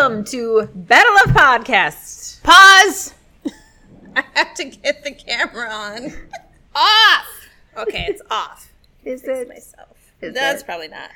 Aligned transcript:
welcome 0.00 0.24
to 0.24 0.66
Battle 0.74 1.14
of 1.26 1.36
Podcasts. 1.36 2.42
Pause. 2.42 3.12
I 4.16 4.24
have 4.32 4.54
to 4.54 4.64
get 4.64 5.04
the 5.04 5.12
camera 5.12 5.68
on. 5.70 6.12
off. 6.74 7.26
Okay, 7.76 8.06
it's 8.08 8.22
off. 8.30 8.72
Is 9.04 9.24
it? 9.24 9.46
myself? 9.46 9.98
Is 10.22 10.32
That's 10.32 10.62
it? 10.62 10.64
probably 10.64 10.88
not. 10.88 11.10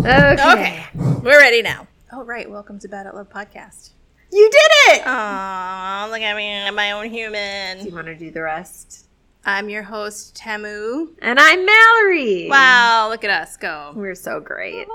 Okay. 0.00 0.36
Okay, 0.52 0.86
we're 0.94 1.38
ready 1.38 1.62
now. 1.62 1.86
Oh 2.12 2.24
right, 2.24 2.50
welcome 2.50 2.78
to 2.80 2.88
Battle 2.88 3.16
of 3.16 3.30
Podcast. 3.30 3.92
You 4.30 4.50
did 4.50 4.96
it! 4.98 5.06
Aw, 5.06 6.08
look 6.10 6.20
at 6.20 6.36
me, 6.36 6.60
I'm 6.60 6.74
my 6.74 6.92
own 6.92 7.08
human. 7.08 7.78
Do 7.78 7.84
you 7.86 7.94
want 7.94 8.08
to 8.08 8.14
do 8.14 8.30
the 8.30 8.42
rest? 8.42 9.06
I'm 9.46 9.70
your 9.70 9.82
host, 9.82 10.36
Tamu. 10.36 11.14
And 11.22 11.38
I'm 11.40 11.64
Mallory. 11.64 12.48
Wow, 12.50 13.08
look 13.08 13.24
at 13.24 13.30
us 13.30 13.56
go. 13.56 13.92
We're 13.96 14.14
so 14.14 14.40
great. 14.40 14.86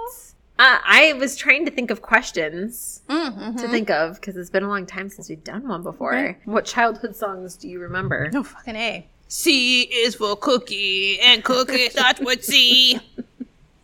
Uh, 0.60 0.78
I 0.86 1.14
was 1.14 1.36
trying 1.36 1.66
to 1.66 1.72
think 1.72 1.90
of 1.92 2.02
questions 2.02 3.02
Mm-hmm. 3.10 3.58
to 3.58 3.68
think 3.68 3.90
of 3.90 4.16
because 4.16 4.38
it's 4.38 4.50
been 4.50 4.64
a 4.64 4.68
long 4.70 4.86
time 4.86 5.10
since 5.10 5.28
we've 5.30 5.44
done 5.44 5.68
one 5.68 5.84
before. 5.84 6.38
What 6.46 6.66
childhood 6.66 7.16
songs 7.16 7.58
do 7.58 7.68
you 7.68 7.80
remember? 7.80 8.30
No 8.32 8.44
fucking 8.44 8.76
A. 8.76 9.08
C 9.28 9.82
is 9.82 10.16
for 10.16 10.36
cookie, 10.36 11.20
and 11.22 11.44
cookie 11.44 11.90
starts 11.90 12.20
with 12.22 12.44
C. 12.46 13.00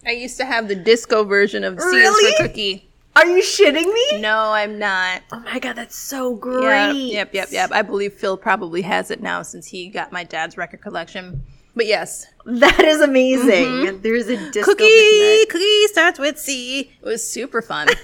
I 0.06 0.12
used 0.12 0.38
to 0.38 0.46
have 0.46 0.68
the 0.68 0.76
disco 0.76 1.24
version 1.24 1.64
of 1.64 1.80
C 1.82 1.88
is 1.98 2.38
for 2.38 2.44
cookie. 2.48 2.88
Are 3.16 3.26
you 3.26 3.42
shitting 3.42 3.92
me? 3.92 4.22
No, 4.22 4.52
I'm 4.52 4.78
not. 4.78 5.24
Oh 5.32 5.40
my 5.40 5.58
god, 5.60 5.76
that's 5.76 5.96
so 5.96 6.32
Yep, 6.34 6.40
great. 6.40 6.94
Yep, 7.12 7.34
yep, 7.34 7.48
yep. 7.52 7.72
I 7.72 7.82
believe 7.82 8.14
Phil 8.14 8.38
probably 8.38 8.84
has 8.84 9.10
it 9.12 9.22
now 9.22 9.42
since 9.42 9.66
he 9.66 9.90
got 9.90 10.12
my 10.12 10.24
dad's 10.24 10.56
record 10.56 10.82
collection. 10.82 11.44
But 11.80 11.88
yes, 11.88 12.28
That 12.46 12.82
is 12.82 13.00
amazing. 13.00 14.02
There's 14.02 14.28
a 14.28 14.36
disco 14.52 14.72
cookie, 14.74 14.84
picnic. 14.84 15.50
cookie 15.50 15.88
starts 15.88 16.20
with 16.20 16.38
C. 16.38 16.92
It 17.02 17.06
was 17.06 17.26
super 17.26 17.62
fun. 17.62 17.88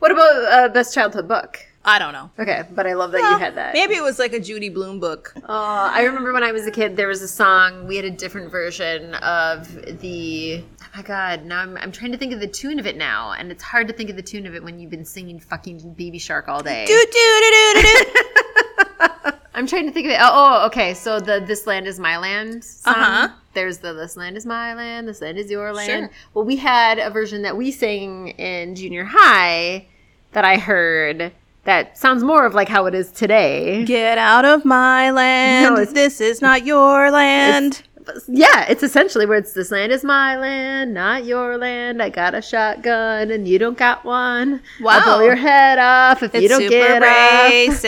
What 0.00 0.10
about 0.10 0.44
uh, 0.52 0.68
best 0.70 0.92
childhood 0.92 1.28
book? 1.28 1.58
I 1.84 2.00
don't 2.00 2.12
know. 2.12 2.30
Okay, 2.38 2.64
but 2.72 2.86
I 2.86 2.94
love 2.94 3.12
that 3.12 3.18
you 3.18 3.38
had 3.38 3.54
that. 3.54 3.74
Maybe 3.74 3.94
it 3.94 4.02
was 4.02 4.18
like 4.18 4.32
a 4.32 4.40
Judy 4.40 4.70
Blume 4.70 4.98
book. 4.98 5.32
Uh, 5.36 5.90
I 5.92 6.02
remember 6.02 6.32
when 6.32 6.42
I 6.42 6.50
was 6.50 6.66
a 6.66 6.72
kid, 6.72 6.96
there 6.96 7.06
was 7.06 7.22
a 7.22 7.28
song. 7.28 7.86
We 7.86 7.94
had 7.94 8.04
a 8.04 8.10
different 8.10 8.50
version 8.50 9.14
of 9.14 9.72
the. 10.00 10.64
Oh 10.82 10.86
my 10.96 11.02
god! 11.02 11.44
Now 11.44 11.60
I'm, 11.60 11.76
I'm 11.76 11.92
trying 11.92 12.10
to 12.12 12.18
think 12.18 12.32
of 12.32 12.40
the 12.40 12.48
tune 12.48 12.80
of 12.80 12.86
it 12.86 12.96
now, 12.96 13.32
and 13.32 13.52
it's 13.52 13.62
hard 13.62 13.86
to 13.86 13.94
think 13.94 14.10
of 14.10 14.16
the 14.16 14.22
tune 14.22 14.46
of 14.46 14.54
it 14.56 14.64
when 14.64 14.80
you've 14.80 14.90
been 14.90 15.04
singing 15.04 15.38
fucking 15.38 15.94
Baby 15.94 16.18
Shark 16.18 16.48
all 16.48 16.62
day. 16.62 16.86
Do 16.86 16.92
do 16.92 17.40
do 17.40 17.80
do 17.80 17.82
do. 17.82 18.22
I'm 19.56 19.66
trying 19.66 19.86
to 19.86 19.92
think 19.92 20.06
of 20.06 20.12
it. 20.12 20.18
Oh, 20.20 20.30
oh, 20.62 20.66
okay. 20.66 20.92
So 20.92 21.18
the 21.18 21.40
"This 21.40 21.66
Land 21.66 21.86
Is 21.86 21.98
My 21.98 22.18
Land" 22.18 22.62
song. 22.62 22.94
Uh-huh. 22.94 23.28
There's 23.54 23.78
the 23.78 23.94
"This 23.94 24.14
Land 24.16 24.36
Is 24.36 24.44
My 24.44 24.74
Land," 24.74 25.08
"This 25.08 25.22
Land 25.22 25.38
Is 25.38 25.50
Your 25.50 25.72
Land." 25.72 25.88
Sure. 25.88 26.10
Well, 26.34 26.44
we 26.44 26.56
had 26.56 26.98
a 26.98 27.08
version 27.08 27.40
that 27.42 27.56
we 27.56 27.70
sang 27.70 28.28
in 28.28 28.74
junior 28.74 29.04
high 29.04 29.86
that 30.32 30.44
I 30.44 30.58
heard 30.58 31.32
that 31.64 31.96
sounds 31.96 32.22
more 32.22 32.44
of 32.44 32.54
like 32.54 32.68
how 32.68 32.84
it 32.84 32.94
is 32.94 33.10
today. 33.10 33.84
Get 33.86 34.18
out 34.18 34.44
of 34.44 34.66
my 34.66 35.10
land. 35.10 35.74
No, 35.74 35.84
this 35.84 36.20
is 36.20 36.42
not 36.42 36.66
your 36.66 37.10
land. 37.10 37.82
Yeah, 38.28 38.66
it's 38.68 38.82
essentially 38.82 39.26
where 39.26 39.38
it's 39.38 39.52
this 39.52 39.70
land 39.70 39.92
is 39.92 40.04
my 40.04 40.36
land, 40.36 40.94
not 40.94 41.24
your 41.24 41.56
land. 41.58 42.02
I 42.02 42.08
got 42.10 42.34
a 42.34 42.42
shotgun 42.42 43.30
and 43.30 43.46
you 43.48 43.58
don't 43.58 43.76
got 43.78 44.04
one. 44.04 44.62
I'll 44.86 45.02
blow 45.02 45.20
your 45.24 45.36
head 45.36 45.78
off 45.78 46.22
if 46.22 46.34
you 46.34 46.48
don't 46.48 46.60
super 46.60 46.70
get 46.70 47.02
racist. 47.02 47.74
off. 47.74 47.82
This 47.82 47.84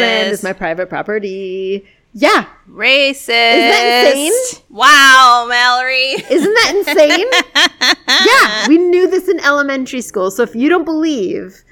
land 0.00 0.32
is 0.32 0.42
my 0.42 0.52
private 0.52 0.88
property. 0.88 1.86
Yeah, 2.16 2.46
Racist. 2.70 3.28
Isn't 3.28 3.28
that 3.28 4.12
insane? 4.14 4.62
Wow, 4.70 5.46
Mallory. 5.48 6.10
isn't 6.30 6.54
that 6.54 6.72
insane? 6.86 7.26
yeah, 8.26 8.68
we 8.68 8.78
knew 8.78 9.10
this 9.10 9.28
in 9.28 9.40
elementary 9.40 10.00
school. 10.00 10.30
So 10.30 10.42
if 10.44 10.54
you 10.54 10.68
don't 10.68 10.84
believe 10.84 11.64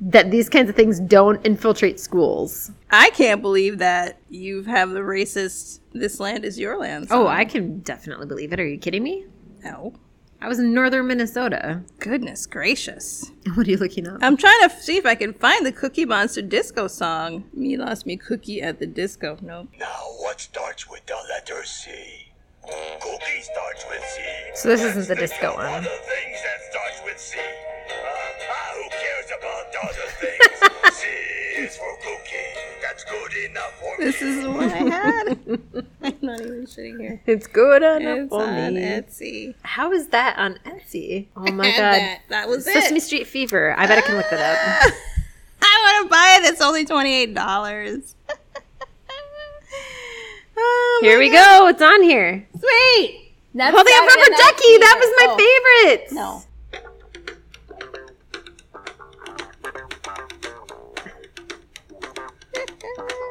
that 0.00 0.30
these 0.30 0.48
kinds 0.48 0.70
of 0.70 0.76
things 0.76 1.00
don't 1.00 1.44
infiltrate 1.44 1.98
schools, 2.00 2.70
I 2.90 3.10
can't 3.10 3.42
believe 3.42 3.78
that 3.78 4.18
you 4.30 4.62
have 4.64 4.90
the 4.90 5.00
racist 5.00 5.80
"This 5.92 6.20
land 6.20 6.44
is 6.44 6.58
your 6.58 6.78
land." 6.78 7.08
oh. 7.10 7.26
I 7.26 7.44
can 7.44 7.80
definitely 7.80 8.26
believe 8.26 8.52
it. 8.52 8.60
Are 8.60 8.66
you 8.66 8.78
kidding 8.78 9.02
me? 9.02 9.26
no. 9.64 9.94
I 10.40 10.46
was 10.46 10.60
in 10.60 10.72
northern 10.72 11.08
Minnesota. 11.08 11.82
Goodness 11.98 12.46
gracious! 12.46 13.32
What 13.54 13.66
are 13.66 13.70
you 13.72 13.76
looking 13.76 14.06
up? 14.06 14.18
I'm 14.22 14.36
trying 14.36 14.68
to 14.68 14.76
see 14.80 14.96
if 14.96 15.04
I 15.04 15.16
can 15.16 15.32
find 15.32 15.66
the 15.66 15.72
Cookie 15.72 16.04
Monster 16.04 16.42
disco 16.42 16.86
song. 16.86 17.44
Me 17.52 17.76
lost 17.76 18.06
me 18.06 18.16
cookie 18.16 18.62
at 18.62 18.78
the 18.78 18.86
disco. 18.86 19.36
Nope. 19.42 19.68
Now, 19.80 19.98
what 20.20 20.40
starts 20.40 20.88
with 20.88 21.04
the 21.06 21.16
letter 21.28 21.64
C? 21.64 22.27
Cookie 23.00 23.40
starts 23.42 23.84
with 23.88 24.04
C. 24.04 24.22
So 24.54 24.68
this 24.68 24.82
isn't 24.82 25.08
the 25.08 25.14
Let's 25.20 25.32
disco 25.32 25.54
one. 25.54 25.66
Other 25.66 25.88
things 25.88 26.38
that 26.42 26.62
starts 26.70 27.00
with 27.04 27.18
C. 27.18 27.38
Uh, 27.38 27.94
ah, 28.50 28.74
who 28.74 28.88
cares 28.90 29.30
about 29.38 29.64
other 29.84 30.08
things? 30.20 30.96
C 30.96 31.06
is 31.62 31.76
for 31.76 31.96
cookie. 32.02 32.36
That's 32.82 33.04
good 33.04 33.50
enough 33.50 33.72
for 33.80 33.96
This 33.98 34.20
me. 34.20 34.28
is 34.28 34.42
the 34.42 34.50
one 34.50 34.70
I 34.70 34.90
had. 34.90 35.38
I'm 36.02 36.14
not 36.22 36.40
even 36.40 36.66
sitting 36.66 36.98
here. 36.98 37.22
It's 37.26 37.46
good 37.46 37.82
enough 37.82 38.18
It's 38.18 38.28
for 38.30 38.42
on 38.44 38.74
me. 38.74 38.80
Etsy. 38.82 39.54
How 39.62 39.92
is 39.92 40.08
that 40.08 40.38
on 40.38 40.58
Etsy? 40.64 41.26
Oh 41.36 41.40
my 41.52 41.66
And 41.66 41.76
god. 41.76 41.94
That, 41.94 42.20
that 42.28 42.48
was 42.48 42.64
Sesame 42.64 42.98
it. 42.98 43.02
Street 43.02 43.26
Fever. 43.26 43.74
I 43.78 43.86
bet 43.86 43.98
I 43.98 44.00
can 44.02 44.16
look 44.16 44.28
that 44.30 44.84
up. 44.84 44.92
I 45.62 45.96
want 46.02 46.06
to 46.06 46.10
buy 46.10 46.38
it. 46.40 46.52
It's 46.52 46.60
only 46.62 46.84
twenty 46.84 47.14
eight 47.14 47.34
dollars. 47.34 48.14
Oh, 50.58 51.00
Here 51.02 51.18
we 51.18 51.30
God. 51.30 51.60
go. 51.60 51.68
It's 51.68 51.82
on 51.82 52.02
here. 52.02 52.46
Sweet. 52.58 53.34
That's 53.54 53.76
Oh, 53.76 53.82
they 53.84 53.90
have 53.92 54.04
Saturday 54.08 54.20
Rubber 54.20 54.30
Night 54.30 54.38
Ducky. 54.38 54.78
That 54.78 54.96
was 55.00 55.10
my 55.16 55.36
Fever. 55.36 55.96
favorite. 55.96 56.08
Oh, 56.12 56.14
No. 56.14 56.44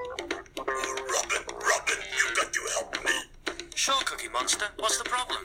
Robin, 0.08 1.44
Robin, 1.52 2.00
you 2.16 2.36
got 2.36 2.54
to 2.54 2.62
help 2.74 3.06
me. 3.06 3.12
Sure, 3.76 3.96
Cookie 4.06 4.30
Monster. 4.30 4.66
What's 4.80 4.98
the 4.98 5.04
problem? 5.04 5.44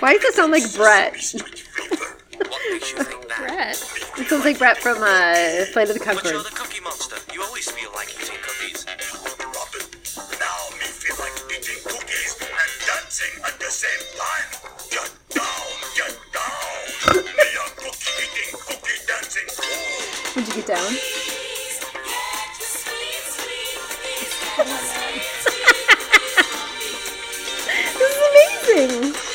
Why 0.00 0.14
does 0.14 0.24
it 0.24 0.34
sound 0.34 0.52
like 0.52 0.74
Brett? 0.74 1.16
Sesame 1.16 1.50
Street 1.56 1.58
Fever. 1.88 2.16
What 2.48 2.60
makes 2.70 2.92
you 2.92 2.98
think 2.98 3.28
that? 3.28 3.38
Brett. 3.38 3.92
It 4.18 4.26
sounds 4.28 4.44
like 4.44 4.58
Brett 4.58 4.78
from 4.78 4.98
uh, 4.98 5.64
Flight 5.72 5.88
of 5.90 5.94
the 5.98 6.04
But 6.04 6.24
you're 6.24 6.34
Conchords. 6.42 6.50
the 6.50 6.56
Cookie 6.56 6.80
Monster. 6.80 7.16
You 7.32 7.42
always 7.42 7.70
feel 7.70 7.90
like 7.94 8.10
eating 8.20 8.36
dancing 13.18 13.42
at 13.44 13.58
the 13.58 13.70
same 13.70 14.02
time. 14.16 14.46
Get 14.90 15.10
down, 15.30 15.68
get 15.96 16.14
down. 16.32 16.78
A 17.08 17.70
cookie 17.76 18.12
eating, 18.22 18.50
cookie 18.60 18.98
dancing. 19.06 19.48
Would 20.36 20.46
you 20.48 20.54
get 20.54 20.66
down? 20.66 20.92
This 27.98 28.12
is 28.14 28.20
amazing. 28.76 29.27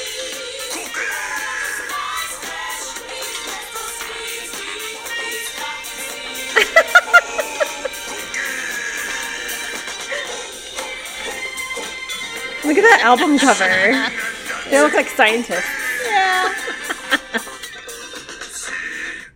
Look 12.66 12.78
at 12.78 12.82
that 12.82 13.02
album 13.04 13.38
cover. 13.40 14.70
They 14.70 14.82
look 14.82 14.94
like 14.94 15.08
scientists. 15.10 15.66
Yeah. 16.06 16.54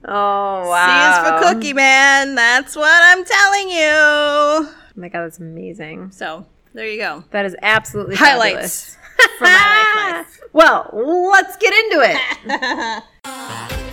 Oh 0.09 0.63
C 0.63 0.69
wow! 0.69 1.11
is 1.11 1.17
for 1.27 1.53
Cookie 1.53 1.73
Man. 1.73 2.35
That's 2.35 2.75
what 2.77 2.89
I'm 3.03 3.25
telling 3.25 3.69
you. 3.69 3.89
Oh 3.91 4.73
my 4.95 5.09
god, 5.09 5.23
that's 5.23 5.39
amazing. 5.39 6.11
So 6.11 6.45
there 6.73 6.87
you 6.87 6.97
go. 6.97 7.25
That 7.31 7.45
is 7.45 7.55
absolutely 7.61 8.15
Highlights 8.15 8.95
fabulous. 8.95 9.37
from 9.37 9.49
my 9.49 10.13
life. 10.17 10.33
Well, 10.53 10.89
let's 10.93 11.55
get 11.57 11.73
into 11.73 12.01
it. 12.03 13.83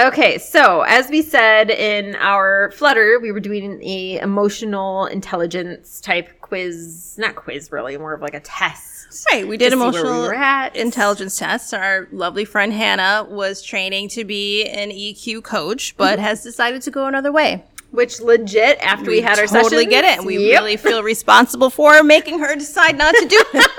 Okay, 0.00 0.38
so 0.38 0.80
as 0.80 1.10
we 1.10 1.20
said 1.20 1.70
in 1.70 2.16
our 2.16 2.70
flutter, 2.70 3.18
we 3.20 3.32
were 3.32 3.40
doing 3.40 3.78
a 3.82 4.18
emotional 4.20 5.04
intelligence 5.04 6.00
type 6.00 6.40
quiz, 6.40 7.16
not 7.18 7.34
quiz 7.34 7.70
really, 7.70 7.98
more 7.98 8.14
of 8.14 8.22
like 8.22 8.32
a 8.32 8.40
test. 8.40 9.26
Right, 9.30 9.46
we 9.46 9.58
did 9.58 9.74
emotional 9.74 10.30
we 10.30 10.80
intelligence 10.80 11.36
tests. 11.36 11.74
Our 11.74 12.08
lovely 12.12 12.46
friend 12.46 12.72
Hannah 12.72 13.26
was 13.28 13.60
training 13.60 14.08
to 14.10 14.24
be 14.24 14.64
an 14.68 14.90
EQ 14.90 15.42
coach, 15.42 15.94
but 15.98 16.14
Mm-hmm. 16.18 16.22
has 16.22 16.42
decided 16.42 16.80
to 16.82 16.90
go 16.90 17.04
another 17.06 17.30
way. 17.30 17.62
Which 17.90 18.20
legit, 18.20 18.78
after 18.78 19.10
we, 19.10 19.20
had 19.20 19.38
our 19.38 19.46
totally 19.46 19.84
sessions, 19.84 19.90
get 19.90 20.04
it. 20.04 20.18
and 20.18 20.26
We 20.26 20.38
yep. 20.48 20.60
really 20.62 20.76
feel 20.78 21.02
responsible 21.02 21.68
for 21.68 22.02
making 22.02 22.38
her 22.38 22.54
decide 22.54 22.96
not 22.96 23.14
to 23.16 23.26
do 23.26 23.44
it. 23.54 23.70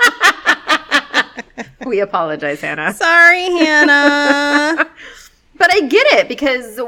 we 1.86 1.98
apologize, 2.00 2.60
Hannah. 2.60 2.92
Sorry, 2.92 3.42
Hannah. 3.42 4.88
But 5.62 5.72
I 5.72 5.82
get 5.82 6.04
it 6.14 6.26
because 6.26 6.80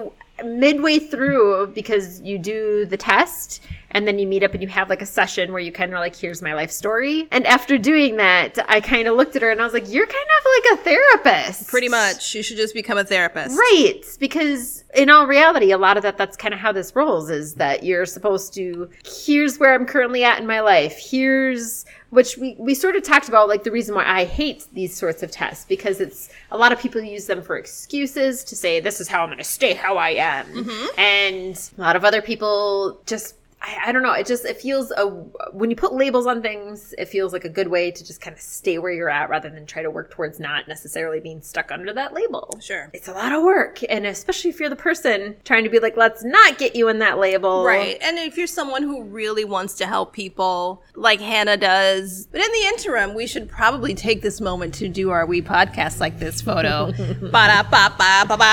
midway 0.44 0.98
through 0.98 1.68
because 1.76 2.20
you 2.22 2.38
do 2.40 2.84
the 2.84 2.96
test 2.96 3.62
and 3.94 4.06
then 4.06 4.18
you 4.18 4.26
meet 4.26 4.42
up 4.42 4.52
and 4.52 4.62
you 4.62 4.68
have 4.68 4.90
like 4.90 5.00
a 5.00 5.06
session 5.06 5.52
where 5.52 5.60
you 5.60 5.72
kind 5.72 5.92
of 5.94 6.00
like 6.00 6.14
here's 6.16 6.42
my 6.42 6.52
life 6.52 6.70
story. 6.70 7.28
And 7.30 7.46
after 7.46 7.78
doing 7.78 8.16
that 8.16 8.58
i 8.68 8.80
kind 8.80 9.08
of 9.08 9.16
looked 9.16 9.36
at 9.36 9.42
her 9.42 9.50
and 9.50 9.60
i 9.60 9.64
was 9.64 9.72
like 9.72 9.88
you're 9.90 10.06
kind 10.06 10.16
of 10.38 10.46
like 10.56 10.80
a 10.80 10.82
therapist. 10.84 11.68
Pretty 11.68 11.88
much. 11.88 12.34
You 12.34 12.42
should 12.42 12.56
just 12.56 12.74
become 12.74 12.98
a 12.98 13.04
therapist. 13.04 13.56
right. 13.56 14.02
Because 14.18 14.84
in 14.94 15.10
all 15.10 15.26
reality 15.26 15.70
a 15.70 15.78
lot 15.78 15.96
of 15.96 16.02
that 16.02 16.16
that's 16.18 16.36
kind 16.36 16.52
of 16.52 16.60
how 16.60 16.72
this 16.72 16.94
rolls 16.94 17.30
is 17.30 17.54
that 17.54 17.82
you're 17.84 18.06
supposed 18.06 18.52
to 18.54 18.88
here's 19.04 19.58
where 19.58 19.74
i'm 19.74 19.86
currently 19.86 20.24
at 20.24 20.38
in 20.38 20.46
my 20.46 20.60
life. 20.60 20.98
Here's 20.98 21.84
which 22.10 22.38
we, 22.38 22.54
we 22.60 22.74
sort 22.74 22.94
of 22.94 23.02
talked 23.02 23.28
about 23.28 23.48
like 23.48 23.64
the 23.64 23.70
reason 23.72 23.94
why 23.94 24.04
i 24.06 24.24
hate 24.24 24.66
these 24.72 24.96
sorts 24.96 25.22
of 25.22 25.30
tests 25.30 25.64
because 25.64 26.00
it's 26.00 26.28
a 26.52 26.56
lot 26.56 26.70
of 26.72 26.78
people 26.78 27.00
use 27.00 27.26
them 27.26 27.42
for 27.42 27.56
excuses 27.56 28.44
to 28.44 28.54
say 28.54 28.78
this 28.80 29.00
is 29.00 29.08
how 29.08 29.22
i'm 29.22 29.28
going 29.28 29.38
to 29.38 29.44
stay 29.44 29.74
how 29.74 29.96
i 29.96 30.10
am. 30.10 30.46
Mm-hmm. 30.46 31.00
And 31.00 31.70
a 31.76 31.80
lot 31.80 31.96
of 31.96 32.04
other 32.04 32.22
people 32.22 33.00
just 33.06 33.34
I, 33.66 33.86
I 33.86 33.92
don't 33.92 34.02
know. 34.02 34.12
It 34.12 34.26
just 34.26 34.44
it 34.44 34.58
feels 34.60 34.90
a 34.96 35.06
when 35.52 35.70
you 35.70 35.76
put 35.76 35.92
labels 35.94 36.26
on 36.26 36.42
things, 36.42 36.94
it 36.98 37.06
feels 37.08 37.32
like 37.32 37.44
a 37.44 37.48
good 37.48 37.68
way 37.68 37.90
to 37.90 38.04
just 38.04 38.20
kind 38.20 38.34
of 38.36 38.40
stay 38.42 38.78
where 38.78 38.92
you're 38.92 39.08
at 39.10 39.30
rather 39.30 39.48
than 39.48 39.64
try 39.66 39.82
to 39.82 39.90
work 39.90 40.10
towards 40.10 40.38
not 40.38 40.68
necessarily 40.68 41.18
being 41.20 41.40
stuck 41.40 41.72
under 41.72 41.92
that 41.94 42.12
label 42.12 42.58
Sure. 42.60 42.90
it's 42.92 43.08
a 43.08 43.12
lot 43.12 43.32
of 43.32 43.42
work 43.42 43.80
and 43.88 44.06
especially 44.06 44.50
if 44.50 44.60
you're 44.60 44.68
the 44.68 44.76
person 44.76 45.36
trying 45.44 45.64
to 45.64 45.70
be 45.70 45.78
like 45.78 45.96
let's 45.96 46.22
not 46.24 46.58
get 46.58 46.76
you 46.76 46.88
in 46.88 46.98
that 46.98 47.18
label 47.18 47.64
Right. 47.64 47.96
And 48.02 48.18
if 48.18 48.36
you're 48.36 48.46
someone 48.46 48.82
who 48.82 49.02
really 49.04 49.44
wants 49.44 49.74
to 49.76 49.86
help 49.86 50.12
people, 50.12 50.82
like 50.94 51.20
Hannah 51.20 51.56
does, 51.56 52.28
but 52.30 52.40
in 52.40 52.52
the 52.52 52.66
interim, 52.68 53.14
we 53.14 53.26
should 53.26 53.48
probably 53.48 53.94
take 53.94 54.20
this 54.22 54.40
moment 54.40 54.74
to 54.74 54.88
do 54.88 55.10
our 55.10 55.24
wee 55.26 55.40
Podcast 55.42 56.00
Like 56.00 56.18
This 56.18 56.40
photo. 56.42 56.92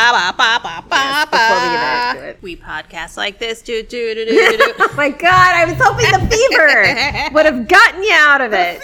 Ba-da-ba-ba-ba-ba-ba-ba-ba. 0.02 1.28
before 1.30 1.56
we 1.58 1.70
get 1.70 1.82
back 1.82 2.16
to 2.18 2.24
it. 2.30 2.38
We 2.42 2.56
Podcast 2.56 3.18
Like 3.18 3.40
This. 3.40 3.62
Do, 3.62 3.84
do, 3.84 4.16
do, 4.16 4.26
do, 4.26 4.58
do, 4.58 4.74
my 5.02 5.10
god 5.10 5.56
i 5.56 5.66
was 5.66 5.74
hoping 5.82 6.06
the 6.12 6.28
fever 6.30 7.34
would 7.34 7.48
have 7.48 7.68
gotten 7.68 8.04
you 8.04 8.14
out 8.14 8.40
of 8.40 8.54
it 8.54 8.80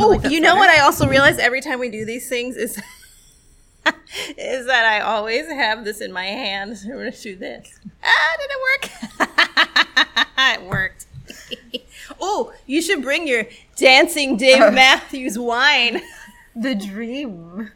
Oh, 0.00 0.20
you 0.28 0.40
know 0.40 0.56
what 0.56 0.68
I 0.68 0.80
also 0.80 1.06
realize 1.06 1.38
every 1.38 1.60
time 1.60 1.78
we 1.78 1.88
do 1.88 2.04
these 2.04 2.28
things 2.28 2.56
is 2.56 2.76
is 4.36 4.66
that 4.66 4.84
I 4.84 5.00
always 5.00 5.46
have 5.46 5.84
this 5.84 6.00
in 6.00 6.10
my 6.10 6.24
hand. 6.24 6.76
I'm 6.84 6.90
gonna 6.90 7.12
do 7.12 7.36
this. 7.36 7.78
Ah, 8.02 8.36
did 8.40 8.50
it 8.50 8.60
work? 8.68 10.28
it 10.36 10.62
worked. 10.62 11.06
oh, 12.20 12.52
you 12.66 12.82
should 12.82 13.02
bring 13.02 13.28
your 13.28 13.44
dancing 13.76 14.36
Dave 14.36 14.72
Matthews 14.72 15.38
wine. 15.38 16.02
the 16.56 16.74
dream 16.74 17.70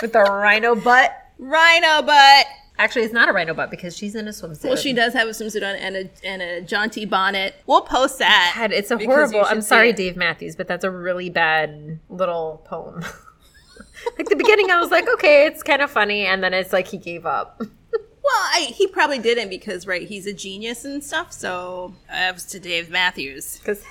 with 0.00 0.12
the 0.12 0.20
rhino 0.20 0.76
butt 0.76 1.12
Rhino 1.38 2.02
butt. 2.02 2.46
Actually 2.78 3.02
it's 3.02 3.12
not 3.12 3.28
a 3.28 3.32
rhino 3.32 3.54
butt 3.54 3.70
because 3.70 3.96
she's 3.96 4.14
in 4.14 4.26
a 4.28 4.30
swimsuit 4.30 4.64
Well, 4.64 4.76
she 4.76 4.92
does 4.92 5.12
have 5.12 5.28
a 5.28 5.32
swimsuit 5.32 5.62
on 5.68 5.76
and 5.76 5.96
a 5.96 6.10
and 6.24 6.42
a 6.42 6.60
jaunty 6.60 7.04
bonnet. 7.04 7.54
We'll 7.66 7.82
post 7.82 8.18
that. 8.18 8.54
God, 8.56 8.72
it's 8.72 8.90
a 8.90 8.98
horrible 8.98 9.44
i'm 9.46 9.60
sorry 9.60 9.90
it. 9.90 9.96
dave 9.96 10.16
matthews 10.16 10.56
but 10.56 10.66
that's 10.68 10.84
a 10.84 10.90
really 10.90 11.30
bad 11.30 11.98
little 12.08 12.62
poem 12.66 13.00
like 14.18 14.28
the 14.28 14.36
beginning 14.36 14.70
i 14.70 14.80
was 14.80 14.90
like 14.90 15.08
okay 15.08 15.46
it's 15.46 15.62
kind 15.62 15.82
of 15.82 15.90
funny 15.90 16.26
and 16.26 16.42
then 16.42 16.52
it's 16.54 16.72
like 16.72 16.88
he 16.88 16.98
gave 16.98 17.26
up 17.26 17.62
Well, 18.26 18.34
I, 18.54 18.72
he 18.74 18.88
probably 18.88 19.20
didn't 19.20 19.50
because 19.50 19.86
right, 19.86 20.02
he's 20.02 20.26
a 20.26 20.32
genius 20.32 20.84
and 20.84 21.04
stuff. 21.04 21.32
So 21.32 21.94
uh, 22.10 22.34
as 22.34 22.44
to 22.46 22.58
Dave 22.58 22.90
Matthews, 22.90 23.60
because 23.60 23.84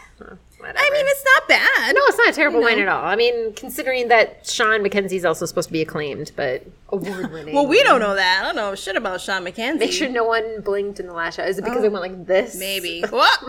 I 0.68 0.90
mean, 0.92 1.06
it's 1.08 1.26
not 1.36 1.48
bad. 1.48 1.96
No, 1.96 2.02
it's 2.06 2.18
not 2.18 2.30
a 2.30 2.34
terrible 2.34 2.60
know. 2.60 2.66
wine 2.66 2.80
at 2.80 2.88
all. 2.88 3.04
I 3.04 3.16
mean, 3.16 3.54
considering 3.54 4.08
that 4.08 4.48
Sean 4.48 4.82
McKenzie's 4.82 5.26
also 5.26 5.46
supposed 5.46 5.70
to 5.70 5.74
be 5.74 5.82
acclaimed, 5.82 6.32
but 6.36 6.64
award 6.90 7.32
winning. 7.32 7.54
Well, 7.54 7.68
we 7.68 7.84
don't 7.84 8.00
know 8.00 8.16
that. 8.16 8.42
I 8.42 8.46
don't 8.46 8.56
know 8.56 8.76
shit 8.76 8.96
about 8.96 9.22
Sean 9.22 9.44
McKenzie. 9.44 9.80
Make 9.80 9.92
sure 9.92 10.10
no 10.10 10.24
one 10.24 10.62
blinked 10.62 11.00
in 11.00 11.08
the 11.08 11.14
last 11.14 11.36
shot. 11.36 11.48
Is 11.48 11.58
it 11.58 11.64
because 11.64 11.84
oh. 11.84 11.86
I 11.86 11.90
went 11.90 12.02
like 12.02 12.26
this? 12.26 12.58
Maybe. 12.58 13.04
What? 13.16 13.40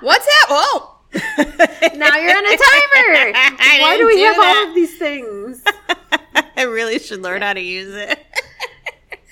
What's 0.00 0.26
that? 0.26 0.46
Oh. 0.50 0.90
Now 1.94 2.16
you're 2.16 2.36
on 2.36 2.44
a 2.44 2.56
timer. 2.56 3.32
Why 3.82 3.96
do 3.98 4.06
we 4.06 4.16
do 4.16 4.24
have 4.24 4.36
that. 4.36 4.62
all 4.64 4.68
of 4.68 4.74
these 4.74 4.98
things? 4.98 5.62
I 6.56 6.62
really 6.62 6.98
should 6.98 7.22
learn 7.22 7.42
how 7.42 7.52
to 7.52 7.60
use 7.60 7.94
it. 7.94 8.18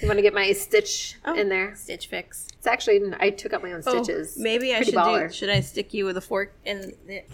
You 0.02 0.08
want 0.08 0.18
to 0.18 0.22
get 0.22 0.34
my 0.34 0.50
stitch 0.52 1.16
oh, 1.24 1.34
in 1.34 1.48
there? 1.48 1.76
Stitch 1.76 2.08
fix. 2.08 2.48
It's 2.58 2.66
actually 2.66 3.00
I 3.20 3.30
took 3.30 3.52
out 3.52 3.62
my 3.62 3.72
own 3.72 3.82
Oh, 3.86 4.02
stitches. 4.02 4.36
maybe 4.36 4.72
I 4.72 4.78
Pretty 4.78 4.90
should 4.90 4.98
baller. 4.98 5.28
do. 5.28 5.32
Should 5.32 5.48
I 5.48 5.60
stick 5.60 5.94
you 5.94 6.04
with 6.06 6.16
a 6.16 6.20
fork 6.20 6.52
in? 6.64 6.92
The... 7.06 7.22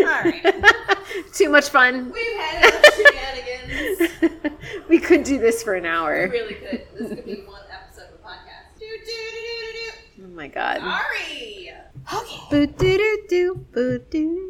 All 0.00 0.24
right. 0.24 0.64
Too 1.34 1.48
much 1.48 1.70
fun. 1.70 2.12
We've 2.12 2.36
had 2.36 2.68
enough 2.68 2.94
shenanigans. 2.94 4.52
we 4.90 4.98
could 4.98 5.24
do 5.24 5.38
this 5.38 5.62
for 5.62 5.74
an 5.74 5.86
hour. 5.86 6.28
Really 6.28 6.54
good. 6.54 6.86
This 6.98 7.08
could 7.08 7.24
be 7.24 7.42
one 7.46 7.62
episode 7.72 8.08
of 8.12 8.20
a 8.20 8.28
podcast. 8.28 8.78
Do 8.78 8.86
do 8.86 9.06
do 9.06 10.22
do 10.22 10.24
Oh 10.26 10.36
my 10.36 10.48
god. 10.48 10.80
Sorry. 10.80 11.72
Okay. 12.12 12.40
Boo 12.50 12.66
doo 12.66 12.96
doo 12.98 13.18
doo 13.28 13.66
boo 13.72 13.98
doo. 14.10 14.44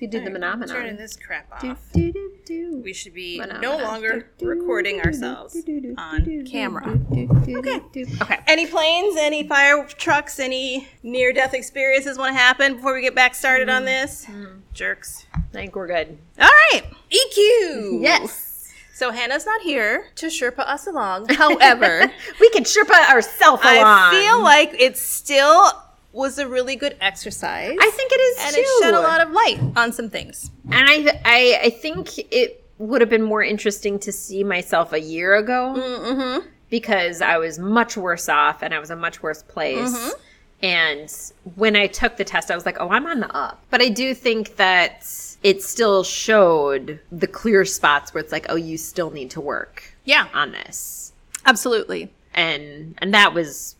You 0.00 0.08
do 0.08 0.18
the 0.18 0.24
Turning 0.26 0.32
phenomenon. 0.32 0.96
this 0.96 1.16
crap 1.16 1.60
Do 1.60 1.70
off. 1.70 1.92
do 1.92 2.12
do 2.12 2.32
do. 2.44 2.80
We 2.84 2.92
should 2.92 3.14
be 3.14 3.38
Phenomena. 3.40 3.60
no 3.60 3.76
longer 3.82 4.20
Do, 4.38 4.44
do, 4.44 4.46
recording 4.46 4.96
do, 4.96 5.02
ourselves 5.02 5.54
do, 5.54 5.62
do, 5.62 5.80
do, 5.80 5.94
on 5.98 6.24
do, 6.24 6.42
do, 6.44 6.50
camera. 6.50 6.84
do, 7.12 7.26
do, 7.44 7.58
Okay. 7.58 7.80
do, 7.92 8.04
do. 8.06 8.16
Okay. 8.22 8.40
Any 8.46 8.66
planes, 8.66 9.16
any 9.18 9.46
fire 9.46 9.84
trucks, 9.86 10.38
any 10.38 10.88
near 11.02 11.32
death 11.32 11.54
experiences 11.54 12.18
want 12.18 12.34
to 12.34 12.38
happen 12.38 12.76
before 12.76 12.94
we 12.94 13.02
get 13.02 13.14
back 13.14 13.34
started 13.34 13.68
on 13.68 13.82
mm-hmm. 13.82 13.86
this? 13.86 14.26
Jerks. 14.72 15.26
I 15.34 15.40
think 15.52 15.74
we're 15.76 15.86
good. 15.88 16.18
All 16.40 16.48
right. 16.72 16.82
EQ. 17.10 18.02
Yes. 18.02 18.72
So 18.94 19.10
Hannah's 19.10 19.44
not 19.46 19.60
here 19.60 20.06
to 20.16 20.26
Sherpa 20.26 20.60
us 20.60 20.86
along. 20.86 21.28
However, 21.34 22.10
we 22.40 22.50
can 22.50 22.64
Sherpa 22.64 23.10
ourselves 23.10 23.62
along. 23.62 23.84
I 23.84 24.10
feel 24.10 24.42
like 24.42 24.74
it 24.80 24.96
still 24.96 25.70
was 26.16 26.38
a 26.38 26.48
really 26.48 26.76
good 26.76 26.96
exercise. 27.00 27.76
I 27.80 27.90
think 27.90 28.10
it 28.12 28.16
is 28.16 28.36
and 28.46 28.54
too. 28.56 28.60
it 28.62 28.82
shed 28.84 28.94
a 28.94 29.00
lot 29.00 29.20
of 29.20 29.30
light 29.32 29.60
on 29.76 29.92
some 29.92 30.08
things. 30.10 30.50
and 30.72 30.88
I, 30.88 31.20
I, 31.24 31.60
I 31.64 31.70
think 31.70 32.18
it 32.32 32.64
would 32.78 33.00
have 33.00 33.10
been 33.10 33.22
more 33.22 33.42
interesting 33.42 33.98
to 34.00 34.12
see 34.12 34.42
myself 34.44 34.92
a 34.92 35.00
year 35.00 35.34
ago 35.36 35.74
Mm-hmm. 35.76 36.46
because 36.70 37.20
I 37.22 37.38
was 37.38 37.58
much 37.58 37.96
worse 37.96 38.28
off 38.28 38.62
and 38.62 38.74
I 38.74 38.78
was 38.78 38.90
a 38.90 38.96
much 38.96 39.22
worse 39.22 39.42
place. 39.42 39.92
Mm-hmm. 39.94 40.20
And 40.62 41.12
when 41.54 41.76
I 41.76 41.86
took 41.86 42.16
the 42.16 42.24
test, 42.24 42.50
I 42.50 42.54
was 42.54 42.64
like, 42.64 42.78
oh, 42.80 42.88
I'm 42.88 43.06
on 43.06 43.20
the 43.20 43.30
up. 43.36 43.60
But 43.70 43.82
I 43.82 43.88
do 43.90 44.14
think 44.14 44.56
that 44.56 45.06
it 45.42 45.62
still 45.62 46.02
showed 46.02 46.98
the 47.12 47.26
clear 47.26 47.64
spots 47.66 48.12
where 48.14 48.22
it's 48.22 48.32
like, 48.32 48.46
oh, 48.48 48.56
you 48.56 48.78
still 48.78 49.10
need 49.10 49.30
to 49.32 49.40
work 49.40 49.94
Yeah, 50.04 50.28
on 50.32 50.52
this. 50.52 51.12
absolutely. 51.44 52.10
and 52.34 52.94
and 52.98 53.12
that 53.14 53.32
was 53.34 53.75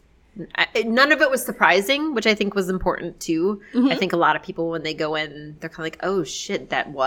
none 0.84 1.12
of 1.12 1.20
it 1.22 1.30
was 1.30 1.44
surprising 1.44 2.14
which 2.14 2.26
i 2.26 2.34
think 2.34 2.54
was 2.54 2.68
important 2.68 3.18
too 3.20 3.60
Mm-hmm. 3.74 3.88
i 3.88 3.96
think 3.96 4.12
a 4.12 4.16
lot 4.16 4.36
of 4.36 4.42
people 4.42 4.70
when 4.70 4.82
they 4.82 4.94
go 4.94 5.14
in 5.14 5.56
they're 5.60 5.70
kind 5.70 5.80
of 5.80 5.84
like 5.92 5.98
oh 6.02 6.24
shit 6.24 6.70
that 6.70 6.90
what 6.90 7.06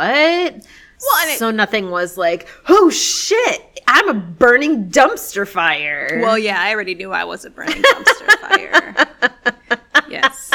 Well, 0.53 1.21
and 1.21 1.29
it- 1.31 1.37
so 1.39 1.51
nothing 1.51 1.91
was 1.91 2.17
like 2.17 2.47
oh 2.67 2.89
shit 2.89 3.81
i'm 3.87 4.09
a 4.09 4.13
burning 4.13 4.89
dumpster 4.89 5.47
fire 5.47 6.19
Well, 6.23 6.37
yeah, 6.37 6.61
I 6.61 6.71
already 6.73 6.95
knew 6.95 7.11
I 7.11 7.23
was 7.23 7.45
a 7.45 7.49
burning 7.49 7.81
dumpster 7.81 8.31
fire. 8.39 9.07
Yes. 10.09 10.51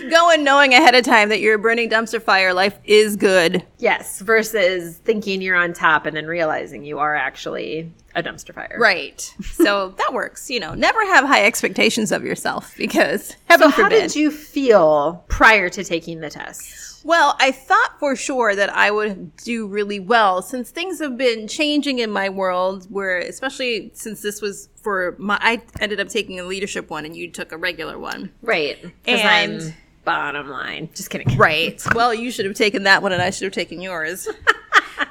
Yes. 0.00 0.04
You 0.04 0.10
Go 0.10 0.30
in 0.30 0.44
knowing 0.44 0.72
ahead 0.74 0.94
of 0.94 1.04
time 1.04 1.28
that 1.28 1.40
you're 1.40 1.54
a 1.54 1.58
burning 1.58 1.88
dumpster 1.90 2.20
fire. 2.22 2.52
Life 2.54 2.78
is 2.84 3.16
good. 3.16 3.64
yes 3.78 4.20
versus 4.20 4.98
thinking 4.98 5.40
you're 5.42 5.56
on 5.56 5.72
top 5.72 6.06
and 6.06 6.16
then 6.16 6.26
realizing 6.26 6.84
you 6.84 6.98
are 6.98 7.14
actually 7.14 7.92
a 8.14 8.22
dumpster 8.22 8.52
fire 8.54 8.76
Right. 8.78 9.20
So 9.42 9.90
that 9.98 10.12
works. 10.12 10.50
You 10.50 10.60
know, 10.60 10.74
never 10.74 11.00
have 11.06 11.24
high 11.24 11.44
expectations 11.44 12.10
of 12.12 12.24
yourself 12.24 12.74
because 12.76 13.36
heaven 13.46 13.70
so 13.70 13.82
how 13.82 13.88
did 13.88 14.14
you 14.16 14.30
feel 14.30 15.24
prior 15.28 15.68
to 15.70 15.84
taking 15.84 16.20
the 16.20 16.30
test 16.30 17.04
Well, 17.04 17.36
I 17.38 17.52
thought 17.52 17.98
for 17.98 18.14
sure 18.16 18.54
that 18.56 18.68
I 18.74 18.90
would 18.90 19.34
do 19.36 19.66
really 19.66 20.00
well 20.00 20.42
since 20.42 20.70
things 20.70 20.98
have 21.00 21.16
been 21.16 21.46
changing 21.48 21.98
in 22.00 22.10
my 22.10 22.28
world 22.28 22.86
where 22.90 23.18
especially 23.18 23.90
since 23.94 24.20
this 24.22 24.42
was 24.42 24.68
for 24.82 25.14
my 25.18 25.38
I 25.40 25.62
ended 25.80 26.00
up 26.00 26.08
taking 26.08 26.40
a 26.40 26.44
leadership 26.44 26.90
one 26.90 27.04
and 27.04 27.16
you 27.16 27.30
took 27.30 27.52
a 27.52 27.56
regular 27.56 27.98
one. 27.98 28.32
Right. 28.42 28.82
And- 29.06 29.20
I'm 29.66 29.74
bottom 30.04 30.48
line 30.48 30.88
just 30.94 31.10
kidding 31.10 31.36
Right. 31.36 31.82
well, 31.94 32.12
you 32.14 32.30
should 32.30 32.46
have 32.46 32.54
taken 32.54 32.84
that 32.84 33.02
one 33.02 33.12
and 33.12 33.20
I 33.20 33.30
should 33.30 33.44
have 33.44 33.52
taken 33.52 33.80
yours. 33.80 34.28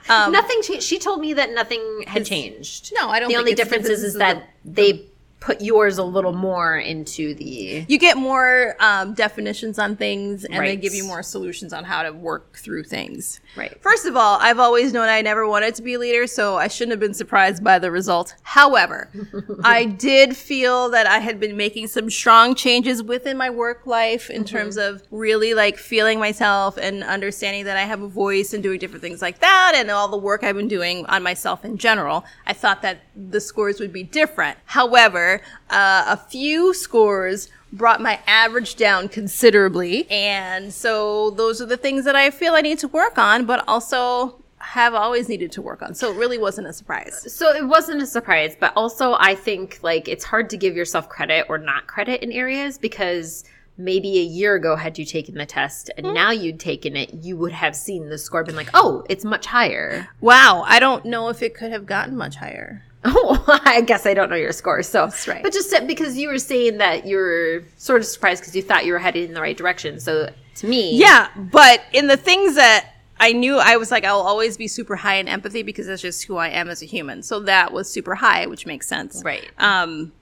Um, 0.08 0.32
nothing 0.32 0.62
changed. 0.64 0.84
She 0.84 0.98
told 0.98 1.20
me 1.20 1.34
that 1.34 1.52
nothing 1.52 2.04
had 2.08 2.26
changed. 2.26 2.92
No, 2.96 3.10
I 3.10 3.20
don't 3.20 3.28
think. 3.30 3.38
The 3.38 3.40
only 3.40 3.54
difference 3.54 3.88
is, 3.88 4.04
is 4.04 4.16
that 4.16 4.50
they 4.66 5.06
put 5.40 5.62
yours 5.62 5.98
a 5.98 6.04
little 6.04 6.34
more 6.34 6.78
into 6.78 7.34
the 7.34 7.86
You 7.88 7.98
get 7.98 8.18
more 8.18 8.76
um, 8.80 9.14
definitions 9.14 9.80
on 9.80 9.96
things, 9.96 10.44
and 10.46 10.66
they 10.66 10.76
give 10.76 10.94
you 10.94 11.06
more 11.06 11.24
solutions 11.24 11.72
on 11.72 11.86
how 11.86 12.04
to 12.04 12.12
work 12.12 12.58
through 12.58 12.84
things. 12.84 13.40
Right. 13.56 13.82
First 13.82 14.06
of 14.06 14.16
all, 14.16 14.38
I've 14.42 14.60
always 14.60 14.92
known 14.92 15.08
I 15.08 15.22
never 15.22 15.48
wanted 15.48 15.76
to 15.76 15.82
be 15.82 15.94
a 15.94 16.00
leader, 16.00 16.28
so 16.28 16.58
I 16.58 16.68
shouldn't 16.68 16.92
have 16.92 17.00
been 17.00 17.14
surprised 17.14 17.64
by 17.64 17.80
the 17.80 17.90
result. 17.90 18.36
However, 18.44 19.10
I 19.64 19.86
did 19.86 20.36
feel 20.36 20.90
that 20.90 21.08
I 21.08 21.20
had 21.20 21.40
been 21.40 21.56
making 21.56 21.88
some 21.88 22.10
strong 22.10 22.54
changes 22.54 23.02
within 23.02 23.38
my 23.38 23.50
work 23.50 23.86
life 23.86 24.30
in 24.30 24.44
terms 24.44 24.78
of 24.78 25.04
really 25.10 25.54
like 25.54 25.78
feeling 25.78 26.20
myself 26.20 26.78
and 26.78 27.04
understanding 27.04 27.66
that 27.66 27.78
I 27.78 27.84
have 27.84 28.02
a 28.02 28.08
voice 28.08 28.54
and 28.54 28.62
doing 28.62 28.80
different 28.80 29.02
things 29.02 29.22
like 29.22 29.40
that, 29.40 29.74
and 29.76 29.90
all 29.90 30.10
the 30.10 30.18
work 30.18 30.44
I've 30.44 30.56
been 30.56 30.68
doing 30.68 31.06
on 31.06 31.24
myself 31.24 31.64
in 31.64 31.78
general. 31.78 32.26
I 32.46 32.54
thought 32.54 32.82
that 32.82 33.04
the 33.16 33.40
scores 33.40 33.80
would 33.80 33.94
be 33.94 34.04
different. 34.04 34.58
However, 34.66 35.29
uh, 35.70 36.04
a 36.08 36.18
few 36.18 36.74
scores 36.74 37.50
brought 37.72 38.02
my 38.02 38.20
average 38.26 38.76
down 38.76 39.10
considerably. 39.10 40.10
And 40.10 40.74
so 40.74 41.32
those 41.32 41.62
are 41.62 41.66
the 41.66 41.78
things 41.78 42.06
that 42.06 42.16
I 42.16 42.32
feel 42.32 42.54
I 42.54 42.62
need 42.62 42.80
to 42.80 42.88
work 42.88 43.18
on, 43.18 43.46
but 43.46 43.64
also 43.68 44.42
have 44.60 44.94
always 44.94 45.30
needed 45.30 45.52
to 45.54 45.62
work 45.62 45.82
on. 45.82 45.94
So 45.94 46.12
it 46.12 46.18
really 46.18 46.38
wasn't 46.38 46.68
a 46.68 46.74
surprise. 46.74 47.34
So 47.34 47.52
it 47.52 47.66
wasn't 47.66 48.02
a 48.02 48.06
surprise, 48.06 48.58
but 48.60 48.74
also 48.76 49.16
I 49.20 49.36
think 49.36 49.80
like 49.82 50.08
it's 50.08 50.26
hard 50.26 50.50
to 50.50 50.58
give 50.58 50.76
yourself 50.76 51.08
credit 51.10 51.46
or 51.50 51.58
not 51.58 51.88
credit 51.88 52.22
in 52.22 52.32
areas 52.32 52.78
because 52.78 53.46
maybe 53.78 54.20
a 54.20 54.24
year 54.24 54.56
ago 54.56 54.76
had 54.76 55.00
you 55.00 55.06
taken 55.06 55.36
the 55.36 55.46
test 55.46 55.90
and 55.98 56.14
now 56.14 56.32
you'd 56.32 56.60
taken 56.60 56.98
it, 56.98 57.14
you 57.14 57.38
would 57.38 57.54
have 57.54 57.76
seen 57.76 58.10
the 58.10 58.18
score 58.18 58.44
been 58.44 58.56
like, 58.56 58.70
"Oh, 58.74 59.06
it's 59.10 59.24
much 59.24 59.46
higher." 59.46 60.10
Wow, 60.20 60.64
I 60.68 60.80
don't 60.80 61.06
know 61.06 61.30
if 61.30 61.42
it 61.42 61.56
could 61.56 61.72
have 61.72 61.86
gotten 61.86 62.18
much 62.18 62.36
higher. 62.36 62.84
Oh, 63.06 63.44
I 63.66 63.82
guess 63.82 64.06
I 64.06 64.14
don't 64.14 64.30
know 64.30 64.36
your 64.36 64.52
score. 64.52 64.84
So 64.84 65.06
That's 65.06 65.28
right. 65.28 65.44
But 65.44 65.54
just 65.54 65.74
because 65.88 66.18
you 66.18 66.28
were 66.28 66.40
saying 66.40 66.78
that 66.80 67.06
you 67.06 67.18
were 67.18 67.64
sort 67.78 68.02
of 68.02 68.08
surprised 68.08 68.42
because 68.42 68.56
you 68.56 68.62
thought 68.62 68.86
you 68.86 68.94
were 68.94 69.00
headed 69.00 69.28
in 69.28 69.34
the 69.34 69.42
right 69.42 69.58
direction. 69.58 70.00
So 70.00 70.32
to 70.56 70.68
me, 70.68 70.98
Yeah, 70.98 71.30
but 71.36 71.82
in 71.94 72.08
the 72.08 72.18
things 72.18 72.56
that 72.56 72.94
I 73.20 73.34
knew, 73.34 73.58
I 73.58 73.78
was 73.78 73.92
like, 73.92 74.06
I'll 74.06 74.22
always 74.22 74.58
be 74.58 74.68
super 74.68 74.96
high 74.96 75.16
in 75.16 75.28
empathy 75.28 75.64
because 75.64 75.88
that's 75.88 76.02
just 76.02 76.24
who 76.26 76.38
I 76.38 76.50
am 76.50 76.70
as 76.70 76.82
a 76.82 76.86
human. 76.86 77.22
So 77.24 77.40
that 77.42 77.74
was 77.74 77.92
super 77.92 78.16
high, 78.16 78.46
which 78.48 78.66
makes 78.66 78.88
sense. 78.88 79.22
Right. 79.26 79.50
Um, 79.58 80.14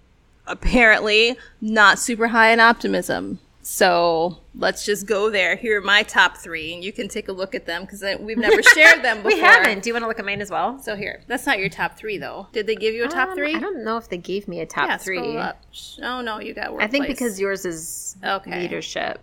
apparently, 0.48 1.38
not 1.62 2.00
super 2.00 2.28
high 2.28 2.52
in 2.52 2.60
optimism. 2.60 3.40
So 3.62 4.38
let's 4.58 4.86
just 4.86 5.06
go 5.06 5.30
there. 5.30 5.56
Here 5.56 5.80
are 5.80 5.84
my 5.84 6.04
top 6.04 6.38
three, 6.38 6.74
and 6.74 6.84
you 6.84 6.92
can 6.92 7.08
take 7.08 7.28
a 7.28 7.32
look 7.32 7.56
at 7.56 7.66
them 7.66 7.84
because 7.84 8.04
we've 8.20 8.38
never 8.38 8.62
shared 8.64 9.04
them 9.04 9.18
before. 9.24 9.32
we 9.34 9.40
haven't. 9.40 9.84
Do 9.84 9.90
you 9.90 9.94
want 9.94 10.04
to 10.04 10.08
look 10.08 10.20
at 10.20 10.26
mine 10.26 10.42
as 10.42 10.52
well? 10.52 10.80
So 10.80 10.96
here, 10.96 11.22
that's 11.28 11.46
not 11.46 11.60
your 11.60 11.70
top 11.70 11.98
three 11.98 12.18
though. 12.18 12.48
Did 12.52 12.68
they 12.68 12.76
give 12.76 12.94
you 12.96 13.06
a 13.06 13.08
top 13.08 13.30
Um, 13.30 13.36
three? 13.36 13.56
I 13.56 13.60
don't 13.60 13.84
know 13.84 13.98
if 13.98 14.10
they 14.10 14.18
gave 14.18 14.48
me 14.48 14.60
a 14.62 14.66
top 14.66 14.90
yeah, 14.90 14.98
three. 14.98 15.38
Up. 15.38 15.62
Oh 16.02 16.22
no, 16.22 16.40
you 16.40 16.54
got. 16.54 16.72
Workplace. 16.72 16.88
I 16.88 16.92
think 16.92 17.08
because 17.08 17.40
yours 17.40 17.66
is 17.66 18.16
Okay. 18.24 18.60
leadership. 18.62 19.20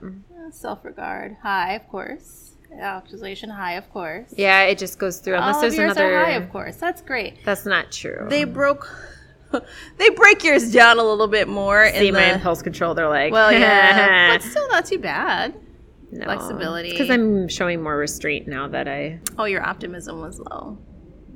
self-regard 0.50 1.37
high, 1.43 1.73
of 1.75 1.88
course. 1.88 2.53
Actualization 2.81 3.50
high, 3.50 3.75
of 3.75 3.88
course. 3.93 4.35
Yeah, 4.37 4.62
it 4.62 4.79
just 4.79 4.99
goes 4.99 5.19
through. 5.19 5.35
Unless 5.37 5.55
All 5.57 5.61
there's 5.62 5.75
another. 5.79 6.12
are 6.14 6.25
high, 6.25 6.31
of 6.33 6.50
course. 6.50 6.76
That's 6.76 7.00
great. 7.03 7.45
That's 7.45 7.64
not 7.67 7.93
true. 7.93 8.26
They 8.29 8.45
broke. 8.45 8.88
they 9.99 10.11
break 10.11 10.44
yours 10.44 10.73
down 10.73 10.99
a 10.99 11.02
little 11.04 11.28
bit 11.28 11.49
more 11.49 11.87
see 11.90 12.08
in 12.08 12.14
my 12.14 12.20
the. 12.20 12.34
impulse 12.34 12.62
control. 12.62 12.94
They're 12.94 13.08
like, 13.08 13.32
Well, 13.32 13.52
yeah, 13.52 14.32
but 14.38 14.42
still 14.42 14.68
not 14.68 14.87
too 14.87 14.99
bad. 14.99 15.54
no. 16.11 16.25
flexibility. 16.25 16.90
Because 16.90 17.11
I'm 17.11 17.49
showing 17.49 17.82
more 17.82 17.96
restraint 17.96 18.46
now 18.49 18.68
that 18.68 18.88
I. 18.88 19.20
Oh, 19.38 19.44
your 19.44 19.62
optimism 19.64 20.20
was 20.20 20.38
low, 20.38 20.78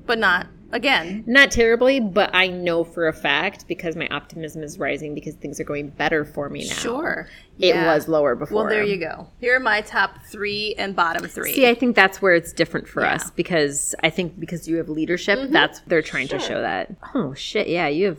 but 0.07 0.19
not 0.19 0.47
again. 0.73 1.25
Not 1.27 1.51
terribly, 1.51 2.01
but 2.01 2.31
I 2.35 2.49
know 2.49 2.85
for 2.85 3.09
a 3.09 3.13
fact 3.13 3.67
because 3.69 3.97
my 3.97 4.07
optimism 4.09 4.63
is 4.63 4.79
rising 4.79 5.15
because 5.15 5.35
things 5.35 5.59
are 5.61 5.65
going 5.65 5.89
better 5.91 6.25
for 6.25 6.49
me 6.49 6.67
now. 6.69 6.75
Sure, 6.75 7.29
It 7.59 7.75
Yeah. 7.75 7.93
was 7.93 8.07
lower 8.09 8.35
before. 8.37 8.63
Well, 8.63 8.69
there 8.69 8.85
you 8.85 8.99
go. 8.99 9.27
Here 9.41 9.57
are 9.57 9.61
my 9.61 9.81
top 9.81 10.23
three 10.27 10.75
and 10.79 10.95
bottom 10.95 11.27
three. 11.27 11.53
See, 11.55 11.67
I 11.69 11.75
think 11.75 11.97
that's 11.97 12.23
where 12.23 12.35
it's 12.35 12.53
different 12.53 12.87
for 12.89 13.03
Yeah. 13.03 13.15
us 13.15 13.31
because 13.33 13.95
I 14.03 14.11
think 14.11 14.39
because 14.39 14.69
you 14.69 14.77
have 14.77 14.89
leadership, 14.89 15.39
mm-hmm. 15.39 15.53
that's 15.53 15.81
they're 15.87 16.03
trying 16.03 16.29
to 16.29 16.39
show 16.39 16.61
that. 16.61 16.95
Oh 17.15 17.35
shit, 17.35 17.69
yeah, 17.69 17.89
you 17.89 18.07
have 18.07 18.19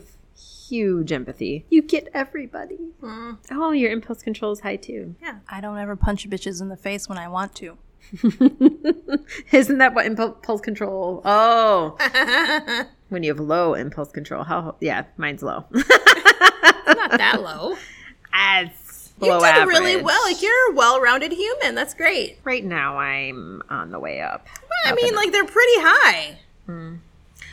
huge 0.68 1.10
empathy. 1.10 1.64
You 1.70 1.82
get 1.82 2.08
everybody. 2.14 2.78
Mm-hmm. 3.02 3.60
Oh, 3.60 3.72
your 3.72 3.90
impulse 3.90 4.22
control 4.22 4.52
is 4.52 4.60
high 4.60 4.76
too. 4.76 5.14
yeah, 5.22 5.38
I 5.48 5.60
don't 5.60 5.78
ever 5.78 5.96
punch 5.96 6.28
bitches 6.28 6.60
in 6.60 6.68
the 6.68 6.76
face 6.76 7.08
when 7.08 7.18
I 7.18 7.28
want 7.28 7.54
to. 7.56 7.76
Isn't 9.52 9.78
that 9.78 9.94
what 9.94 10.06
impulse 10.06 10.60
control? 10.60 11.22
Oh, 11.24 11.96
when 13.08 13.22
you 13.22 13.30
have 13.30 13.40
low 13.40 13.74
impulse 13.74 14.10
control, 14.10 14.44
how? 14.44 14.76
Yeah, 14.80 15.04
mine's 15.16 15.42
low. 15.42 15.64
Not 15.70 17.18
that 17.18 17.40
low. 17.42 17.76
As 18.32 19.12
You 19.20 19.38
did 19.40 19.66
really 19.66 19.96
well. 19.96 20.22
Like 20.24 20.42
you're 20.42 20.72
a 20.72 20.74
well-rounded 20.74 21.32
human. 21.32 21.74
That's 21.74 21.94
great. 21.94 22.38
Right 22.44 22.64
now, 22.64 22.98
I'm 22.98 23.62
on 23.70 23.90
the 23.90 23.98
way 23.98 24.20
up. 24.20 24.46
I 24.84 24.94
mean, 24.94 25.14
like 25.14 25.30
they're 25.32 25.44
pretty 25.44 25.80
high. 25.80 26.38
Mm. 26.68 26.98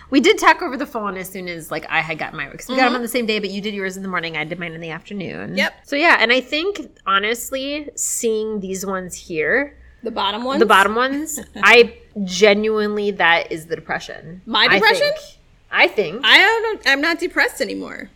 We 0.10 0.22
did 0.22 0.38
talk 0.38 0.62
over 0.62 0.78
the 0.78 0.86
phone 0.86 1.18
as 1.18 1.30
soon 1.30 1.48
as 1.50 1.70
like 1.70 1.86
I 1.90 2.00
had 2.00 2.18
gotten 2.18 2.38
my 2.38 2.48
because 2.48 2.70
we 2.70 2.76
got 2.76 2.84
mm-hmm. 2.84 2.94
them 2.94 2.96
on 2.96 3.02
the 3.02 3.10
same 3.10 3.26
day, 3.26 3.40
but 3.40 3.50
you 3.50 3.62
did 3.62 3.74
yours 3.74 3.98
in 3.98 4.04
the 4.04 4.10
morning. 4.10 4.38
I 4.38 4.46
did 4.46 4.60
mine 4.60 4.72
in 4.72 4.82
the 4.82 4.92
afternoon. 4.92 5.58
Yep. 5.58 5.74
So 5.86 5.96
yeah, 5.96 6.18
and 6.20 6.32
I 6.32 6.40
think 6.40 6.98
honestly, 7.06 7.90
seeing 7.96 8.62
these 8.62 8.86
ones 8.86 9.14
here, 9.16 9.78
The 10.08 10.12
bottom 10.12 10.46
ones? 10.46 10.60
the 10.62 10.66
bottom 10.66 10.96
ones, 10.96 11.38
I 11.58 11.98
genuinely 12.24 13.12
that 13.12 13.52
is 13.52 13.66
the 13.66 13.76
depression. 13.76 14.42
My 14.46 14.68
I 14.70 14.76
depression? 14.76 15.02
think. 15.02 15.38
I 15.70 15.88
think. 15.90 16.22
I 16.24 16.38
don't. 16.38 16.82
I'm 16.88 17.02
not 17.02 17.20
depressed 17.20 17.60
anymore. 17.60 18.10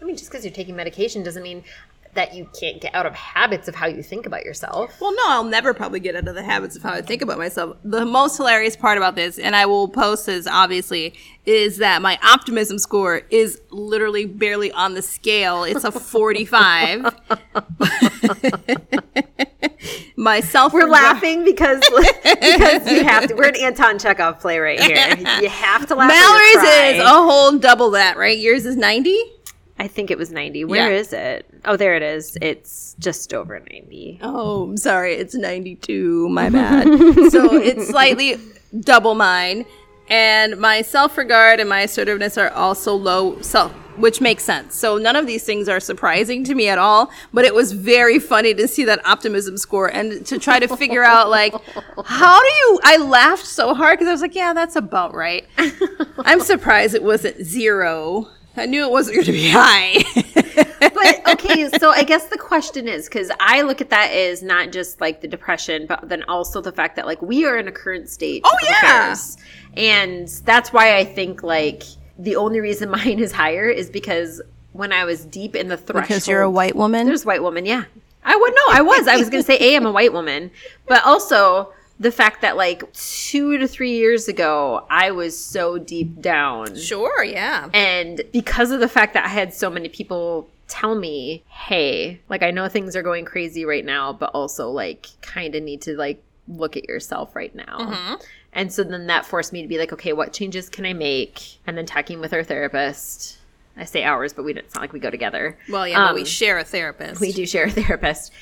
I 0.00 0.04
mean, 0.06 0.16
just 0.16 0.30
because 0.30 0.46
you're 0.46 0.54
taking 0.54 0.74
medication 0.76 1.22
doesn't 1.22 1.42
mean 1.42 1.62
that 2.16 2.34
you 2.34 2.48
can't 2.58 2.80
get 2.80 2.94
out 2.94 3.06
of 3.06 3.14
habits 3.14 3.68
of 3.68 3.74
how 3.74 3.86
you 3.86 4.02
think 4.02 4.26
about 4.26 4.44
yourself. 4.44 5.00
Well, 5.00 5.14
no, 5.14 5.22
I'll 5.28 5.44
never 5.44 5.72
probably 5.72 6.00
get 6.00 6.16
out 6.16 6.26
of 6.26 6.34
the 6.34 6.42
habits 6.42 6.76
of 6.76 6.82
how 6.82 6.92
I 6.92 7.02
think 7.02 7.22
about 7.22 7.38
myself. 7.38 7.76
The 7.84 8.04
most 8.04 8.36
hilarious 8.36 8.76
part 8.76 8.98
about 8.98 9.14
this, 9.14 9.38
and 9.38 9.54
I 9.54 9.66
will 9.66 9.88
post 9.88 10.26
this 10.26 10.46
obviously, 10.46 11.14
is 11.44 11.78
that 11.78 12.02
my 12.02 12.18
optimism 12.22 12.78
score 12.78 13.22
is 13.30 13.60
literally 13.70 14.26
barely 14.26 14.72
on 14.72 14.94
the 14.94 15.02
scale. 15.02 15.64
It's 15.64 15.84
a 15.84 15.92
45. 15.92 17.06
my 20.16 20.40
self 20.40 20.72
We're 20.72 20.88
laughing 20.88 21.44
because 21.44 21.80
because 22.24 22.90
you 22.90 23.04
have 23.04 23.28
to. 23.28 23.34
We're 23.34 23.48
an 23.48 23.56
Anton 23.56 23.98
Chekhov 23.98 24.40
play 24.40 24.58
right 24.58 24.80
here. 24.80 24.96
You 25.40 25.48
have 25.48 25.86
to 25.86 25.94
laugh. 25.94 26.10
or 26.10 26.14
Mallory's 26.14 26.96
is 26.96 27.02
a 27.02 27.08
whole 27.08 27.58
double 27.58 27.90
that, 27.90 28.16
right? 28.16 28.38
Yours 28.38 28.66
is 28.66 28.76
90? 28.76 29.16
I 29.78 29.88
think 29.88 30.10
it 30.10 30.16
was 30.18 30.30
90. 30.30 30.64
Where 30.64 30.90
Yeah. 30.92 30.98
is 30.98 31.12
it? 31.12 31.46
Oh, 31.64 31.76
there 31.76 31.94
it 31.96 32.02
is. 32.02 32.36
It's 32.40 32.96
just 32.98 33.34
over 33.34 33.58
90. 33.60 34.20
Oh, 34.22 34.64
I'm 34.64 34.76
sorry. 34.76 35.14
It's 35.14 35.34
92. 35.34 36.28
My 36.30 36.48
bad. 36.58 36.84
so 37.30 37.54
it's 37.56 37.88
slightly 37.88 38.38
double 38.80 39.14
mine. 39.14 39.66
And 40.08 40.58
my 40.58 40.82
self 40.82 41.18
regard 41.18 41.58
and 41.60 41.68
my 41.68 41.80
assertiveness 41.80 42.38
are 42.38 42.50
also 42.50 42.94
low, 42.94 43.40
self, 43.42 43.72
which 43.98 44.20
makes 44.20 44.44
sense. 44.44 44.76
So 44.76 44.98
none 44.98 45.16
of 45.16 45.26
these 45.26 45.42
things 45.42 45.68
are 45.68 45.80
surprising 45.80 46.44
to 46.44 46.54
me 46.54 46.68
at 46.68 46.78
all. 46.78 47.10
But 47.34 47.44
it 47.44 47.54
was 47.54 47.72
very 47.72 48.20
funny 48.20 48.54
to 48.54 48.68
see 48.68 48.84
that 48.84 49.04
optimism 49.04 49.58
score 49.58 49.88
and 49.88 50.24
to 50.26 50.38
try 50.38 50.60
to 50.60 50.68
figure 50.76 51.02
out, 51.02 51.28
like, 51.28 51.52
how 52.04 52.40
do 52.40 52.48
you. 52.48 52.80
I 52.84 52.98
laughed 52.98 53.44
so 53.46 53.74
hard 53.74 53.98
because 53.98 54.08
I 54.08 54.12
was 54.12 54.22
like, 54.22 54.36
yeah, 54.36 54.52
that's 54.52 54.76
about 54.76 55.12
right. 55.12 55.44
I'm 56.20 56.40
surprised 56.40 56.94
it 56.94 57.02
wasn't 57.02 57.44
zero. 57.44 58.28
I 58.56 58.66
knew 58.66 58.84
it 58.84 58.90
wasn't 58.90 59.16
going 59.16 59.26
to 59.26 59.32
be 59.32 59.50
high. 59.50 60.02
But 60.96 61.28
okay, 61.28 61.68
so 61.78 61.90
I 61.90 62.02
guess 62.04 62.28
the 62.28 62.38
question 62.38 62.88
is 62.88 63.06
because 63.06 63.30
I 63.38 63.62
look 63.62 63.80
at 63.80 63.90
that 63.90 64.10
as 64.10 64.42
not 64.42 64.72
just 64.72 65.00
like 65.00 65.20
the 65.20 65.28
depression, 65.28 65.86
but 65.86 66.08
then 66.08 66.22
also 66.24 66.60
the 66.60 66.72
fact 66.72 66.96
that 66.96 67.06
like 67.06 67.20
we 67.22 67.44
are 67.44 67.56
in 67.58 67.68
a 67.68 67.72
current 67.72 68.08
state. 68.08 68.42
Oh, 68.44 68.50
of 68.50 68.58
yeah. 68.62 68.76
affairs. 68.78 69.36
And 69.76 70.28
that's 70.44 70.72
why 70.72 70.96
I 70.96 71.04
think 71.04 71.42
like 71.42 71.82
the 72.18 72.36
only 72.36 72.60
reason 72.60 72.90
mine 72.98 73.18
is 73.18 73.32
higher 73.32 73.68
is 73.68 73.90
because 73.90 74.40
when 74.72 74.92
I 74.92 75.04
was 75.04 75.24
deep 75.24 75.54
in 75.54 75.68
the 75.68 75.76
threshold. 75.76 76.04
Because 76.04 76.28
you're 76.28 76.42
a 76.42 76.50
white 76.50 76.76
woman? 76.76 77.06
There's 77.06 77.24
a 77.24 77.26
white 77.26 77.42
woman, 77.42 77.66
yeah. 77.66 77.84
I 78.24 78.36
would 78.36 78.54
know. 78.54 78.66
I 78.70 78.82
was. 78.82 79.06
I 79.06 79.16
was 79.16 79.30
going 79.30 79.42
to 79.42 79.46
say, 79.46 79.56
A, 79.60 79.76
I'm 79.76 79.86
a 79.86 79.92
white 79.92 80.12
woman. 80.12 80.50
But 80.86 81.04
also 81.06 81.72
the 81.98 82.12
fact 82.12 82.42
that 82.42 82.56
like 82.56 82.92
two 82.92 83.56
to 83.58 83.66
three 83.66 83.92
years 83.92 84.28
ago, 84.28 84.86
I 84.90 85.10
was 85.10 85.38
so 85.38 85.78
deep 85.78 86.20
down. 86.20 86.76
Sure, 86.76 87.24
yeah. 87.24 87.68
And 87.72 88.20
because 88.32 88.70
of 88.70 88.80
the 88.80 88.88
fact 88.88 89.14
that 89.14 89.24
I 89.24 89.28
had 89.28 89.54
so 89.54 89.70
many 89.70 89.88
people 89.88 90.48
tell 90.68 90.94
me, 90.94 91.42
hey, 91.48 92.20
like 92.28 92.42
I 92.42 92.50
know 92.50 92.68
things 92.68 92.96
are 92.96 93.02
going 93.02 93.24
crazy 93.24 93.64
right 93.64 93.84
now, 93.84 94.12
but 94.12 94.30
also 94.34 94.68
like 94.70 95.06
kind 95.22 95.54
of 95.54 95.62
need 95.62 95.80
to 95.82 95.96
like 95.96 96.22
look 96.48 96.76
at 96.76 96.88
yourself 96.88 97.34
right 97.34 97.54
now. 97.54 98.18
And 98.52 98.72
so 98.72 98.84
then 98.84 99.06
that 99.08 99.26
forced 99.26 99.52
me 99.52 99.62
to 99.62 99.68
be 99.68 99.78
like, 99.78 99.92
okay, 99.92 100.12
what 100.12 100.32
changes 100.32 100.68
can 100.68 100.86
I 100.86 100.92
make? 100.92 101.58
And 101.66 101.76
then 101.78 101.86
talking 101.86 102.20
with 102.20 102.32
our 102.32 102.42
therapist. 102.44 103.38
I 103.76 103.84
say 103.84 104.04
ours, 104.04 104.32
but 104.32 104.44
we 104.44 104.54
don't, 104.54 104.64
it's 104.64 104.74
not 104.74 104.80
like 104.80 104.94
we 104.94 105.00
go 105.00 105.10
together. 105.10 105.58
Well, 105.68 105.86
yeah, 105.86 106.06
but 106.06 106.14
we 106.14 106.22
Um, 106.22 106.26
share 106.26 106.58
a 106.58 106.64
therapist. 106.64 107.20
we 107.20 107.32
do 107.32 107.44
share 107.46 107.66
a 107.66 107.70
therapist 107.70 108.32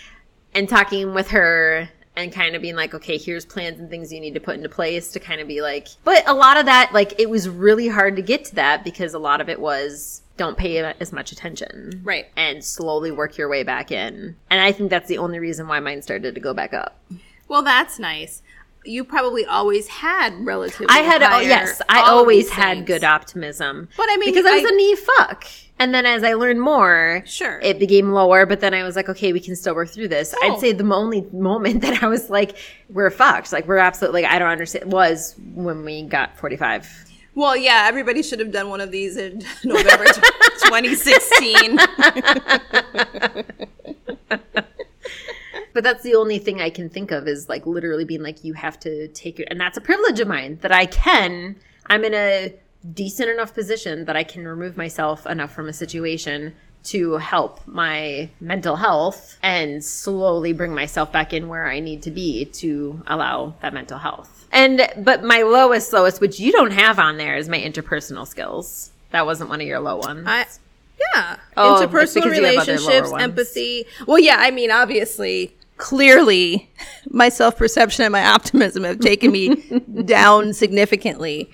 and 0.54 0.68
talking 0.68 1.12
with 1.14 1.28
her 1.30 1.88
and 2.16 2.32
kind 2.32 2.54
of 2.54 2.62
being 2.62 2.76
like, 2.76 2.94
okay, 2.94 3.18
here's 3.18 3.44
plans 3.44 3.80
and 3.80 3.90
things 3.90 4.12
you 4.12 4.20
need 4.20 4.34
to 4.34 4.40
put 4.40 4.56
into 4.56 4.68
place 4.68 5.10
to 5.12 5.20
kind 5.20 5.40
of 5.40 5.48
be 5.48 5.60
like, 5.62 5.88
but 6.04 6.22
a 6.28 6.34
lot 6.34 6.56
of 6.56 6.66
that, 6.66 6.92
like, 6.92 7.18
it 7.18 7.28
was 7.28 7.48
really 7.48 7.88
hard 7.88 8.16
to 8.16 8.22
get 8.22 8.44
to 8.46 8.54
that 8.54 8.84
because 8.84 9.14
a 9.14 9.18
lot 9.18 9.40
of 9.40 9.48
it 9.48 9.58
was 9.60 10.22
don't 10.36 10.56
pay 10.56 10.78
as 10.78 11.12
much 11.12 11.32
attention. 11.32 12.00
Right. 12.04 12.26
And 12.36 12.64
slowly 12.64 13.10
work 13.10 13.36
your 13.36 13.48
way 13.48 13.62
back 13.62 13.90
in. 13.92 14.36
And 14.50 14.60
I 14.60 14.72
think 14.72 14.90
that's 14.90 15.08
the 15.08 15.18
only 15.18 15.38
reason 15.38 15.68
why 15.68 15.80
mine 15.80 16.02
started 16.02 16.34
to 16.34 16.40
go 16.40 16.54
back 16.54 16.72
up. 16.74 17.00
Well, 17.48 17.62
that's 17.62 17.98
nice. 17.98 18.42
You 18.84 19.04
probably 19.04 19.44
always 19.46 19.88
had 19.88 20.34
relatively. 20.44 20.86
I 20.90 20.98
had, 20.98 21.22
oh, 21.22 21.40
yes, 21.40 21.80
I 21.88 22.02
always 22.02 22.50
had 22.50 22.78
things. 22.78 22.86
good 22.86 23.04
optimism. 23.04 23.88
But 23.96 24.06
I 24.10 24.16
mean, 24.18 24.30
because 24.30 24.44
I 24.44 24.56
was 24.56 24.64
I- 24.64 24.68
a 24.68 24.76
knee 24.76 24.96
fuck. 24.96 25.46
And 25.78 25.92
then 25.92 26.06
as 26.06 26.22
I 26.22 26.34
learned 26.34 26.60
more, 26.60 27.22
Sure. 27.26 27.58
it 27.60 27.78
became 27.80 28.12
lower. 28.12 28.46
But 28.46 28.60
then 28.60 28.74
I 28.74 28.84
was 28.84 28.94
like, 28.96 29.08
okay, 29.08 29.32
we 29.32 29.40
can 29.40 29.56
still 29.56 29.74
work 29.74 29.88
through 29.88 30.08
this. 30.08 30.32
Oh. 30.36 30.52
I'd 30.52 30.60
say 30.60 30.72
the 30.72 30.84
only 30.94 31.22
moment 31.32 31.80
that 31.82 32.02
I 32.02 32.06
was 32.06 32.30
like, 32.30 32.56
we're 32.90 33.10
fucked. 33.10 33.52
Like, 33.52 33.66
we're 33.66 33.78
absolutely, 33.78 34.22
like, 34.22 34.30
I 34.32 34.38
don't 34.38 34.48
understand, 34.50 34.92
was 34.92 35.34
when 35.54 35.84
we 35.84 36.02
got 36.04 36.38
45. 36.38 37.10
Well, 37.34 37.56
yeah, 37.56 37.86
everybody 37.88 38.22
should 38.22 38.38
have 38.38 38.52
done 38.52 38.68
one 38.68 38.80
of 38.80 38.92
these 38.92 39.16
in 39.16 39.42
November 39.64 40.04
t- 40.04 40.20
2016. 40.64 41.76
But 45.72 45.82
that's 45.82 46.04
the 46.04 46.14
only 46.14 46.38
thing 46.38 46.60
I 46.62 46.70
can 46.70 46.88
think 46.88 47.10
of 47.10 47.26
is 47.26 47.48
like 47.48 47.66
literally 47.66 48.04
being 48.04 48.22
like, 48.22 48.44
you 48.44 48.52
have 48.52 48.78
to 48.80 49.08
take 49.08 49.40
it. 49.40 49.48
And 49.50 49.60
that's 49.60 49.76
a 49.76 49.80
privilege 49.80 50.20
of 50.20 50.28
mine 50.28 50.58
that 50.62 50.70
I 50.70 50.86
can. 50.86 51.56
I'm 51.86 52.04
in 52.04 52.14
a 52.14 52.54
decent 52.92 53.30
enough 53.30 53.54
position 53.54 54.04
that 54.04 54.16
I 54.16 54.24
can 54.24 54.46
remove 54.46 54.76
myself 54.76 55.26
enough 55.26 55.52
from 55.52 55.68
a 55.68 55.72
situation 55.72 56.54
to 56.84 57.14
help 57.16 57.66
my 57.66 58.28
mental 58.40 58.76
health 58.76 59.38
and 59.42 59.82
slowly 59.82 60.52
bring 60.52 60.74
myself 60.74 61.10
back 61.10 61.32
in 61.32 61.48
where 61.48 61.66
I 61.66 61.80
need 61.80 62.02
to 62.02 62.10
be 62.10 62.44
to 62.46 63.02
allow 63.06 63.54
that 63.62 63.72
mental 63.72 63.98
health. 63.98 64.46
And, 64.52 64.86
but 64.98 65.24
my 65.24 65.42
lowest, 65.42 65.92
lowest, 65.92 66.20
which 66.20 66.38
you 66.38 66.52
don't 66.52 66.72
have 66.72 66.98
on 66.98 67.16
there, 67.16 67.36
is 67.36 67.48
my 67.48 67.58
interpersonal 67.58 68.26
skills. 68.26 68.92
That 69.12 69.24
wasn't 69.24 69.48
one 69.48 69.62
of 69.62 69.66
your 69.66 69.80
low 69.80 69.96
ones. 69.96 70.24
I, 70.26 70.46
yeah, 71.14 71.36
Oh, 71.56 71.80
interpersonal 71.80 72.14
because 72.14 72.38
you 72.38 72.44
have 72.44 72.56
other 72.58 72.76
lower 72.76 72.86
relationships, 72.90 73.12
empathy. 73.18 73.86
Well, 74.06 74.18
yeah, 74.18 74.36
I 74.38 74.50
mean, 74.50 74.70
obviously, 74.70 75.56
clearly, 75.78 76.70
my 77.08 77.30
self 77.30 77.56
perception 77.56 78.04
and 78.04 78.12
my 78.12 78.24
optimism 78.26 78.84
have 78.84 79.00
taken 79.00 79.32
me 79.32 79.54
down 80.04 80.52
significantly. 80.52 81.50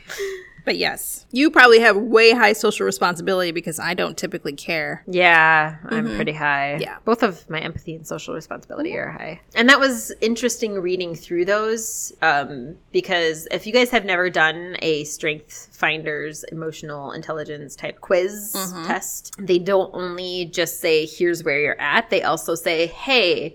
But 0.64 0.76
yes, 0.76 1.26
you 1.30 1.50
probably 1.50 1.80
have 1.80 1.96
way 1.96 2.32
high 2.32 2.52
social 2.52 2.86
responsibility 2.86 3.50
because 3.52 3.78
I 3.78 3.94
don't 3.94 4.16
typically 4.16 4.52
care. 4.52 5.02
Yeah, 5.06 5.76
I'm 5.84 6.06
pretty 6.16 6.32
high. 6.32 6.72
Mm-hmm. 6.74 6.82
Yeah. 6.82 6.94
Mm-hmm. 6.94 7.04
Both 7.04 7.22
of 7.22 7.48
my 7.48 7.60
empathy 7.60 7.94
and 7.94 8.06
social 8.06 8.34
responsibility 8.34 8.96
are 8.96 9.10
high. 9.10 9.40
And 9.54 9.68
that 9.68 9.80
was 9.80 10.12
interesting 10.20 10.74
reading 10.80 11.14
through 11.14 11.44
those 11.44 12.12
um, 12.22 12.76
because 12.92 13.48
if 13.50 13.66
you 13.66 13.72
guys 13.72 13.90
have 13.90 14.04
never 14.04 14.30
done 14.30 14.76
a 14.80 15.04
Strength 15.04 15.68
Finders 15.72 16.44
emotional 16.44 17.12
intelligence 17.12 17.74
type 17.76 18.00
quiz 18.00 18.54
Mm-hmm. 18.54 18.86
test, 18.86 19.34
they 19.38 19.58
don't 19.58 19.90
only 19.94 20.46
just 20.46 20.80
say, 20.80 21.06
here's 21.06 21.42
where 21.44 21.60
you're 21.60 21.80
at, 21.80 22.10
they 22.10 22.22
also 22.22 22.54
say, 22.54 22.86
hey, 22.86 23.54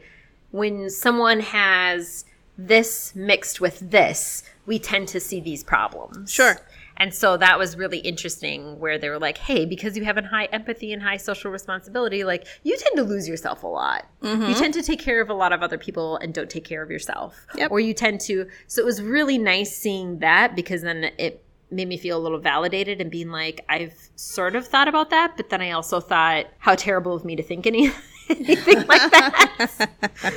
when 0.52 0.90
someone 0.90 1.40
has 1.42 2.26
this 2.58 3.14
mixed 3.16 3.60
with 3.60 3.80
this, 3.92 4.44
we 4.66 4.80
tend 4.80 5.08
to 5.10 5.20
see 5.20 5.40
these 5.40 5.64
problems. 5.64 6.32
Sure. 6.32 6.58
And 6.98 7.14
so 7.14 7.38
that 7.38 7.60
was 7.60 7.75
really 7.75 8.00
interesting 8.00 8.80
where 8.80 8.98
they 8.98 9.10
were 9.10 9.20
like, 9.20 9.38
hey, 9.38 9.66
because 9.66 9.98
you 9.98 10.06
have 10.06 10.18
a 10.18 10.24
high 10.24 10.46
empathy 10.46 10.94
and 10.94 11.02
high 11.02 11.18
social 11.18 11.52
responsibility, 11.52 12.24
like 12.24 12.48
you 12.64 12.78
tend 12.78 12.96
to 12.98 13.04
lose 13.04 13.28
yourself 13.28 13.64
a 13.64 13.68
lot. 13.68 14.08
You 14.22 14.30
mm-hmm. 14.30 14.54
tend 14.54 14.74
to 14.75 14.82
take 14.82 15.00
care 15.00 15.22
of 15.22 15.30
a 15.30 15.34
lot 15.34 15.54
of 15.54 15.62
other 15.62 15.78
people 15.78 16.18
and 16.18 16.34
don't 16.34 16.50
take 16.50 16.64
care 16.64 16.82
of 16.82 16.90
yourself. 16.90 17.46
Yep. 17.56 17.72
Or 17.72 17.80
you 17.80 17.94
tend 17.94 18.22
to. 18.22 18.48
So 18.68 18.82
it 18.82 18.86
was 18.86 19.02
really 19.02 19.38
nice 19.38 19.75
seeing 19.75 20.20
that 20.20 20.56
because 20.56 20.82
then 20.82 21.12
it 21.18 21.46
made 21.72 21.88
me 21.88 21.98
feel 21.98 22.18
a 22.18 22.22
little 22.22 22.40
validated 22.40 23.02
and 23.02 23.12
being 23.12 23.30
like, 23.30 23.64
I've 23.70 23.98
sort 24.16 24.56
of 24.56 24.68
thought 24.68 24.88
about 24.88 25.10
that, 25.10 25.36
but 25.36 25.50
then 25.50 25.62
I 25.62 25.72
also 25.72 26.00
thought, 26.00 26.46
how 26.60 26.75
terrible 26.75 27.14
of 27.14 27.25
me 27.25 27.36
to 27.36 27.44
think 27.44 27.68
any, 27.68 27.92
anything 28.29 28.86
like 28.88 29.12
that. 29.12 30.34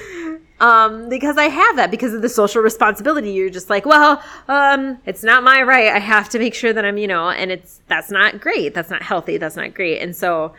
um, 0.60 1.08
because 1.08 1.36
I 1.36 1.44
have 1.44 1.76
that 1.76 1.90
because 1.90 2.14
of 2.14 2.22
the 2.22 2.28
social 2.28 2.62
responsibility. 2.62 3.32
You're 3.32 3.50
just 3.50 3.70
like, 3.70 3.86
well, 3.86 4.22
um, 4.48 4.98
it's 5.06 5.22
not 5.22 5.42
my 5.42 5.62
right. 5.62 5.88
I 5.88 5.98
have 5.98 6.28
to 6.30 6.38
make 6.38 6.54
sure 6.54 6.72
that 6.72 6.84
I'm, 6.84 6.98
you 6.98 7.06
know, 7.06 7.30
and 7.30 7.50
it's 7.50 7.80
that's 7.88 8.10
not 8.10 8.40
great. 8.40 8.74
That's 8.74 8.90
not 8.90 9.02
healthy. 9.02 9.36
That's 9.36 9.56
not 9.56 9.74
great. 9.74 10.00
And 10.00 10.14
so 10.14 10.54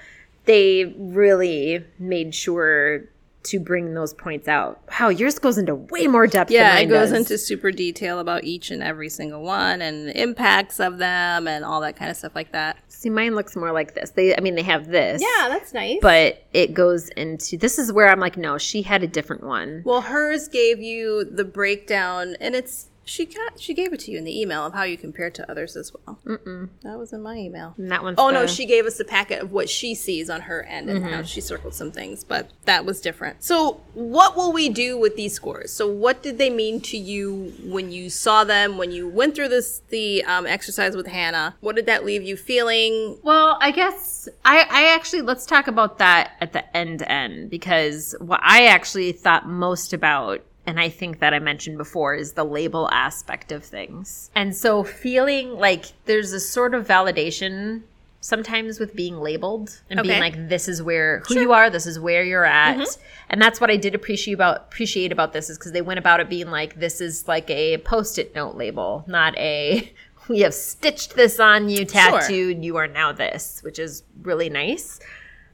they 0.45 0.95
really 0.98 1.86
made 2.00 2.33
sure 2.33 3.03
to 3.41 3.60
bring 3.60 3.93
those 3.93 4.13
points 4.13 4.48
out. 4.48 4.81
Wow, 5.00 5.10
yours 5.10 5.39
goes 5.39 5.58
into 5.58 5.75
way 5.75 6.08
more 6.08 6.27
depth. 6.27 6.51
Yeah, 6.51 6.77
it 6.77 6.88
goes 6.88 7.12
does. 7.12 7.19
into 7.19 7.38
super 7.38 7.72
detail 7.72 8.19
about 8.19 8.43
each 8.43 8.69
and 8.69 8.84
every 8.84 9.10
single 9.10 9.41
one 9.41 9.81
and 9.81 10.10
the 10.10 10.22
impacts 10.22 10.79
of 10.79 10.98
them 10.98 11.48
and 11.48 11.63
all 11.63 11.81
that 11.81 11.96
kind 11.96 12.12
of 12.12 12.17
stuff 12.17 12.36
like 12.36 12.51
that. 12.51 12.77
See, 12.89 13.10
mine 13.10 13.36
looks 13.36 13.55
more 13.55 13.72
like 13.72 13.96
this. 13.96 14.12
They, 14.12 14.36
I 14.36 14.41
mean, 14.41 14.55
they 14.55 14.63
have 14.63 14.88
this. 14.88 15.22
Yeah, 15.22 15.48
that's 15.48 15.74
nice. 15.74 16.00
But 16.01 16.43
it 16.53 16.74
goes 16.74 17.10
into 17.10 17.58
this 17.58 17.79
is 17.79 17.93
where 17.93 18.09
I'm 18.09 18.20
like, 18.20 18.35
no, 18.35 18.57
she 18.57 18.81
had 18.81 19.03
a 19.03 19.07
different 19.07 19.44
one. 19.44 19.83
Well, 19.85 20.01
hers 20.01 20.48
gave 20.50 20.81
you 20.81 21.24
the 21.24 21.46
breakdown, 21.46 22.35
and 22.42 22.55
it's 22.55 22.89
she 23.09 23.25
got 23.25 23.59
she 23.59 23.74
gave 23.74 23.91
it 23.91 24.00
to 24.01 24.11
you 24.11 24.17
in 24.17 24.24
the 24.24 24.39
email 24.39 24.65
of 24.65 24.74
how 24.74 24.83
you 24.83 24.95
compare 24.95 25.31
to 25.31 25.50
others 25.50 25.75
as 25.75 25.91
well. 25.91 26.19
Mm-mm. 26.25 26.69
That 26.83 27.00
was 27.00 27.11
in 27.11 27.24
my 27.24 27.35
email. 27.35 27.74
And 27.77 27.91
that 27.91 28.03
one's 28.03 28.19
Oh 28.19 28.29
no, 28.29 28.45
she 28.45 28.65
gave 28.67 28.85
us 28.85 29.00
a 29.00 29.05
packet 29.05 29.41
of 29.41 29.51
what 29.51 29.67
she 29.67 29.95
sees 29.95 30.29
on 30.29 30.41
her 30.41 30.63
end 30.63 30.89
and 30.89 31.03
how 31.03 31.24
she 31.24 31.41
circled 31.41 31.74
some 31.74 31.91
things, 31.91 32.24
but 32.24 32.51
that 32.65 32.85
was 32.85 33.01
different. 33.01 33.43
So, 33.43 33.81
what 33.93 34.37
will 34.37 34.53
we 34.53 34.69
do 34.69 34.98
with 34.98 35.15
these 35.15 35.33
scores? 35.33 35.74
So, 35.74 35.87
what 35.87 36.22
did 36.22 36.37
they 36.37 36.51
mean 36.51 36.81
to 36.81 36.98
you 36.98 37.53
when 37.63 37.91
you 37.91 38.11
saw 38.11 38.43
them? 38.43 38.77
When 38.77 38.91
you 38.91 39.09
went 39.09 39.35
through 39.35 39.50
this 39.50 39.81
the 39.89 40.24
um, 40.25 40.45
exercise 40.45 40.95
with 40.95 41.07
Hannah? 41.07 41.55
What 41.61 41.75
did 41.75 41.87
that 41.87 42.05
leave 42.05 42.22
you 42.22 42.37
feeling? 42.37 43.17
Well, 43.24 43.57
I 43.59 43.72
guess 43.72 44.29
I, 44.45 44.67
I 44.69 44.93
actually 44.93 45.24
let's 45.24 45.48
talk 45.48 45.67
about 45.67 45.98
that 45.98 46.33
at 46.41 46.53
the 46.53 46.77
end 46.77 47.01
end 47.01 47.50
because 47.50 48.15
what 48.19 48.39
I 48.43 48.67
actually 48.67 49.13
thought 49.13 49.48
most 49.48 49.93
about 49.93 50.43
and 50.70 50.79
I 50.79 50.88
think 50.88 51.18
that 51.18 51.34
I 51.34 51.40
mentioned 51.40 51.79
before 51.79 52.14
is 52.14 52.34
the 52.34 52.44
label 52.44 52.88
aspect 52.92 53.51
of 53.51 53.64
things. 53.64 54.29
And 54.36 54.55
so 54.55 54.84
feeling 54.84 55.58
like 55.58 55.86
there's 56.05 56.32
a 56.32 56.40
sort 56.40 56.75
of 56.75 56.86
validation 56.86 57.82
sometimes 58.22 58.79
with 58.79 58.96
being 58.96 59.16
labeled 59.16 59.82
and 59.90 60.03
being 60.03 60.20
like 60.20 60.48
this 60.48 60.68
is 60.68 60.84
where 60.84 61.24
who 61.27 61.40
you 61.40 61.53
are, 61.53 61.72
this 61.72 61.88
is 61.88 62.00
where 62.00 62.24
you're 62.24 62.46
at. 62.46 62.77
Mm-hmm. 62.77 63.01
And 63.32 63.42
that's 63.42 63.60
what 63.60 63.72
I 63.72 63.77
did 63.77 63.96
appreciate 63.96 64.36
about 64.36 64.58
appreciate 64.58 65.12
about 65.12 65.34
this 65.34 65.50
is 65.50 65.58
because 65.58 65.72
they 65.72 65.82
went 65.82 65.98
about 65.98 66.20
it 66.20 66.29
being 66.29 66.51
like 66.51 66.79
this 66.79 67.01
is 67.01 67.27
like 67.27 67.50
a 67.50 67.79
post-it 67.79 68.36
note 68.36 68.55
label, 68.55 69.03
not 69.08 69.36
a 69.40 69.92
we 70.27 70.42
have 70.42 70.53
stitched 70.53 71.16
this 71.16 71.40
on 71.40 71.68
you 71.68 71.84
tattooed 71.84 72.64
you 72.64 72.77
are 72.77 72.88
now 72.88 73.12
this, 73.12 73.64
which 73.64 73.79
is 73.79 74.03
really 74.22 74.51
nice. 74.51 75.00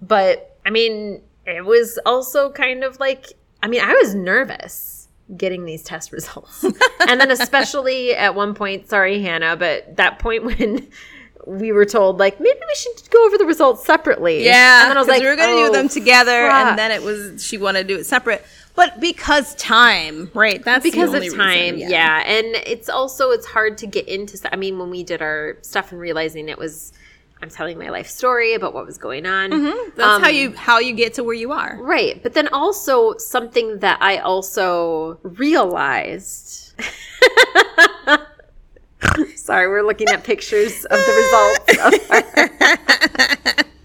But 0.02 0.60
I 0.66 0.72
mean, 0.72 1.22
it 1.46 1.64
was 1.64 1.98
also 2.06 2.52
kind 2.52 2.84
of 2.84 3.00
like 3.00 3.28
I 3.64 3.68
mean, 3.68 3.82
I 3.82 3.94
was 3.94 4.14
nervous 4.14 4.95
getting 5.36 5.66
these 5.66 5.84
test 5.84 6.12
results. 6.12 6.64
and 7.08 7.20
then 7.20 7.32
especially 7.32 8.16
at 8.16 8.36
one 8.36 8.54
point, 8.54 8.90
sorry 8.90 9.22
Hannah, 9.22 9.56
but 9.56 9.98
that 9.98 10.20
point 10.20 10.46
when 10.46 10.88
we 11.48 11.72
were 11.72 11.86
told 11.86 12.18
like 12.18 12.40
maybe 12.40 12.60
we 12.60 12.76
should 12.76 13.10
go 13.10 13.26
over 13.26 13.38
the 13.38 13.46
results 13.46 13.86
separately. 13.86 14.46
Yeah, 14.46 14.84
and 14.84 14.92
then 14.92 14.98
I 14.98 15.00
was 15.00 15.08
like, 15.08 15.22
we 15.22 15.28
were 15.28 15.36
going 15.36 15.50
to 15.50 15.64
"Oh, 15.64 15.68
do 15.68 15.74
them 15.74 15.90
together, 15.90 16.48
fuck." 16.48 16.68
and 16.68 16.80
then 16.80 16.92
it 16.92 17.02
was 17.04 17.44
she 17.44 17.58
wanted 17.58 17.88
to 17.88 17.94
do 17.94 18.00
it 18.00 18.06
separate. 18.06 18.46
But 18.76 19.00
because 19.00 19.56
time, 19.56 20.30
right? 20.34 20.62
That's 20.62 20.84
the 20.84 20.92
because 20.92 21.10
of 21.10 21.16
only 21.16 21.30
reason, 21.30 21.40
time 21.40 21.78
yeah. 21.78 22.24
and 22.26 22.48
it's 22.68 22.90
also 22.90 23.32
it's 23.32 23.46
hard 23.46 23.78
to 23.80 23.88
get 23.88 24.08
into 24.08 24.38
i 24.52 24.58
mean 24.58 24.78
when 24.78 24.90
we 24.90 25.04
did 25.04 25.22
our 25.22 25.58
stuff 25.62 25.92
and 25.92 26.02
realizing 26.02 26.50
it 26.50 26.58
was 26.58 26.92
i'm 27.46 27.52
telling 27.52 27.78
my 27.78 27.90
life 27.90 28.08
story 28.08 28.56
about 28.56 28.74
what 28.74 28.88
was 28.88 28.98
going 28.98 29.28
on 29.28 29.52
That's 29.52 30.00
Um, 30.00 30.22
how 30.24 30.30
you 30.30 30.54
how 30.56 30.80
you 30.80 30.94
get 30.94 31.14
to 31.16 31.24
where 31.24 31.36
you 31.36 31.52
are. 31.52 31.78
right 31.80 32.24
but 32.24 32.34
then 32.34 32.48
also 32.48 33.16
something 33.18 33.78
that 33.80 34.00
i 34.02 34.18
also 34.18 35.20
realized 35.22 36.74
sorry 39.36 39.68
we're 39.68 39.84
looking 39.86 40.08
at 40.10 40.24
pictures 40.24 40.86
of 40.86 40.98
the 40.98 41.14
results 41.22 41.78
of 41.86 41.94
our 42.12 42.24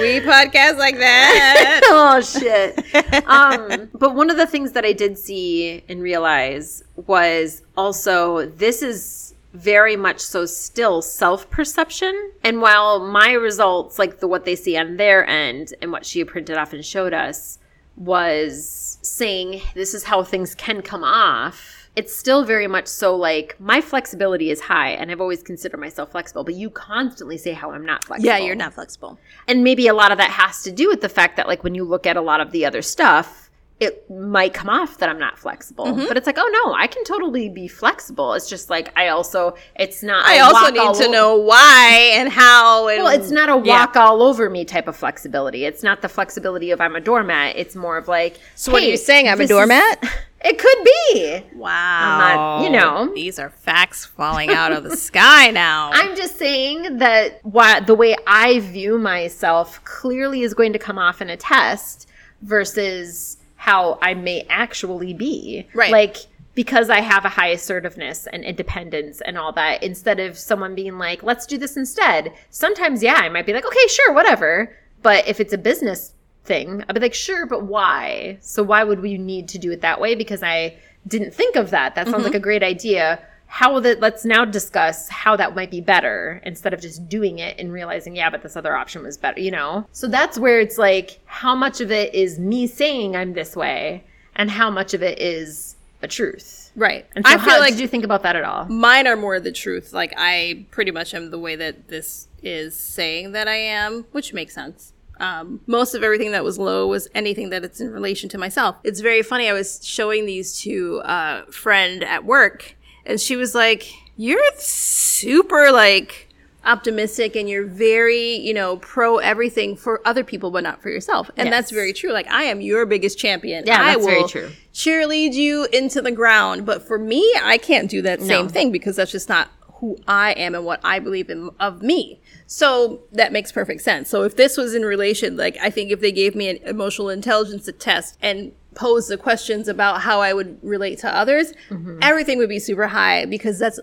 We 0.00 0.20
podcast 0.20 0.78
like 0.78 0.96
that. 0.98 1.80
oh 1.86 2.20
shit. 2.20 2.78
Um, 3.26 3.88
but 3.94 4.14
one 4.14 4.30
of 4.30 4.36
the 4.36 4.46
things 4.46 4.70
that 4.72 4.84
I 4.84 4.92
did 4.92 5.18
see 5.18 5.82
and 5.88 6.00
realize 6.02 6.84
was 7.06 7.62
also 7.76 8.46
this 8.46 8.82
is 8.82 9.23
very 9.54 9.96
much 9.96 10.20
so 10.20 10.44
still 10.44 11.00
self 11.00 11.48
perception. 11.48 12.32
And 12.42 12.60
while 12.60 13.00
my 13.00 13.32
results, 13.32 13.98
like 13.98 14.18
the 14.18 14.28
what 14.28 14.44
they 14.44 14.56
see 14.56 14.76
on 14.76 14.96
their 14.96 15.26
end 15.26 15.72
and 15.80 15.92
what 15.92 16.04
she 16.04 16.22
printed 16.24 16.56
off 16.56 16.72
and 16.72 16.84
showed 16.84 17.14
us, 17.14 17.58
was 17.96 18.98
saying 19.02 19.62
this 19.74 19.94
is 19.94 20.04
how 20.04 20.24
things 20.24 20.54
can 20.54 20.82
come 20.82 21.04
off. 21.04 21.88
It's 21.94 22.14
still 22.14 22.44
very 22.44 22.66
much 22.66 22.88
so 22.88 23.14
like 23.14 23.54
my 23.60 23.80
flexibility 23.80 24.50
is 24.50 24.62
high 24.62 24.90
and 24.90 25.12
I've 25.12 25.20
always 25.20 25.44
considered 25.44 25.78
myself 25.78 26.10
flexible, 26.10 26.42
but 26.42 26.54
you 26.54 26.68
constantly 26.68 27.38
say 27.38 27.52
how 27.52 27.70
I'm 27.70 27.86
not 27.86 28.04
flexible. 28.04 28.26
yeah, 28.26 28.38
you're 28.38 28.56
not 28.56 28.74
flexible. 28.74 29.16
And 29.46 29.62
maybe 29.62 29.86
a 29.86 29.94
lot 29.94 30.10
of 30.10 30.18
that 30.18 30.30
has 30.30 30.64
to 30.64 30.72
do 30.72 30.88
with 30.88 31.02
the 31.02 31.08
fact 31.08 31.36
that, 31.36 31.46
like, 31.46 31.62
when 31.62 31.76
you 31.76 31.84
look 31.84 32.04
at 32.04 32.16
a 32.16 32.20
lot 32.20 32.40
of 32.40 32.50
the 32.50 32.66
other 32.66 32.82
stuff, 32.82 33.43
it 33.80 34.08
might 34.08 34.54
come 34.54 34.68
off 34.70 34.98
that 34.98 35.08
I'm 35.08 35.18
not 35.18 35.36
flexible. 35.36 35.86
Mm-hmm. 35.86 36.06
But 36.06 36.16
it's 36.16 36.26
like, 36.26 36.38
oh 36.38 36.62
no, 36.64 36.74
I 36.74 36.86
can 36.86 37.02
totally 37.04 37.48
be 37.48 37.66
flexible. 37.66 38.32
It's 38.34 38.48
just 38.48 38.70
like 38.70 38.96
I 38.96 39.08
also 39.08 39.56
it's 39.74 40.02
not 40.02 40.24
I 40.24 40.36
a 40.36 40.44
also 40.44 40.72
walk 40.72 40.78
all 40.78 40.92
need 40.94 41.02
to 41.04 41.10
know 41.10 41.36
why 41.36 42.12
and 42.14 42.28
how. 42.28 42.86
And, 42.88 43.02
Well, 43.02 43.12
it's 43.20 43.32
not 43.32 43.48
a 43.48 43.60
Yeah. 43.66 43.80
walk 43.80 43.96
all 43.96 44.22
over 44.22 44.48
me 44.48 44.64
type 44.64 44.86
of 44.86 44.96
flexibility. 44.96 45.64
It's 45.64 45.82
not 45.82 46.02
the 46.02 46.08
flexibility 46.08 46.70
of 46.70 46.80
I'm 46.80 46.94
a 46.94 47.00
doormat. 47.00 47.56
It's 47.56 47.74
more 47.74 47.96
of 47.96 48.06
like 48.06 48.38
So 48.54 48.70
what 48.72 48.82
are 48.82 48.86
you 48.86 48.96
saying? 48.96 49.26
I'm 49.28 49.34
a 49.34 49.38
this 49.38 49.44
is- 49.50 49.56
doormat? 49.56 50.04
It 50.46 50.58
could 50.58 50.84
be. 50.84 51.42
Wow. 51.56 52.58
not- 52.60 52.64
you 52.64 52.70
know. 52.70 53.12
These 53.14 53.38
are 53.38 53.48
facts 53.50 54.04
falling 54.04 54.50
out 54.50 54.72
of 54.72 54.84
the 54.84 54.94
sky 54.96 55.50
now. 55.50 55.90
I'm 55.94 56.14
just 56.14 56.36
saying 56.38 56.98
that 56.98 57.40
what 57.44 57.86
the 57.86 57.94
way 57.94 58.14
I 58.26 58.60
view 58.60 58.98
myself 58.98 59.82
clearly 59.84 60.42
is 60.42 60.52
going 60.54 60.74
to 60.74 60.78
come 60.78 60.98
off 60.98 61.20
in 61.22 61.30
a 61.30 61.36
test 61.38 62.06
versus 62.42 63.38
how 63.64 63.98
I 64.02 64.12
may 64.12 64.46
actually 64.50 65.14
be. 65.14 65.66
Right. 65.72 65.90
Like 65.90 66.18
because 66.54 66.90
I 66.90 67.00
have 67.00 67.24
a 67.24 67.30
high 67.30 67.48
assertiveness 67.48 68.26
and 68.26 68.44
independence 68.44 69.22
and 69.22 69.38
all 69.38 69.52
that, 69.52 69.82
instead 69.82 70.20
of 70.20 70.36
someone 70.36 70.74
being 70.74 70.98
like, 70.98 71.22
let's 71.22 71.46
do 71.46 71.56
this 71.56 71.74
instead. 71.74 72.34
Sometimes, 72.50 73.02
yeah, 73.02 73.14
I 73.14 73.30
might 73.30 73.46
be 73.46 73.54
like, 73.54 73.64
okay, 73.64 73.88
sure, 73.88 74.12
whatever. 74.12 74.76
But 75.00 75.26
if 75.26 75.40
it's 75.40 75.54
a 75.54 75.58
business 75.58 76.12
thing, 76.44 76.84
I'd 76.86 76.94
be 76.94 77.00
like, 77.00 77.14
sure, 77.14 77.46
but 77.46 77.64
why? 77.64 78.36
So 78.42 78.62
why 78.62 78.84
would 78.84 79.00
we 79.00 79.16
need 79.16 79.48
to 79.48 79.58
do 79.58 79.72
it 79.72 79.80
that 79.80 79.98
way? 79.98 80.14
Because 80.14 80.42
I 80.42 80.76
didn't 81.08 81.32
think 81.32 81.56
of 81.56 81.70
that. 81.70 81.94
That 81.94 82.04
sounds 82.04 82.18
mm-hmm. 82.18 82.24
like 82.24 82.34
a 82.34 82.40
great 82.40 82.62
idea. 82.62 83.18
How 83.54 83.72
will 83.72 83.82
that 83.82 84.00
let's 84.00 84.24
now 84.24 84.44
discuss 84.44 85.08
how 85.08 85.36
that 85.36 85.54
might 85.54 85.70
be 85.70 85.80
better 85.80 86.42
instead 86.44 86.74
of 86.74 86.80
just 86.80 87.08
doing 87.08 87.38
it 87.38 87.56
and 87.56 87.72
realizing, 87.72 88.16
yeah, 88.16 88.28
but 88.28 88.42
this 88.42 88.56
other 88.56 88.74
option 88.76 89.04
was 89.04 89.16
better, 89.16 89.38
you 89.38 89.52
know? 89.52 89.86
So 89.92 90.08
that's 90.08 90.36
where 90.36 90.58
it's 90.58 90.76
like, 90.76 91.20
how 91.26 91.54
much 91.54 91.80
of 91.80 91.92
it 91.92 92.12
is 92.12 92.36
me 92.36 92.66
saying 92.66 93.14
I'm 93.14 93.34
this 93.34 93.54
way 93.54 94.02
and 94.34 94.50
how 94.50 94.70
much 94.70 94.92
of 94.92 95.04
it 95.04 95.20
is 95.20 95.76
a 96.02 96.08
truth? 96.08 96.72
right. 96.74 97.06
And 97.14 97.24
so 97.24 97.32
I 97.32 97.38
how 97.38 97.46
feel 97.46 97.60
like 97.60 97.74
did 97.74 97.80
you 97.80 97.86
think 97.86 98.02
about 98.02 98.24
that 98.24 98.34
at 98.34 98.42
all? 98.42 98.64
mine 98.64 99.06
are 99.06 99.14
more 99.14 99.38
the 99.38 99.52
truth. 99.52 99.92
Like 99.92 100.12
I 100.16 100.66
pretty 100.72 100.90
much 100.90 101.14
am 101.14 101.30
the 101.30 101.38
way 101.38 101.54
that 101.54 101.86
this 101.86 102.26
is 102.42 102.76
saying 102.76 103.30
that 103.32 103.46
I 103.46 103.54
am, 103.54 104.04
which 104.10 104.34
makes 104.34 104.52
sense. 104.52 104.92
Um, 105.20 105.60
most 105.68 105.94
of 105.94 106.02
everything 106.02 106.32
that 106.32 106.42
was 106.42 106.58
low 106.58 106.88
was 106.88 107.06
anything 107.14 107.50
that 107.50 107.62
it's 107.62 107.80
in 107.80 107.92
relation 107.92 108.28
to 108.30 108.38
myself. 108.38 108.74
It's 108.82 108.98
very 108.98 109.22
funny. 109.22 109.48
I 109.48 109.52
was 109.52 109.78
showing 109.86 110.26
these 110.26 110.58
to 110.62 111.02
a 111.04 111.44
friend 111.52 112.02
at 112.02 112.24
work, 112.24 112.74
and 113.06 113.20
she 113.20 113.36
was 113.36 113.54
like, 113.54 113.92
"You're 114.16 114.40
super 114.56 115.70
like." 115.72 116.28
optimistic 116.66 117.36
and 117.36 117.46
you're 117.46 117.66
very 117.66 118.36
you 118.36 118.54
know 118.54 118.78
pro 118.78 119.18
everything 119.18 119.76
for 119.76 120.00
other 120.08 120.24
people 120.24 120.50
but 120.50 120.62
not 120.62 120.80
for 120.80 120.88
yourself 120.88 121.30
and 121.36 121.52
that's 121.52 121.70
very 121.70 121.92
true 121.92 122.10
like 122.10 122.26
i 122.30 122.44
am 122.44 122.62
your 122.62 122.86
biggest 122.86 123.18
champion 123.18 123.62
Yeah, 123.66 123.82
I 123.82 123.92
that's 123.92 124.06
very 124.06 124.24
true. 124.26 124.50
cheerlead 124.72 125.34
you 125.34 125.66
into 125.74 126.00
the 126.00 126.10
ground. 126.10 126.64
But 126.64 126.80
for 126.86 126.98
me, 126.98 127.22
I 127.42 127.58
can't 127.58 127.90
do 127.90 128.00
that 128.02 128.22
same 128.22 128.48
thing 128.48 128.72
because 128.72 128.96
that's 128.96 129.12
just 129.12 129.28
not 129.28 129.50
who 129.74 129.98
I 130.08 130.32
am 130.32 130.54
and 130.54 130.64
what 130.64 130.80
I 130.82 130.98
believe 131.00 131.28
in 131.28 131.50
of 131.60 131.82
me. 131.82 132.20
So 132.46 133.02
that 133.12 133.30
makes 133.32 133.52
perfect 133.52 133.82
sense. 133.82 134.08
So 134.08 134.22
if 134.22 134.34
this 134.36 134.56
was 134.56 134.74
in 134.74 134.86
relation, 134.86 135.36
like 135.36 135.58
I 135.60 135.68
think 135.68 135.90
if 135.90 136.00
they 136.00 136.12
gave 136.12 136.34
me 136.34 136.48
an 136.48 136.56
emotional 136.64 137.10
intelligence 137.10 137.68
test 137.78 138.16
and 138.22 138.52
posed 138.74 139.08
the 139.08 139.16
questions 139.16 139.68
about 139.68 140.00
how 140.00 140.20
I 140.20 140.32
would 140.32 140.58
relate 140.62 140.98
to 141.00 141.16
others, 141.16 141.52
Mm-hmm. 141.70 141.98
everything 142.02 142.38
would 142.38 142.48
be 142.48 142.58
super 142.58 142.86
high 142.86 143.24
because 143.26 143.58
that's 143.58 143.80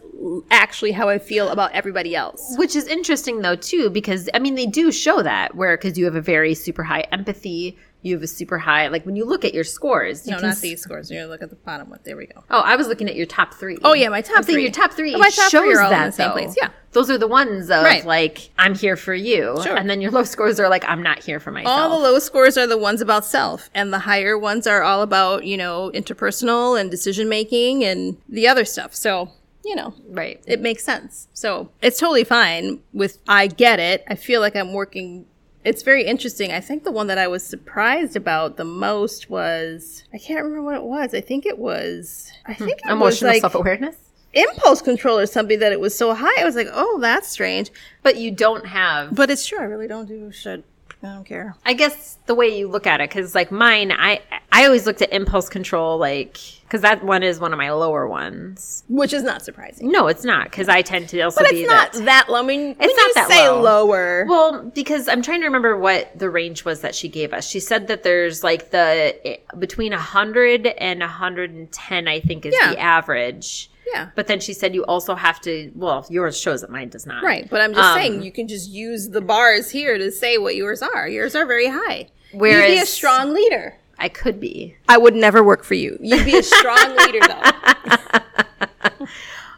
actually 0.49 0.91
how 0.91 1.09
I 1.09 1.17
feel 1.19 1.49
about 1.49 1.71
everybody 1.73 2.15
else. 2.15 2.53
Which 2.57 2.75
is 2.75 2.87
interesting 2.87 3.41
though 3.41 3.55
too, 3.55 3.89
because 3.89 4.29
I 4.33 4.39
mean 4.39 4.55
they 4.55 4.65
do 4.65 4.91
show 4.91 5.21
that 5.23 5.55
where 5.55 5.75
because 5.77 5.97
you 5.97 6.05
have 6.05 6.15
a 6.15 6.21
very 6.21 6.53
super 6.53 6.83
high 6.83 7.05
empathy, 7.11 7.77
you 8.03 8.15
have 8.15 8.23
a 8.23 8.27
super 8.27 8.57
high 8.57 8.87
like 8.87 9.05
when 9.05 9.15
you 9.15 9.25
look 9.25 9.45
at 9.45 9.53
your 9.53 9.63
scores. 9.63 10.25
You 10.25 10.33
No, 10.35 10.39
not 10.39 10.57
these 10.57 10.81
scores. 10.81 11.11
You 11.11 11.25
look 11.25 11.41
at 11.41 11.49
the 11.49 11.55
bottom 11.55 11.89
one. 11.89 11.99
There 12.03 12.17
we 12.17 12.25
go. 12.27 12.43
Oh, 12.49 12.61
I 12.61 12.75
was 12.75 12.87
looking 12.87 13.07
at 13.07 13.15
your 13.15 13.25
top 13.27 13.53
three. 13.53 13.77
Oh, 13.83 13.93
yeah, 13.93 14.09
my 14.09 14.21
top 14.21 14.37
I'm 14.37 14.43
three. 14.43 14.63
Your 14.63 14.71
top 14.71 14.93
three. 14.93 15.13
Oh, 15.13 15.19
my 15.19 15.29
top 15.29 15.51
shows 15.51 15.61
three 15.61 15.73
are 15.75 15.81
all 15.81 15.91
in 15.91 15.97
that 15.99 16.05
the 16.07 16.11
same 16.13 16.27
though. 16.29 16.33
place, 16.33 16.55
yeah. 16.59 16.69
those 16.93 17.09
are 17.11 17.17
the 17.17 17.27
ones 17.27 17.69
of 17.69 17.83
Right. 17.83 18.03
like 18.05 18.49
I'm 18.57 18.73
here 18.75 18.95
for 18.95 19.13
you, 19.13 19.57
Sure. 19.63 19.75
and 19.77 19.89
then 19.89 20.01
your 20.01 20.11
low 20.11 20.23
scores 20.23 20.59
are 20.59 20.67
like 20.69 20.83
I'm 20.87 21.03
not 21.03 21.19
here 21.19 21.39
for 21.39 21.51
myself. 21.51 21.75
All 21.77 21.89
the 21.99 22.03
low 22.03 22.19
scores 22.19 22.57
are 22.57 22.67
the 22.67 22.77
ones 22.77 23.01
about 23.01 23.25
self, 23.25 23.69
and 23.75 23.93
the 23.93 23.99
higher 23.99 24.37
ones 24.37 24.65
are 24.67 24.81
all 24.81 25.01
about, 25.03 25.45
you 25.45 25.57
know, 25.57 25.91
interpersonal 25.93 26.79
and 26.79 26.89
decision 26.91 27.29
making 27.29 27.83
and 27.83 28.17
the 28.27 28.47
other 28.47 28.65
stuff. 28.65 28.95
So, 28.95 29.29
you 29.63 29.75
know, 29.75 29.93
right. 30.09 30.41
it 30.47 30.59
makes 30.59 30.83
sense. 30.83 31.27
So 31.33 31.69
it's 31.81 31.99
totally 31.99 32.23
fine 32.23 32.79
with 32.93 33.19
I 33.27 33.45
get 33.47 33.79
it. 33.79 34.03
I 34.07 34.15
feel 34.15 34.41
like 34.41 34.55
I'm 34.55 34.73
working. 34.73 35.27
It's 35.63 35.83
very 35.83 36.05
interesting. 36.05 36.51
I 36.51 36.59
think 36.59 36.83
the 36.83 36.91
one 36.91 37.07
that 37.07 37.17
I 37.17 37.27
was 37.27 37.43
surprised 37.43 38.15
about 38.15 38.57
the 38.57 38.65
most 38.65 39.29
was 39.29 40.03
I 40.13 40.17
can't 40.17 40.43
remember 40.43 40.63
what 40.63 40.75
it 40.75 40.83
was. 40.83 41.13
I 41.13 41.21
think 41.21 41.45
it 41.45 41.57
was 41.57 42.31
I 42.45 42.53
hmm. 42.53 42.65
think 42.65 42.79
it 42.79 42.85
was 42.85 42.93
Emotional 42.93 43.31
like 43.31 43.41
self 43.41 43.55
awareness, 43.55 43.95
impulse 44.33 44.81
control 44.81 45.19
or 45.19 45.25
something 45.25 45.59
that 45.59 45.71
it 45.71 45.79
was 45.79 45.95
so 45.95 46.13
high. 46.13 46.41
I 46.41 46.45
was 46.45 46.55
like, 46.55 46.69
oh, 46.71 46.99
that's 46.99 47.27
strange. 47.27 47.71
but 48.01 48.17
you 48.17 48.31
don't 48.31 48.65
have. 48.65 49.15
But 49.15 49.29
it's 49.29 49.45
true. 49.45 49.59
I 49.59 49.63
really 49.63 49.87
don't 49.87 50.07
do 50.07 50.31
shit. 50.31 50.63
I 51.03 51.13
don't 51.13 51.25
care. 51.25 51.55
I 51.65 51.73
guess 51.73 52.17
the 52.27 52.35
way 52.35 52.47
you 52.47 52.67
look 52.67 52.85
at 52.85 53.01
it, 53.01 53.09
because 53.09 53.33
like 53.33 53.51
mine, 53.51 53.91
I 53.91 54.21
I 54.51 54.65
always 54.65 54.85
looked 54.85 55.01
at 55.01 55.11
impulse 55.11 55.49
control 55.49 55.97
like 55.97 56.37
because 56.71 56.83
that 56.83 57.03
one 57.03 57.21
is 57.21 57.37
one 57.37 57.51
of 57.51 57.57
my 57.57 57.69
lower 57.71 58.07
ones. 58.07 58.85
Which 58.87 59.11
is 59.11 59.23
not 59.23 59.41
surprising. 59.43 59.91
No, 59.91 60.07
it's 60.07 60.23
not 60.23 60.45
because 60.45 60.69
I 60.69 60.81
tend 60.81 61.09
to 61.09 61.19
also 61.19 61.41
But 61.41 61.49
be 61.51 61.57
it's 61.63 61.69
not 61.69 61.91
that. 61.91 62.05
that 62.05 62.29
low. 62.29 62.39
I 62.39 62.43
mean, 62.43 62.77
It's 62.79 62.95
not 62.95 63.07
you 63.07 63.13
that 63.15 63.27
say 63.27 63.49
low. 63.49 63.61
lower. 63.61 64.25
Well, 64.25 64.71
because 64.73 65.09
I'm 65.09 65.21
trying 65.21 65.41
to 65.41 65.47
remember 65.47 65.77
what 65.77 66.17
the 66.17 66.29
range 66.29 66.63
was 66.63 66.79
that 66.79 66.95
she 66.95 67.09
gave 67.09 67.33
us. 67.33 67.45
She 67.45 67.59
said 67.59 67.87
that 67.89 68.03
there's 68.03 68.41
like 68.41 68.69
the 68.71 69.13
eh, 69.27 69.37
between 69.59 69.91
100 69.91 70.65
and 70.65 71.01
110, 71.01 72.07
I 72.07 72.19
think, 72.21 72.45
is 72.45 72.55
Yeah. 72.57 72.71
the 72.71 72.79
average. 72.79 73.69
yeah. 73.93 74.11
But 74.15 74.27
then 74.27 74.39
she 74.39 74.53
said 74.53 74.73
you 74.73 74.85
also 74.85 75.13
have 75.15 75.41
to. 75.41 75.73
Well, 75.75 76.05
yours 76.09 76.39
shows 76.39 76.61
that 76.61 76.69
mine 76.69 76.87
does 76.87 77.05
not. 77.05 77.21
Right, 77.21 77.49
but 77.49 77.59
I'm 77.59 77.73
just 77.73 77.85
Um, 77.89 77.97
saying 77.97 78.23
you 78.23 78.31
can 78.31 78.47
just 78.47 78.69
use 78.69 79.09
the 79.09 79.19
bars 79.19 79.69
here 79.71 79.97
to 79.97 80.09
say 80.09 80.37
what 80.37 80.55
yours 80.55 80.81
are. 80.81 81.09
Yours 81.09 81.35
are 81.35 81.45
very 81.45 81.67
high. 81.67 82.07
You'd 82.31 82.39
be 82.41 82.77
a 82.77 82.85
strong 82.85 83.33
leader. 83.33 83.75
I 84.01 84.09
could 84.09 84.39
be. 84.39 84.75
I 84.89 84.97
would 84.97 85.15
never 85.15 85.43
work 85.43 85.63
for 85.63 85.75
you. 85.75 85.97
You'd 86.01 86.25
be 86.25 86.37
a 86.37 86.43
strong 86.43 86.95
leader, 86.97 87.19
though. 87.27 89.07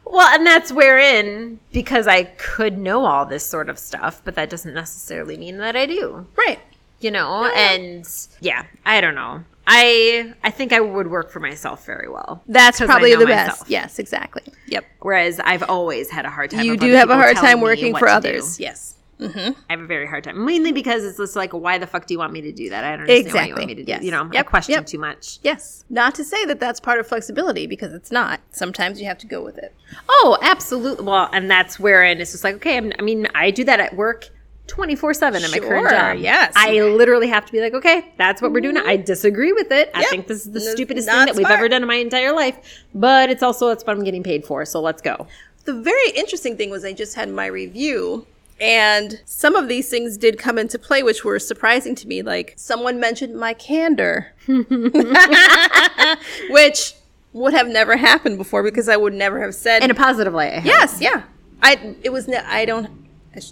Well, 0.05 0.27
and 0.27 0.45
that's 0.45 0.71
wherein 0.71 1.59
because 1.71 2.05
I 2.05 2.25
could 2.25 2.77
know 2.77 3.03
all 3.05 3.25
this 3.25 3.43
sort 3.43 3.67
of 3.67 3.79
stuff, 3.79 4.21
but 4.23 4.35
that 4.35 4.47
doesn't 4.49 4.73
necessarily 4.73 5.37
mean 5.37 5.57
that 5.57 5.75
I 5.75 5.87
do. 5.87 6.27
Right. 6.35 6.59
You 6.99 7.09
know, 7.09 7.45
and 7.55 8.07
yeah, 8.39 8.65
I 8.85 9.01
don't 9.01 9.15
know. 9.15 9.43
I 9.65 10.33
I 10.43 10.51
think 10.51 10.71
I 10.71 10.81
would 10.81 11.09
work 11.09 11.31
for 11.31 11.39
myself 11.39 11.85
very 11.85 12.09
well. 12.09 12.43
That's 12.47 12.79
probably 12.79 13.15
the 13.15 13.25
myself. 13.25 13.59
best. 13.61 13.69
Yes, 13.69 13.97
exactly. 13.97 14.43
Yep. 14.67 14.85
Whereas 14.99 15.39
I've 15.39 15.63
always 15.63 16.09
had 16.11 16.25
a 16.25 16.29
hard 16.29 16.51
time. 16.51 16.65
You 16.65 16.77
do 16.77 16.91
have 16.93 17.09
a 17.09 17.15
hard 17.15 17.37
time 17.37 17.59
working 17.61 17.95
for 17.95 18.07
others. 18.07 18.57
do. 18.57 18.63
Yes. 18.63 18.92
Mm-hmm. 19.19 19.51
I 19.69 19.73
have 19.73 19.79
a 19.81 19.85
very 19.85 20.05
hard 20.07 20.23
time, 20.23 20.43
mainly 20.45 20.71
because 20.71 21.03
it's 21.03 21.17
just 21.17 21.35
like, 21.35 21.53
why 21.53 21.77
the 21.77 21.87
fuck 21.87 22.05
do 22.07 22.13
you 22.13 22.17
want 22.17 22.33
me 22.33 22.41
to 22.41 22.51
do 22.51 22.69
that? 22.69 22.83
I 22.83 22.91
don't 22.91 23.01
understand 23.01 23.07
why 23.07 23.15
you 23.15 23.25
Exactly. 23.27 23.53
want 23.53 23.67
me 23.67 23.75
to 23.75 23.83
do. 23.83 23.89
Yes. 23.91 24.03
You 24.03 24.11
know, 24.11 24.29
I 24.33 24.43
question 24.43 24.73
Yep. 24.73 24.85
too 24.87 24.99
much. 24.99 25.39
Yes. 25.43 25.85
Not 25.89 26.15
to 26.15 26.23
say 26.23 26.43
that 26.45 26.59
that's 26.59 26.79
part 26.79 26.99
of 26.99 27.07
flexibility 27.07 27.67
because 27.67 27.93
it's 27.93 28.11
not. 28.11 28.41
Sometimes 28.51 28.99
you 28.99 29.07
have 29.07 29.17
to 29.19 29.27
go 29.27 29.41
with 29.41 29.57
it. 29.57 29.73
Oh, 30.09 30.37
absolutely. 30.41 31.05
Well, 31.05 31.29
and 31.31 31.49
that's 31.49 31.79
wherein 31.79 32.19
it's 32.19 32.31
just 32.31 32.43
like, 32.43 32.55
okay, 32.55 32.77
I'm, 32.77 32.91
I 32.99 33.01
mean, 33.01 33.27
I 33.35 33.51
do 33.51 33.63
that 33.65 33.79
at 33.79 33.95
work. 33.95 34.29
24 34.67 35.13
7 35.13 35.43
in 35.43 35.51
my 35.51 35.59
current 35.59 35.89
job. 35.89 36.17
yes. 36.19 36.53
I 36.55 36.79
literally 36.81 37.27
have 37.27 37.45
to 37.45 37.51
be 37.51 37.59
like, 37.59 37.73
okay, 37.73 38.13
that's 38.17 38.41
what 38.41 38.53
we're 38.53 38.61
doing. 38.61 38.77
Mm-hmm. 38.77 38.87
I 38.87 38.95
disagree 38.95 39.51
with 39.51 39.71
it. 39.73 39.91
I 39.93 40.01
Yep. 40.01 40.09
think 40.09 40.27
this 40.27 40.45
is 40.45 40.53
the 40.53 40.61
stupidest 40.61 41.09
thing 41.09 41.25
that 41.25 41.35
we've 41.35 41.45
ever 41.45 41.67
done 41.67 41.81
in 41.81 41.87
my 41.87 41.95
entire 41.95 42.31
life, 42.33 42.57
but 42.95 43.29
it's 43.29 43.43
also 43.43 43.69
it's 43.69 43.85
what 43.85 43.95
I'm 43.97 44.05
getting 44.05 44.23
paid 44.23 44.45
for. 44.45 44.63
So 44.65 44.79
let's 44.79 45.01
go. 45.01 45.27
The 45.65 45.73
very 45.73 46.09
interesting 46.11 46.55
thing 46.55 46.69
was 46.69 46.85
I 46.85 46.93
just 46.93 47.13
had 47.13 47.29
my 47.29 47.45
review 47.47 48.25
and 48.63 49.19
some 49.25 49.55
of 49.57 49.67
these 49.67 49.89
things 49.89 50.17
did 50.17 50.37
come 50.39 50.57
into 50.57 50.79
play 50.79 51.03
which 51.03 51.25
were 51.25 51.37
surprising 51.37 51.93
to 51.95 52.07
me 52.07 52.21
like 52.21 52.53
someone 52.55 52.99
mentioned 52.99 53.35
my 53.37 53.53
candor 53.53 54.31
which 56.49 56.93
would 57.33 57.53
have 57.53 57.67
never 57.67 57.97
happened 57.97 58.37
before 58.37 58.63
because 58.63 58.87
I 58.87 58.95
would 58.97 59.13
never 59.13 59.41
have 59.41 59.53
said 59.55 59.83
In 59.83 59.91
a 59.91 59.95
positive 59.95 60.33
light. 60.33 60.53
Hope. 60.53 60.65
yes 60.65 60.99
yeah 61.01 61.23
I 61.61 61.95
it 62.03 62.11
was 62.11 62.27
ne- 62.27 62.37
I 62.37 62.65
don't 62.65 62.89
I 63.35 63.39
sh- 63.39 63.51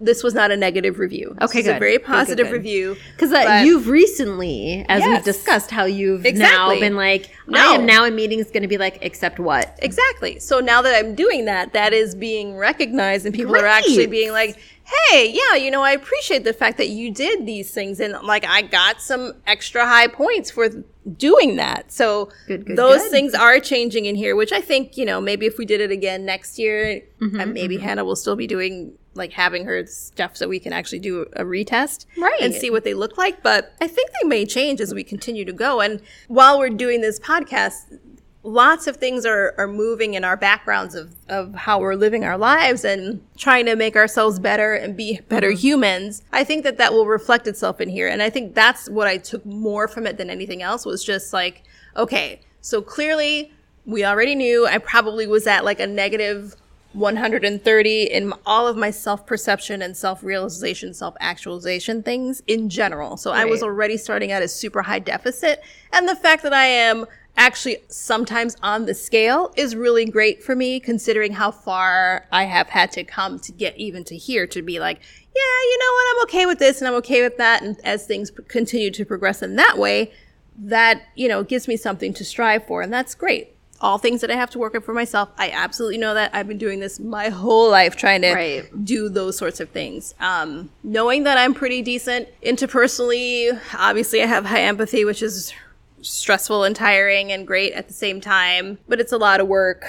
this 0.00 0.22
was 0.22 0.32
not 0.32 0.50
a 0.50 0.56
negative 0.56 0.98
review 0.98 1.34
This 1.40 1.50
Okay, 1.50 1.58
was 1.60 1.66
a 1.68 1.72
good. 1.72 1.78
very 1.80 1.92
Good, 1.98 2.06
good, 2.06 2.12
positive 2.12 2.46
good. 2.46 2.52
review 2.52 2.96
Because 3.16 3.32
uh, 3.32 3.62
you've 3.64 3.88
recently, 3.88 4.84
as 4.88 5.04
we've 5.04 5.24
discussed, 5.24 5.70
how 5.70 5.84
you've 5.86 6.24
Exactly. 6.24 6.74
now 6.76 6.80
been 6.80 6.96
like, 6.96 7.30
I 7.52 7.74
am 7.74 7.84
now 7.86 8.04
in 8.04 8.14
meetings 8.14 8.50
going 8.50 8.62
to 8.62 8.68
be 8.68 8.78
like, 8.78 8.98
except 9.02 9.38
what? 9.38 9.76
Exactly. 9.82 10.38
So 10.38 10.60
now 10.60 10.82
that 10.82 10.94
I'm 10.94 11.14
doing 11.14 11.46
that, 11.46 11.72
that 11.72 11.92
is 11.92 12.14
being 12.14 12.56
recognized, 12.56 13.26
and 13.26 13.34
people 13.34 13.56
are 13.56 13.66
actually 13.66 14.06
being 14.06 14.32
like, 14.32 14.56
"Hey, 14.84 15.30
yeah, 15.34 15.56
you 15.56 15.70
know, 15.70 15.82
I 15.82 15.92
appreciate 15.92 16.44
the 16.44 16.52
fact 16.52 16.76
that 16.78 16.88
you 16.88 17.10
did 17.12 17.46
these 17.46 17.70
things, 17.72 18.00
and 18.00 18.12
like 18.22 18.44
I 18.46 18.62
got 18.62 19.00
some 19.00 19.32
extra 19.46 19.86
high 19.86 20.06
points 20.08 20.50
for 20.50 20.68
doing 21.16 21.56
that." 21.56 21.90
So 21.90 22.28
Good, 22.46 22.66
good, 22.66 22.76
those 22.76 23.02
good. 23.02 23.10
things 23.10 23.34
are 23.34 23.58
changing 23.60 24.04
in 24.04 24.14
here, 24.14 24.36
which 24.36 24.52
I 24.52 24.60
think 24.60 24.96
you 24.96 25.04
know 25.06 25.20
maybe 25.20 25.46
if 25.46 25.58
we 25.58 25.64
did 25.64 25.80
it 25.80 25.90
again 25.90 26.24
next 26.24 26.58
year, 26.58 27.02
Mm-hmm, 27.20 27.52
maybe 27.52 27.76
Hannah 27.78 28.04
will 28.04 28.16
still 28.16 28.36
be 28.36 28.46
doing 28.46 28.92
like 29.18 29.32
having 29.32 29.64
her 29.64 29.84
stuff 29.86 30.36
so 30.36 30.48
we 30.48 30.58
can 30.60 30.72
actually 30.72 31.00
do 31.00 31.26
a 31.34 31.44
retest 31.44 32.06
Right. 32.16 32.40
and 32.40 32.54
see 32.54 32.70
what 32.70 32.84
they 32.84 32.94
look 32.94 33.18
like. 33.18 33.42
But 33.42 33.74
I 33.80 33.86
think 33.86 34.10
they 34.20 34.28
may 34.28 34.46
change 34.46 34.80
as 34.80 34.94
we 34.94 35.04
continue 35.04 35.44
to 35.44 35.52
go. 35.52 35.80
And 35.80 36.00
while 36.28 36.58
we're 36.58 36.70
doing 36.70 37.00
this 37.00 37.20
podcast, 37.20 37.98
lots 38.42 38.86
of 38.86 38.96
things 38.96 39.26
are, 39.26 39.54
are 39.58 39.66
moving 39.66 40.14
in 40.14 40.24
our 40.24 40.36
backgrounds 40.36 40.94
of, 40.94 41.14
of 41.28 41.54
how 41.54 41.78
we're 41.78 41.94
living 41.94 42.24
our 42.24 42.38
lives 42.38 42.84
and 42.84 43.20
trying 43.36 43.66
to 43.66 43.76
make 43.76 43.96
ourselves 43.96 44.38
better 44.38 44.74
and 44.74 44.96
be 44.96 45.20
better 45.28 45.48
mm-hmm. 45.50 45.58
humans. 45.58 46.22
I 46.32 46.44
think 46.44 46.64
that 46.64 46.78
that 46.78 46.92
will 46.92 47.06
reflect 47.06 47.46
itself 47.46 47.80
in 47.80 47.88
here. 47.88 48.08
And 48.08 48.22
I 48.22 48.30
think 48.30 48.54
that's 48.54 48.88
what 48.88 49.06
I 49.06 49.18
took 49.18 49.44
more 49.44 49.88
from 49.88 50.06
it 50.06 50.16
than 50.16 50.30
anything 50.30 50.62
else 50.62 50.86
was 50.86 51.04
just 51.04 51.32
like, 51.32 51.64
okay, 51.96 52.40
so 52.60 52.80
clearly 52.80 53.52
we 53.84 54.04
already 54.04 54.34
knew 54.34 54.66
I 54.66 54.78
probably 54.78 55.26
was 55.26 55.46
at 55.46 55.64
like 55.64 55.80
a 55.80 55.86
negative 55.86 56.54
130 56.92 58.02
in 58.04 58.32
all 58.46 58.66
of 58.66 58.76
my 58.76 58.90
self 58.90 59.26
perception 59.26 59.82
and 59.82 59.96
self 59.96 60.22
realization, 60.22 60.94
self 60.94 61.14
actualization 61.20 62.02
things 62.02 62.42
in 62.46 62.68
general. 62.68 63.16
So 63.16 63.30
I 63.32 63.44
was 63.44 63.62
already 63.62 63.96
starting 63.96 64.32
at 64.32 64.42
a 64.42 64.48
super 64.48 64.82
high 64.82 64.98
deficit. 64.98 65.62
And 65.92 66.08
the 66.08 66.16
fact 66.16 66.42
that 66.42 66.52
I 66.52 66.64
am 66.64 67.06
actually 67.36 67.78
sometimes 67.88 68.56
on 68.62 68.86
the 68.86 68.94
scale 68.94 69.52
is 69.56 69.76
really 69.76 70.04
great 70.04 70.42
for 70.42 70.56
me 70.56 70.80
considering 70.80 71.32
how 71.32 71.50
far 71.50 72.26
I 72.32 72.44
have 72.44 72.68
had 72.68 72.90
to 72.92 73.04
come 73.04 73.38
to 73.40 73.52
get 73.52 73.76
even 73.76 74.02
to 74.04 74.16
here 74.16 74.46
to 74.48 74.60
be 74.60 74.80
like, 74.80 74.98
yeah, 74.98 75.62
you 75.62 75.78
know 75.78 75.92
what? 75.92 76.06
I'm 76.10 76.22
okay 76.24 76.46
with 76.46 76.58
this 76.58 76.80
and 76.80 76.88
I'm 76.88 76.94
okay 76.94 77.22
with 77.22 77.36
that. 77.36 77.62
And 77.62 77.78
as 77.84 78.06
things 78.06 78.32
continue 78.48 78.90
to 78.90 79.04
progress 79.04 79.40
in 79.40 79.56
that 79.56 79.78
way, 79.78 80.12
that, 80.58 81.02
you 81.14 81.28
know, 81.28 81.44
gives 81.44 81.68
me 81.68 81.76
something 81.76 82.12
to 82.14 82.24
strive 82.24 82.66
for. 82.66 82.82
And 82.82 82.92
that's 82.92 83.14
great. 83.14 83.54
All 83.80 83.96
things 83.98 84.20
that 84.22 84.30
I 84.30 84.34
have 84.34 84.50
to 84.50 84.58
work 84.58 84.74
on 84.74 84.80
for 84.82 84.92
myself. 84.92 85.28
I 85.38 85.50
absolutely 85.50 85.98
know 85.98 86.14
that. 86.14 86.34
I've 86.34 86.48
been 86.48 86.58
doing 86.58 86.80
this 86.80 86.98
my 86.98 87.28
whole 87.28 87.70
life 87.70 87.94
trying 87.94 88.22
to 88.22 88.32
Right. 88.34 88.84
do 88.84 89.08
those 89.08 89.36
sorts 89.38 89.60
of 89.60 89.68
things. 89.70 90.14
Um, 90.18 90.70
knowing 90.82 91.22
that 91.24 91.38
I'm 91.38 91.54
pretty 91.54 91.80
decent 91.82 92.28
interpersonally, 92.42 93.58
obviously 93.78 94.22
I 94.22 94.26
have 94.26 94.46
high 94.46 94.62
empathy, 94.62 95.04
which 95.04 95.22
is 95.22 95.52
stressful 96.00 96.64
and 96.64 96.74
tiring 96.76 97.30
and 97.32 97.46
great 97.46 97.72
at 97.72 97.88
the 97.88 97.94
same 97.94 98.20
time, 98.20 98.78
but 98.88 99.00
it's 99.00 99.12
a 99.12 99.16
lot 99.18 99.40
of 99.40 99.48
work. 99.48 99.84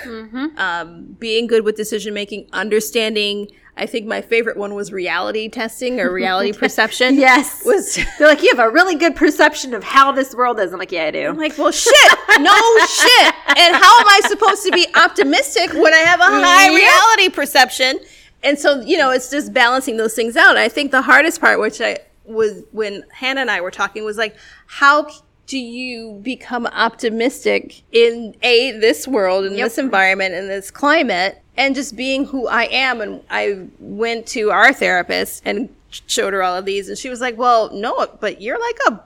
Um, 0.58 1.16
being 1.20 1.48
good 1.48 1.64
with 1.64 1.76
decision 1.76 2.14
making, 2.14 2.48
understanding. 2.54 3.48
I 3.80 3.86
think 3.86 4.06
my 4.06 4.22
favorite 4.22 4.58
one 4.58 4.74
was 4.76 4.92
reality 4.92 5.48
testing 5.50 6.00
or 6.00 6.12
reality 6.12 6.52
perception. 6.58 7.16
Yes. 7.16 7.64
Was 7.66 7.96
They're 8.20 8.28
like, 8.28 8.44
you 8.44 8.50
have 8.56 8.60
a 8.60 8.70
really 8.70 8.96
good 8.96 9.16
perception 9.16 9.74
of 9.74 9.84
how 9.84 10.12
this 10.12 10.36
world 10.36 10.60
is. 10.60 10.74
I'm 10.74 10.80
like, 10.80 10.92
yeah, 10.92 11.06
I 11.06 11.12
do. 11.12 11.28
I'm 11.30 11.38
like, 11.38 11.58
well, 11.58 11.72
shit, 11.72 11.94
no 12.40 12.56
shit. 12.88 13.34
And 13.58 13.76
how 13.76 14.00
am 14.00 14.08
I 14.08 14.22
supposed 14.28 14.64
to 14.66 14.72
be 14.72 14.86
optimistic 14.96 15.74
when 15.74 15.94
I 15.94 16.00
have 16.00 16.20
a 16.20 16.24
high 16.26 16.76
reality 16.76 17.30
perception? 17.34 18.00
And 18.44 18.60
so, 18.60 18.82
you 18.82 18.98
know, 18.98 19.12
it's 19.12 19.30
just 19.30 19.54
balancing 19.54 19.98
those 19.98 20.14
things 20.14 20.36
out. 20.36 20.58
I 20.58 20.70
think 20.70 20.92
the 20.92 21.02
hardest 21.02 21.42
part, 21.42 21.60
which 21.60 21.82
I 21.82 22.00
was 22.26 22.64
when 22.72 23.04
Hannah 23.12 23.42
and 23.42 23.52
I 23.52 23.62
were 23.62 23.72
talking, 23.72 24.04
was 24.06 24.18
like, 24.18 24.36
how 24.68 25.08
do 25.48 25.58
you 25.58 26.20
become 26.22 26.68
optimistic 26.68 27.82
in 27.92 28.36
a 28.44 28.72
this 28.80 29.08
world, 29.08 29.46
in 29.46 29.54
Yep. 29.54 29.66
this 29.66 29.78
environment, 29.80 30.36
in 30.36 30.48
this 30.48 30.70
climate, 30.70 31.42
and 31.60 31.76
just 31.76 31.96
being 31.96 32.26
who 32.26 32.48
I 32.48 32.64
am? 32.72 33.02
And 33.02 33.22
I 33.30 33.68
went 33.80 34.26
to 34.28 34.50
our 34.50 34.74
therapist 34.74 35.44
and 35.46 35.70
showed 36.08 36.34
her 36.34 36.42
all 36.42 36.56
of 36.56 36.66
these, 36.66 36.90
and 36.90 36.98
she 36.98 37.10
was 37.10 37.22
like, 37.22 37.38
"Well, 37.38 37.70
no, 37.74 38.08
but 38.20 38.42
you're 38.42 38.60
like 38.60 38.78
a 38.88 39.04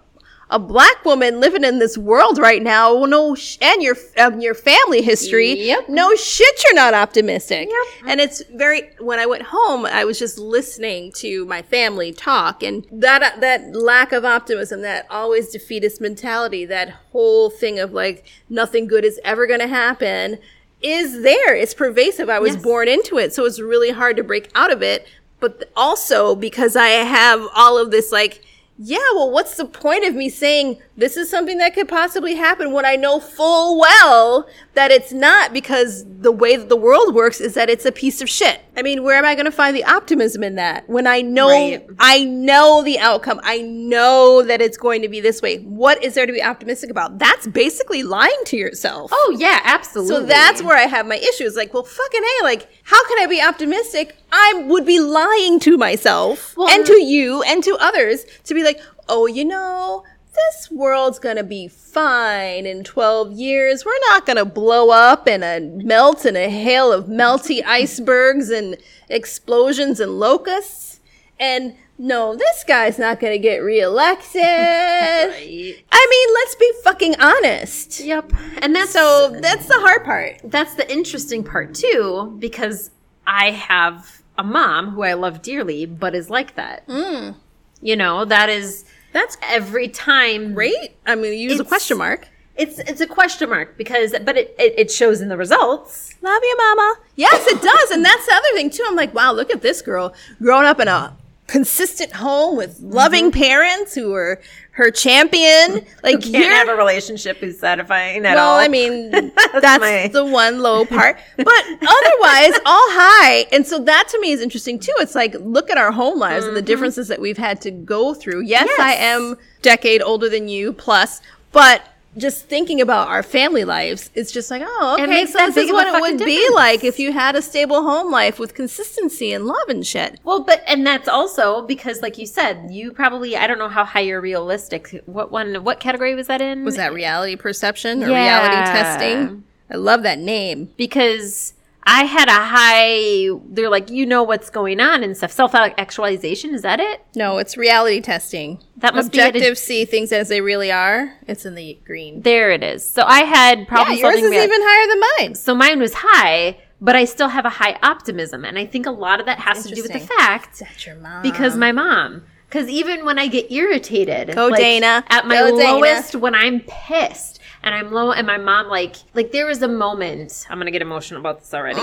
a 0.50 0.60
black 0.60 1.04
woman 1.04 1.40
living 1.40 1.64
in 1.64 1.80
this 1.80 1.98
world 1.98 2.38
right 2.38 2.62
now, 2.62 2.94
well, 2.94 3.08
no, 3.08 3.34
sh- 3.34 3.58
and 3.60 3.82
your 3.82 3.96
um, 4.20 4.40
your 4.40 4.54
family 4.54 5.02
history, 5.02 5.54
Yep. 5.68 5.90
no 5.90 6.14
shit, 6.16 6.64
you're 6.64 6.76
not 6.76 6.94
optimistic. 6.94 7.70
Yep. 7.72 8.10
And 8.10 8.22
it's 8.22 8.44
very. 8.54 8.92
When 9.00 9.18
I 9.18 9.26
went 9.26 9.44
home, 9.44 9.86
I 9.86 10.06
was 10.06 10.20
just 10.20 10.38
listening 10.38 11.12
to 11.14 11.46
my 11.46 11.62
family 11.64 12.12
talk, 12.12 12.62
and 12.62 12.86
that 12.92 13.40
that 13.42 13.74
lack 13.76 14.12
of 14.12 14.26
optimism, 14.26 14.82
that 14.82 15.08
always 15.10 15.50
defeatist 15.50 16.00
mentality, 16.02 16.66
that 16.66 16.90
whole 17.12 17.50
thing 17.50 17.80
of 17.80 17.94
like 17.94 18.26
nothing 18.50 18.86
good 18.86 19.06
is 19.06 19.20
ever 19.24 19.48
going 19.48 19.62
to 19.62 19.68
happen, 19.68 20.38
is 20.84 21.22
there. 21.24 21.56
It's 21.56 21.74
pervasive. 21.74 22.30
I 22.30 22.40
was 22.40 22.54
Yes. 22.56 22.64
born 22.64 22.88
into 22.88 23.18
it, 23.18 23.34
so 23.34 23.46
it's 23.46 23.60
really 23.60 23.92
hard 23.92 24.18
to 24.18 24.24
break 24.24 24.50
out 24.54 24.72
of 24.72 24.82
it. 24.84 25.08
But 25.40 25.70
also 25.76 26.36
because 26.36 26.76
I 26.76 26.88
have 26.90 27.46
all 27.56 27.78
of 27.78 27.92
this 27.92 28.12
like 28.12 28.42
yeah, 28.80 28.98
well, 29.14 29.30
what's 29.30 29.56
the 29.56 29.66
point 29.66 30.04
of 30.04 30.16
me 30.16 30.30
saying 30.30 30.80
this 30.96 31.18
is 31.18 31.30
something 31.30 31.58
that 31.58 31.74
could 31.74 31.88
possibly 31.88 32.36
happen 32.36 32.72
when 32.72 32.86
I 32.86 32.96
know 32.96 33.20
full 33.20 33.80
well 33.80 34.48
that 34.76 34.92
it's 34.92 35.12
not 35.12 35.52
because 35.52 36.06
the 36.08 36.32
way 36.32 36.56
that 36.56 36.70
the 36.70 36.78
world 36.78 37.16
works 37.16 37.42
is 37.42 37.56
that 37.56 37.70
it's 37.70 37.86
a 37.86 37.92
piece 37.92 38.22
of 38.22 38.30
shit. 38.30 38.62
I 38.78 38.82
mean, 38.82 39.04
where 39.04 39.18
am 39.18 39.26
I 39.26 39.34
going 39.36 39.46
to 39.46 39.52
find 39.52 39.76
the 39.76 39.84
optimism 39.84 40.44
in 40.44 40.56
that 40.56 40.88
when 40.88 41.08
I 41.08 41.22
know 41.22 41.48
Right. 41.50 41.86
I 42.00 42.24
know 42.24 42.84
the 42.84 43.00
outcome. 43.00 43.40
I 43.44 43.62
know 43.62 44.44
that 44.44 44.62
it's 44.62 44.78
going 44.78 45.02
to 45.02 45.10
be 45.10 45.20
this 45.20 45.42
way. 45.42 45.58
What 45.60 46.04
is 46.04 46.14
there 46.14 46.26
to 46.26 46.34
be 46.34 46.42
optimistic 46.44 46.90
about? 46.90 47.20
That's 47.20 47.48
basically 47.48 48.04
lying 48.04 48.42
to 48.46 48.58
yourself. 48.58 49.12
oh, 49.14 49.36
yeah, 49.38 49.62
absolutely. 49.64 50.16
So 50.16 50.24
that's 50.26 50.62
where 50.62 50.78
I 50.78 50.84
have 50.88 51.06
my 51.08 51.18
issues. 51.18 51.56
Like, 51.56 51.74
well, 51.74 51.84
fucking 51.84 52.22
A, 52.24 52.44
like, 52.44 52.68
how 52.84 53.04
can 53.08 53.20
I 53.20 53.26
be 53.28 53.42
optimistic? 53.42 54.16
I 54.32 54.64
would 54.68 54.86
be 54.86 55.00
lying 55.00 55.60
to 55.62 55.78
myself 55.78 56.56
Well, 56.58 56.70
and 56.70 56.86
to 56.86 57.02
you 57.02 57.42
and 57.44 57.64
to 57.64 57.78
others 57.80 58.26
to 58.46 58.54
be 58.54 58.64
like, 58.64 58.80
oh, 59.10 59.28
you 59.28 59.46
know, 59.46 60.04
this 60.34 60.70
world's 60.72 61.20
gonna 61.20 61.44
be 61.44 61.68
fine 61.68 62.66
in 62.66 62.84
12 62.84 63.34
years. 63.34 63.86
We're 63.86 64.00
not 64.10 64.26
gonna 64.26 64.46
blow 64.46 64.90
up 64.90 65.28
and 65.28 65.44
a 65.44 65.60
melt 65.60 66.26
in 66.26 66.36
a 66.36 66.50
hail 66.50 66.92
of 66.92 67.06
melty 67.06 67.64
icebergs 67.66 68.50
and 68.50 68.78
explosions 69.10 70.00
and 70.00 70.20
locusts. 70.20 71.00
And 71.40 71.76
no, 71.98 72.36
this 72.36 72.64
guy's 72.64 72.98
not 72.98 73.20
gonna 73.20 73.38
get 73.38 73.58
reelected. 73.58 74.42
Right. 74.44 75.76
I 75.92 76.08
mean, 76.10 76.34
let's 76.34 76.56
be 76.56 76.72
fucking 76.84 77.16
honest. 77.20 78.00
Yep. 78.00 78.34
And 78.62 78.76
that's 78.76 78.92
So 78.92 79.38
that's 79.42 79.68
the 79.68 79.76
hard 79.80 80.04
part. 80.04 80.40
that's 80.44 80.76
the 80.76 80.92
interesting 80.92 81.44
part 81.44 81.74
too, 81.76 82.36
because 82.40 82.92
I 83.26 83.52
have 83.52 84.22
a 84.38 84.44
mom 84.44 84.90
who 84.92 85.04
I 85.04 85.14
love 85.14 85.42
dearly, 85.42 85.86
but 85.86 86.16
is 86.16 86.30
like 86.30 86.56
that. 86.56 86.88
Mm. 86.88 87.36
You 87.82 87.96
know, 87.96 88.26
that 88.26 88.50
is 88.50 88.86
That's 89.14 89.38
every 89.44 89.88
time 89.88 90.54
great. 90.54 90.98
I'm 91.06 91.20
going 91.20 91.32
to 91.32 91.38
use 91.38 91.60
a 91.60 91.64
question 91.64 91.98
mark. 91.98 92.28
It's 92.56 92.78
it's 92.80 93.02
a 93.02 93.08
question 93.08 93.50
mark 93.50 93.78
because, 93.78 94.14
but 94.26 94.38
it, 94.38 94.54
it, 94.60 94.74
it 94.78 94.92
shows 94.92 95.22
in 95.22 95.30
the 95.30 95.38
results. 95.38 96.14
Love 96.22 96.42
you, 96.44 96.58
mama. 96.58 96.96
Yes, 97.16 97.48
it 97.48 97.62
does. 97.62 97.92
And 97.92 98.04
that's 98.04 98.26
the 98.28 98.34
other 98.34 98.50
thing, 98.54 98.70
too. 98.70 98.86
I'm 98.88 98.96
like, 98.96 99.14
wow, 99.14 99.32
look 99.32 99.50
at 99.50 99.62
this 99.62 99.82
girl 99.82 100.14
growing 100.40 100.66
up 100.66 100.80
in 100.80 100.88
a 100.88 101.16
consistent 101.48 102.14
home 102.14 102.56
with 102.58 102.80
loving 102.80 103.32
mm-hmm. 103.32 103.42
parents 103.42 103.96
who 103.96 104.12
were 104.12 104.42
her 104.74 104.92
champion. 104.92 105.86
Like, 106.04 106.26
you 106.26 106.34
Can't 106.34 106.68
have 106.68 106.68
a 106.68 106.78
relationship 106.78 107.38
who's 107.38 107.58
satisfying 107.58 108.26
at 108.26 108.36
well, 108.36 108.56
all. 108.56 108.60
I 108.60 108.68
mean, 108.68 109.10
that's, 109.62 109.80
my- 109.80 110.10
the 110.12 110.26
one 110.26 110.60
low 110.60 110.84
part. 110.98 111.18
But 111.38 111.48
otherwise, 111.48 112.60
all 112.66 112.88
high. 112.92 113.46
And 113.54 113.66
so 113.66 113.80
that 113.80 114.10
to 114.10 114.20
me 114.20 114.34
is 114.34 114.42
interesting 114.42 114.80
too. 114.80 114.92
It's 114.98 115.16
like, 115.16 115.34
look 115.40 115.70
at 115.70 115.78
our 115.78 115.94
home 115.94 116.20
lives 116.20 116.44
and 116.46 116.58
the 116.58 116.60
mm-hmm. 116.60 116.68
differences 116.68 117.08
that 117.08 117.22
we've 117.22 117.38
had 117.38 117.62
to 117.62 117.72
go 117.72 118.14
through. 118.14 118.42
Yes, 118.42 118.68
Yes. 118.68 118.80
I 118.82 118.94
am 118.96 119.38
decade 119.62 120.02
older 120.02 120.28
than 120.28 120.50
you 120.50 120.74
plus, 120.74 121.22
but 121.54 121.88
just 122.18 122.46
thinking 122.48 122.80
about 122.82 123.08
our 123.08 123.24
family 123.24 123.64
lives, 123.66 124.10
it's 124.14 124.32
just 124.32 124.52
like, 124.52 124.62
oh, 124.66 124.98
okay, 125.00 125.26
so 125.26 125.38
this 125.48 125.58
is 125.58 125.72
what 125.72 125.88
it 125.88 126.00
would 126.00 126.20
be 126.26 126.48
like 126.54 126.84
if 126.84 127.00
you 127.00 127.12
had 127.14 127.36
a 127.36 127.42
stable 127.42 127.84
home 127.84 128.12
life 128.12 128.40
with 128.40 128.54
consistency 128.54 129.34
and 129.34 129.46
love 129.46 129.68
and 129.70 129.86
shit. 129.86 130.20
Well, 130.24 130.44
but 130.44 130.64
and 130.68 130.86
that's 130.86 131.08
also 131.08 131.66
because, 131.66 132.02
like 132.02 132.18
you 132.18 132.26
said, 132.26 132.70
you 132.72 132.92
probably 132.92 133.36
I 133.36 133.48
don't 133.48 133.60
know 133.60 133.70
how 133.70 133.84
high 133.86 134.02
you're 134.02 134.22
realistic. 134.22 135.02
What 135.06 135.32
one? 135.32 135.64
What 135.64 135.80
category 135.80 136.16
was 136.16 136.28
that 136.28 136.42
in? 136.42 136.64
Was 136.66 136.76
that 136.76 136.94
reality 136.94 137.36
perception 137.36 138.04
or 138.04 138.10
Yeah. 138.10 138.24
reality 138.24 138.72
testing? 138.72 139.44
I 139.72 139.76
love 139.78 140.04
that 140.04 140.20
name. 140.20 140.70
because 140.78 141.54
I 141.86 142.04
had 142.06 142.30
a 142.30 142.32
high. 142.32 143.30
They're 143.50 143.70
like, 143.70 143.90
you 143.90 144.06
know 144.06 144.24
what's 144.24 144.50
going 144.50 144.80
on 144.80 145.04
and 145.04 145.16
stuff. 145.18 145.32
Self 145.32 145.54
actualization 145.56 146.54
is 146.56 146.62
that 146.62 146.80
it? 146.80 147.02
No, 147.16 147.38
it's 147.40 147.58
reality 147.58 148.00
testing. 148.02 148.60
That 148.78 148.96
must 148.96 149.12
be 149.12 149.20
objective. 149.20 149.58
see 149.58 149.86
things 149.86 150.12
as 150.12 150.30
they 150.30 150.42
really 150.42 150.72
are. 150.72 151.18
It's 151.28 151.46
in 151.46 151.56
the 151.56 151.78
green. 151.86 152.22
There 152.22 152.52
it 152.52 152.64
is. 152.64 152.88
So 152.90 153.04
I 153.06 153.22
had 153.22 153.68
Yeah, 153.72 153.92
yours 153.92 154.16
is 154.16 154.32
rea- 154.32 154.44
even 154.44 154.62
higher 154.62 154.88
than 154.88 155.02
mine. 155.30 155.36
so 155.36 155.54
mine 155.56 155.80
was 155.80 155.94
high, 155.96 156.58
but 156.82 156.96
I 156.96 157.06
still 157.06 157.30
have 157.30 157.46
a 157.46 157.50
high 157.50 157.78
optimism, 157.84 158.44
and 158.46 158.58
I 158.58 158.66
think 158.66 158.86
a 158.86 158.92
lot 158.92 159.20
of 159.20 159.26
that 159.26 159.40
has 159.40 159.66
to 159.68 159.76
do 159.76 159.82
with 159.82 159.94
the 159.94 160.00
fact 160.00 160.60
That's 160.60 160.86
your 160.86 160.96
mom. 160.96 161.22
because 161.22 161.56
my 161.58 161.72
mom. 161.72 162.24
Because 162.48 162.70
even 162.70 163.04
when 163.04 163.18
I 163.18 163.28
get 163.30 163.52
irritated, 163.52 164.36
Go, 164.36 164.48
like, 164.50 164.60
Dana. 164.60 165.04
at 165.10 165.26
my 165.26 165.36
Go, 165.38 165.58
Dana. 165.58 165.74
lowest, 165.74 166.16
when 166.16 166.36
I'm 166.36 166.60
pissed 166.60 167.33
and 167.64 167.74
I'm 167.74 167.92
low, 167.92 168.12
and 168.12 168.28
my 168.28 168.38
mom 168.38 168.68
like 168.68 168.96
like 169.14 169.32
there 169.32 169.46
was 169.46 169.62
a 169.62 169.68
moment. 169.68 170.46
I'm 170.50 170.58
gonna 170.60 170.72
get 170.72 170.82
emotional 170.82 171.20
about 171.20 171.40
this 171.40 171.54
already. 171.54 171.80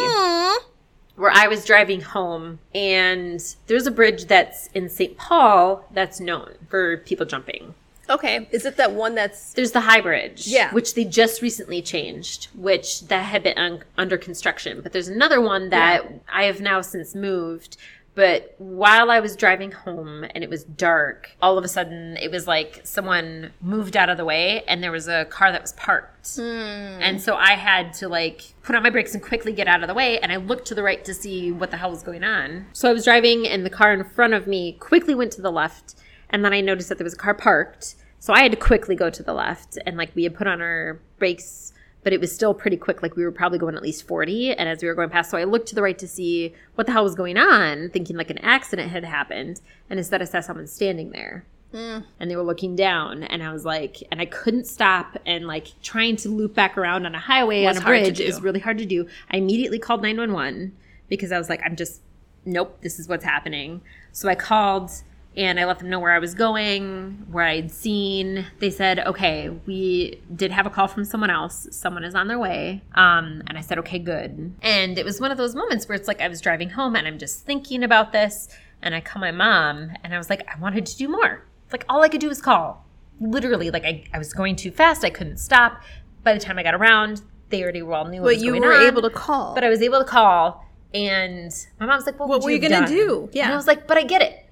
Where 1.16 1.30
I 1.32 1.48
was 1.48 1.64
driving 1.66 2.00
home, 2.00 2.60
and 2.74 3.42
there's 3.66 3.86
a 3.86 3.90
bridge 3.90 4.24
that's 4.26 4.68
in 4.68 4.88
St. 4.88 5.18
Paul 5.18 5.84
that's 5.92 6.18
known 6.20 6.54
for 6.68 6.98
people 6.98 7.26
jumping. 7.26 7.74
okay, 8.08 8.48
is 8.50 8.64
it 8.66 8.76
that 8.76 8.92
one 8.92 9.14
that's 9.14 9.52
There's 9.52 9.70
the 9.72 9.80
High 9.82 10.00
Bridge, 10.00 10.46
Yeah. 10.48 10.72
which 10.72 10.94
they 10.94 11.04
just 11.04 11.42
recently 11.42 11.80
changed, 11.82 12.48
which 12.56 13.02
that 13.08 13.22
had 13.24 13.42
been 13.44 13.56
un- 13.58 13.84
under 13.98 14.16
construction. 14.18 14.80
But 14.80 14.92
there's 14.92 15.06
another 15.08 15.40
one 15.40 15.68
that 15.70 16.06
I 16.32 16.44
have 16.44 16.60
now 16.60 16.80
since 16.80 17.14
moved, 17.14 17.76
But 18.14 18.54
while 18.58 19.10
I 19.10 19.20
was 19.20 19.36
driving 19.36 19.70
home 19.70 20.24
and 20.34 20.42
it 20.42 20.50
was 20.50 20.64
dark, 20.64 21.30
all 21.40 21.56
of 21.56 21.64
a 21.64 21.68
sudden 21.68 22.16
it 22.16 22.30
was 22.30 22.46
like 22.46 22.80
someone 22.84 23.52
moved 23.60 23.96
out 23.96 24.08
of 24.08 24.16
the 24.16 24.24
way 24.24 24.64
and 24.66 24.82
there 24.82 24.90
was 24.90 25.08
a 25.08 25.26
car 25.26 25.52
that 25.52 25.62
was 25.62 25.72
parked. 25.74 26.34
Hmm. 26.36 26.40
And 26.42 27.20
so 27.20 27.36
I 27.36 27.52
had 27.52 27.94
to 27.94 28.08
like 28.08 28.54
put 28.62 28.74
on 28.74 28.82
my 28.82 28.90
brakes 28.90 29.14
and 29.14 29.22
quickly 29.22 29.52
get 29.52 29.68
out 29.68 29.82
of 29.82 29.88
the 29.88 29.94
way. 29.94 30.18
And 30.18 30.32
I 30.32 30.36
looked 30.36 30.66
to 30.68 30.74
the 30.74 30.82
right 30.82 31.04
to 31.04 31.14
see 31.14 31.52
what 31.52 31.70
the 31.70 31.76
hell 31.76 31.90
was 31.90 32.02
going 32.02 32.24
on. 32.24 32.66
So 32.72 32.90
I 32.90 32.92
was 32.92 33.04
driving 33.04 33.46
and 33.46 33.64
the 33.64 33.70
car 33.70 33.92
in 33.92 34.02
front 34.04 34.34
of 34.34 34.46
me 34.46 34.72
quickly 34.72 35.14
went 35.14 35.32
to 35.32 35.42
the 35.42 35.52
left. 35.52 35.94
And 36.30 36.44
then 36.44 36.52
I 36.52 36.60
noticed 36.60 36.88
that 36.88 36.98
there 36.98 37.04
was 37.04 37.14
a 37.14 37.18
car 37.18 37.34
parked. 37.34 37.94
So 38.18 38.32
I 38.32 38.42
had 38.42 38.50
to 38.50 38.56
quickly 38.56 38.96
go 38.96 39.08
to 39.08 39.22
the 39.22 39.32
left. 39.32 39.78
And 39.86 39.96
like 39.96 40.14
we 40.14 40.24
had 40.24 40.34
put 40.34 40.46
on 40.46 40.60
our 40.60 41.00
brakes 41.18 41.72
but 42.02 42.12
it 42.12 42.20
was 42.20 42.34
still 42.34 42.54
pretty 42.54 42.76
quick. 42.76 43.02
Like 43.02 43.16
we 43.16 43.24
were 43.24 43.32
probably 43.32 43.58
going 43.58 43.74
at 43.74 43.82
least 43.82 44.06
40. 44.06 44.54
And 44.54 44.68
as 44.68 44.82
we 44.82 44.88
were 44.88 44.94
going 44.94 45.10
past, 45.10 45.30
so 45.30 45.38
I 45.38 45.44
looked 45.44 45.68
to 45.68 45.74
the 45.74 45.82
right 45.82 45.98
to 45.98 46.08
see 46.08 46.54
what 46.74 46.86
the 46.86 46.92
hell 46.92 47.04
was 47.04 47.14
going 47.14 47.36
on, 47.36 47.90
thinking 47.90 48.16
like 48.16 48.30
an 48.30 48.38
accident 48.38 48.90
had 48.90 49.04
happened. 49.04 49.60
And 49.88 49.98
instead, 49.98 50.22
I 50.22 50.24
saw 50.24 50.40
someone 50.40 50.66
standing 50.66 51.10
there. 51.10 51.44
And 51.72 52.04
they 52.18 52.34
were 52.34 52.42
looking 52.42 52.74
down, 52.74 53.22
and 53.22 53.44
I 53.44 53.52
was 53.52 53.64
like, 53.64 54.02
and 54.10 54.20
I 54.20 54.26
couldn't 54.26 54.66
stop. 54.66 55.16
And 55.24 55.46
like 55.46 55.68
trying 55.82 56.16
to 56.16 56.28
loop 56.28 56.52
back 56.52 56.76
around 56.76 57.06
on 57.06 57.14
a 57.14 57.20
highway 57.20 57.64
on 57.64 57.76
a 57.76 57.80
bridge 57.80 58.18
is 58.18 58.40
really 58.40 58.58
hard 58.58 58.78
to 58.78 58.84
do. 58.86 59.06
I 59.30 59.36
immediately 59.36 59.78
called 59.78 60.02
911 60.02 60.76
because 61.08 61.30
I 61.30 61.38
was 61.38 61.48
like, 61.48 61.60
I'm 61.64 61.76
just, 61.76 62.00
nope, 62.44 62.78
this 62.80 62.98
is 62.98 63.06
what's 63.06 63.24
happening. 63.24 63.82
So 64.10 64.28
I 64.28 64.34
called 64.34 64.90
and 65.36 65.60
I 65.60 65.64
let 65.64 65.78
them 65.78 65.88
know 65.88 66.00
where 66.00 66.12
I 66.12 66.18
was 66.18 66.34
going, 66.34 67.24
where 67.30 67.44
I'd 67.44 67.70
seen. 67.70 68.46
They 68.58 68.70
said, 68.70 68.98
okay, 69.00 69.48
we 69.66 70.20
did 70.34 70.50
have 70.50 70.66
a 70.66 70.70
call 70.70 70.88
from 70.88 71.04
someone 71.04 71.30
else. 71.30 71.68
Someone 71.70 72.02
is 72.04 72.14
on 72.14 72.26
their 72.28 72.38
way. 72.38 72.82
Um, 72.94 73.42
and 73.46 73.56
I 73.56 73.60
said, 73.60 73.78
okay, 73.78 73.98
good. 74.00 74.52
And 74.62 74.98
it 74.98 75.04
was 75.04 75.20
one 75.20 75.30
of 75.30 75.38
those 75.38 75.54
moments 75.54 75.88
where 75.88 75.96
it's 75.96 76.08
like 76.08 76.20
I 76.20 76.28
was 76.28 76.40
driving 76.40 76.70
home 76.70 76.96
and 76.96 77.06
I'm 77.06 77.18
just 77.18 77.46
thinking 77.46 77.84
about 77.84 78.12
this. 78.12 78.48
And 78.82 78.94
I 78.94 79.00
call 79.00 79.20
my 79.20 79.30
mom 79.30 79.90
and 80.02 80.12
I 80.14 80.18
was 80.18 80.30
like, 80.30 80.46
I 80.52 80.58
wanted 80.58 80.84
to 80.86 80.96
do 80.96 81.08
more. 81.08 81.46
Like 81.70 81.84
all 81.88 82.02
I 82.02 82.08
could 82.08 82.20
do 82.20 82.28
was 82.28 82.42
call. 82.42 82.84
Literally, 83.20 83.70
like 83.70 83.84
I, 83.84 84.04
I 84.12 84.18
was 84.18 84.32
going 84.32 84.56
too 84.56 84.70
fast. 84.72 85.04
I 85.04 85.10
couldn't 85.10 85.36
stop. 85.36 85.80
By 86.24 86.32
the 86.34 86.40
time 86.40 86.58
I 86.58 86.62
got 86.62 86.74
around, 86.74 87.22
they 87.50 87.62
already 87.62 87.82
were 87.82 87.94
all 87.94 88.06
knew 88.06 88.22
what 88.22 88.36
But 88.36 88.38
you 88.44 88.52
were 88.58 88.72
on. 88.74 88.82
able 88.86 89.02
to 89.02 89.10
call. 89.10 89.54
But 89.54 89.62
I 89.62 89.68
was 89.68 89.82
able 89.82 89.98
to 89.98 90.04
call, 90.04 90.64
and 90.94 91.52
my 91.78 91.86
mom's 91.86 92.06
like, 92.06 92.18
"What, 92.18 92.28
What 92.28 92.42
were 92.42 92.50
you 92.50 92.60
have 92.60 92.70
gonna 92.70 92.86
done?" 92.86 92.94
do? 92.96 93.22
and 93.26 93.34
Yeah. 93.34 93.52
I 93.52 93.56
was 93.56 93.66
like, 93.66 93.86
"But 93.86 93.98
I 93.98 94.04
get 94.04 94.22
it." 94.22 94.46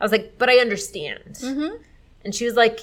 I 0.00 0.04
was 0.04 0.12
like, 0.12 0.38
"But 0.38 0.48
I 0.48 0.58
understand." 0.58 1.34
Mm-hmm. 1.34 1.82
And 2.24 2.34
she 2.34 2.44
was 2.44 2.54
like, 2.54 2.80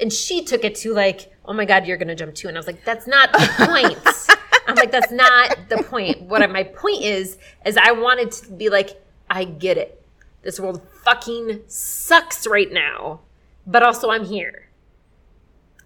and 0.00 0.12
she 0.12 0.44
took 0.44 0.64
it 0.64 0.74
to 0.76 0.92
like, 0.92 1.32
"Oh 1.44 1.52
my 1.52 1.64
God, 1.64 1.86
you're 1.86 1.96
gonna 1.96 2.14
jump 2.14 2.34
too," 2.34 2.48
and 2.48 2.56
I 2.56 2.60
was 2.60 2.66
like, 2.66 2.84
"That's 2.84 3.06
not 3.06 3.32
the 3.32 3.38
point." 3.66 4.38
I'm 4.66 4.74
like, 4.74 4.92
"That's 4.92 5.12
not 5.12 5.68
the 5.68 5.82
point." 5.82 6.22
What 6.22 6.42
I, 6.42 6.46
my 6.46 6.64
point 6.64 7.02
is, 7.02 7.38
is 7.64 7.76
I 7.76 7.92
wanted 7.92 8.32
to 8.32 8.52
be 8.52 8.68
like, 8.68 9.02
"I 9.28 9.44
get 9.44 9.76
it. 9.76 10.04
This 10.42 10.58
world 10.60 10.82
fucking 11.04 11.62
sucks 11.66 12.46
right 12.46 12.72
now, 12.72 13.20
but 13.66 13.82
also 13.82 14.10
I'm 14.10 14.24
here." 14.24 14.68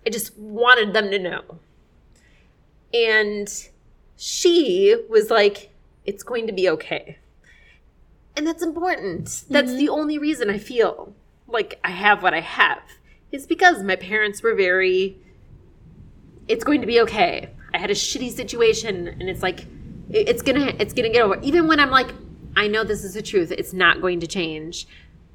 I 0.06 0.10
just 0.10 0.38
wanted 0.38 0.92
them 0.92 1.10
to 1.10 1.18
know. 1.18 1.58
And 2.94 3.48
she 4.16 4.96
was 5.10 5.30
like, 5.30 5.70
it's 6.04 6.22
going 6.22 6.46
to 6.46 6.52
be 6.52 6.68
okay. 6.70 7.18
And 8.36 8.46
that's 8.46 8.62
important. 8.62 9.44
That's 9.48 9.70
mm-hmm. 9.70 9.78
the 9.78 9.88
only 9.88 10.18
reason 10.18 10.50
I 10.50 10.58
feel 10.58 11.14
like 11.48 11.80
I 11.82 11.90
have 11.90 12.22
what 12.22 12.34
I 12.34 12.40
have. 12.40 12.82
Is 13.32 13.46
because 13.46 13.82
my 13.82 13.96
parents 13.96 14.42
were 14.42 14.54
very, 14.54 15.18
it's 16.48 16.64
going 16.64 16.80
to 16.80 16.86
be 16.86 17.00
okay. 17.00 17.50
I 17.74 17.78
had 17.78 17.90
a 17.90 17.94
shitty 17.94 18.30
situation 18.30 19.08
and 19.08 19.28
it's 19.28 19.42
like, 19.42 19.66
it's 20.08 20.42
gonna, 20.42 20.72
it's 20.78 20.92
gonna 20.92 21.10
get 21.10 21.22
over. 21.22 21.40
Even 21.42 21.66
when 21.66 21.80
I'm 21.80 21.90
like, 21.90 22.12
I 22.54 22.68
know 22.68 22.84
this 22.84 23.04
is 23.04 23.14
the 23.14 23.22
truth, 23.22 23.50
it's 23.50 23.72
not 23.72 24.00
going 24.00 24.20
to 24.20 24.26
change. 24.26 24.86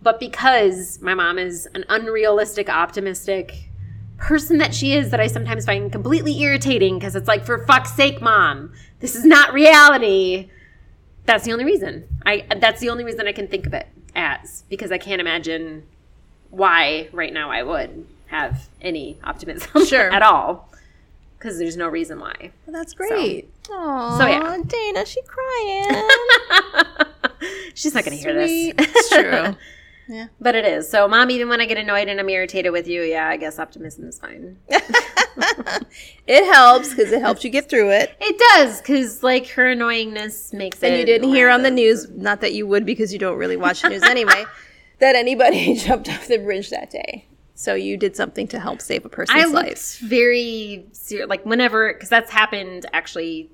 But 0.01 0.19
because 0.19 0.99
my 1.01 1.13
mom 1.13 1.37
is 1.37 1.67
an 1.75 1.85
unrealistic, 1.89 2.69
optimistic, 2.69 3.69
person 4.21 4.59
that 4.59 4.73
she 4.73 4.93
is 4.93 5.09
that 5.09 5.19
I 5.19 5.27
sometimes 5.27 5.65
find 5.65 5.91
completely 5.91 6.39
irritating 6.41 6.97
because 6.97 7.15
it's 7.15 7.27
like, 7.27 7.45
for 7.45 7.65
fuck's 7.65 7.91
sake, 7.93 8.21
mom, 8.21 8.71
this 8.99 9.15
is 9.15 9.25
not 9.25 9.51
reality. 9.51 10.49
That's 11.25 11.45
the 11.45 11.51
only 11.53 11.65
reason. 11.65 12.07
I 12.25 12.45
that's 12.57 12.79
the 12.81 12.89
only 12.89 13.03
reason 13.03 13.27
I 13.27 13.31
can 13.31 13.47
think 13.47 13.65
of 13.67 13.73
it 13.73 13.88
as 14.15 14.63
because 14.69 14.91
I 14.91 14.97
can't 14.97 15.21
imagine 15.21 15.84
why 16.49 17.10
right 17.13 17.31
now 17.34 17.49
I 17.51 17.63
would 17.63 18.05
have 18.27 18.67
any 18.81 19.17
optimism 19.23 19.86
Sure. 19.86 20.12
at 20.12 20.21
all 20.21 20.69
because 21.38 21.57
there's 21.57 21.77
no 21.77 21.88
reason 21.88 22.19
why. 22.19 22.51
Well, 22.65 22.73
that's 22.73 22.93
great. 22.93 23.49
Aw, 23.71 24.17
So, 24.17 24.27
yeah. 24.27 24.57
Dana, 24.67 25.05
she 25.05 25.21
crying. 25.23 26.10
She's 27.73 27.93
not 27.95 28.03
going 28.05 28.17
to 28.17 28.23
hear 28.23 28.34
this. 28.34 28.73
It's 28.77 29.10
true. 29.10 29.55
Yeah. 30.12 30.28
But 30.41 30.56
it 30.56 30.65
is. 30.65 30.89
So, 30.89 31.08
mom, 31.08 31.32
even 31.32 31.47
when 31.47 31.62
I 31.62 31.65
get 31.65 31.78
annoyed 31.78 32.10
and 32.10 32.19
I'm 32.19 32.28
irritated 32.28 32.74
with 32.74 32.86
you, 32.86 33.02
yeah, 33.02 33.30
I 33.30 33.38
guess 33.38 33.58
optimism 33.58 34.08
is 34.10 34.19
fine. 34.19 34.58
It 36.28 36.45
helps 36.54 36.89
because 36.89 37.12
it 37.12 37.21
helps 37.21 37.43
you 37.43 37.50
get 37.50 37.69
through 37.69 37.91
it. 37.91 38.15
It 38.19 38.38
does, 38.38 38.80
because 38.80 39.24
like 39.24 39.47
her 39.50 39.74
annoyingness 39.74 40.54
makes 40.54 40.82
it. 40.82 40.88
And 40.88 41.00
you 41.00 41.06
didn't 41.06 41.30
hear 41.30 41.50
on 41.50 41.63
the 41.63 41.71
news, 41.71 42.10
not 42.10 42.41
that 42.41 42.54
you 42.54 42.67
would 42.67 42.86
because 42.86 43.12
you 43.12 43.19
don't 43.19 43.38
really 43.38 43.58
watch 43.58 43.82
the 43.82 43.89
news 43.89 44.04
anyway, 44.04 44.45
that 45.00 45.15
anybody 45.15 45.76
jumped 45.78 46.10
off 46.10 46.28
the 46.28 46.38
bridge 46.38 46.69
that 46.69 46.89
day. 46.89 47.26
So 47.56 47.76
you 47.76 47.97
did 47.97 48.15
something 48.15 48.47
to 48.50 48.60
help 48.60 48.82
save 48.82 49.06
a 49.06 49.10
person's 49.10 49.41
I 49.41 49.45
looked 49.45 49.67
life. 49.67 50.00
very 50.00 50.86
serious, 50.93 51.30
like 51.30 51.45
whenever, 51.45 51.93
because 51.93 52.10
that's 52.10 52.32
happened 52.32 52.86
actually 52.93 53.50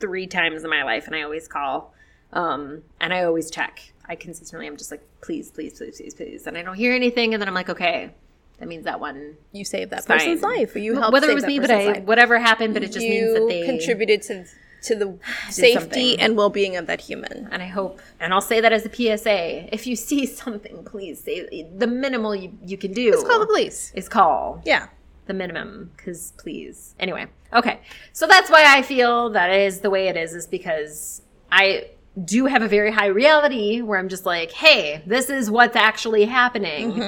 three 0.00 0.26
times 0.26 0.64
in 0.64 0.70
my 0.70 0.82
life, 0.84 1.06
and 1.06 1.16
I 1.16 1.22
always 1.22 1.48
call, 1.48 1.92
um, 2.32 2.82
and 3.00 3.12
I 3.12 3.24
always 3.24 3.50
check. 3.50 3.92
I 4.08 4.16
consistently, 4.16 4.66
I'm 4.66 4.76
just 4.76 4.90
like, 4.90 5.02
please, 5.20 5.50
please, 5.50 5.76
please, 5.78 6.00
please, 6.00 6.14
please, 6.14 6.46
and 6.46 6.56
I 6.56 6.62
don't 6.62 6.74
hear 6.76 6.94
anything, 6.94 7.34
and 7.34 7.40
then 7.40 7.48
I'm 7.48 7.54
like, 7.54 7.68
okay, 7.68 8.10
that 8.58 8.68
means 8.68 8.84
that 8.84 9.00
one. 9.00 9.36
You 9.52 9.64
saved 9.64 9.90
that 9.92 10.06
person's 10.06 10.42
life. 10.42 10.74
Or 10.74 10.78
you 10.78 10.94
helped 10.98 11.12
whether 11.12 11.30
it 11.30 11.34
was 11.34 11.44
that 11.44 11.48
me, 11.48 11.60
but 11.60 11.70
I, 11.70 11.86
life. 11.86 12.02
whatever 12.04 12.38
happened, 12.38 12.74
but 12.74 12.82
it 12.82 12.92
just 12.92 13.06
means 13.06 13.34
that 13.34 13.46
they 13.48 13.64
contributed 13.64 14.22
to 14.22 14.44
to 14.80 14.94
the 14.94 15.18
safety 15.50 16.10
something. 16.10 16.20
and 16.20 16.36
well-being 16.36 16.76
of 16.76 16.86
that 16.86 17.00
human. 17.00 17.48
and 17.50 17.62
I 17.62 17.66
hope, 17.66 18.00
and 18.20 18.32
I'll 18.32 18.40
say 18.40 18.60
that 18.60 18.72
as 18.72 18.86
a 18.86 18.92
PSA. 18.94 19.74
If 19.74 19.86
you 19.86 19.96
see 19.96 20.24
something, 20.42 20.84
please 20.84 21.22
say 21.22 21.68
the 21.76 21.86
minimal 21.86 22.34
you, 22.34 22.56
you 22.64 22.78
can 22.78 22.92
do. 22.92 23.10
Let's 23.10 23.24
call 23.24 23.40
the 23.40 23.46
police. 23.46 23.92
Is 23.94 24.08
call. 24.08 24.62
Yeah. 24.64 24.88
the 25.26 25.34
minimum 25.34 25.90
because 25.94 26.32
please 26.38 26.94
anyway 26.98 27.26
okay 27.52 27.80
so 28.14 28.26
that's 28.26 28.48
why 28.50 28.64
i 28.76 28.80
feel 28.80 29.28
that 29.28 29.50
is 29.50 29.80
the 29.80 29.90
way 29.90 30.08
it 30.08 30.16
is 30.16 30.32
is 30.32 30.46
because 30.46 31.20
i 31.52 31.86
do 32.24 32.46
have 32.46 32.62
a 32.62 32.68
very 32.68 32.90
high 32.90 33.06
reality 33.06 33.80
where 33.80 33.98
i'm 33.98 34.08
just 34.08 34.26
like 34.26 34.52
hey 34.52 35.02
this 35.06 35.30
is 35.30 35.50
what's 35.50 35.76
actually 35.76 36.24
happening 36.24 37.00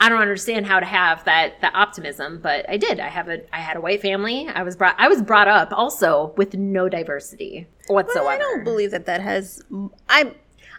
i 0.00 0.08
don't 0.08 0.20
understand 0.20 0.66
how 0.66 0.80
to 0.80 0.86
have 0.86 1.24
that 1.24 1.60
that 1.60 1.74
optimism 1.74 2.40
but 2.40 2.68
i 2.68 2.76
did 2.76 3.00
i 3.00 3.08
have 3.08 3.28
a 3.28 3.40
i 3.54 3.58
had 3.58 3.76
a 3.76 3.80
white 3.80 4.00
family 4.00 4.48
i 4.48 4.62
was 4.62 4.76
brought 4.76 4.94
i 4.98 5.08
was 5.08 5.22
brought 5.22 5.48
up 5.48 5.72
also 5.72 6.32
with 6.36 6.54
no 6.54 6.88
diversity 6.88 7.66
whatsoever 7.88 8.28
I 8.28 8.38
don't 8.38 8.64
believe 8.64 8.92
that 8.92 9.06
that 9.06 9.20
has. 9.20 9.62
I 10.08 10.32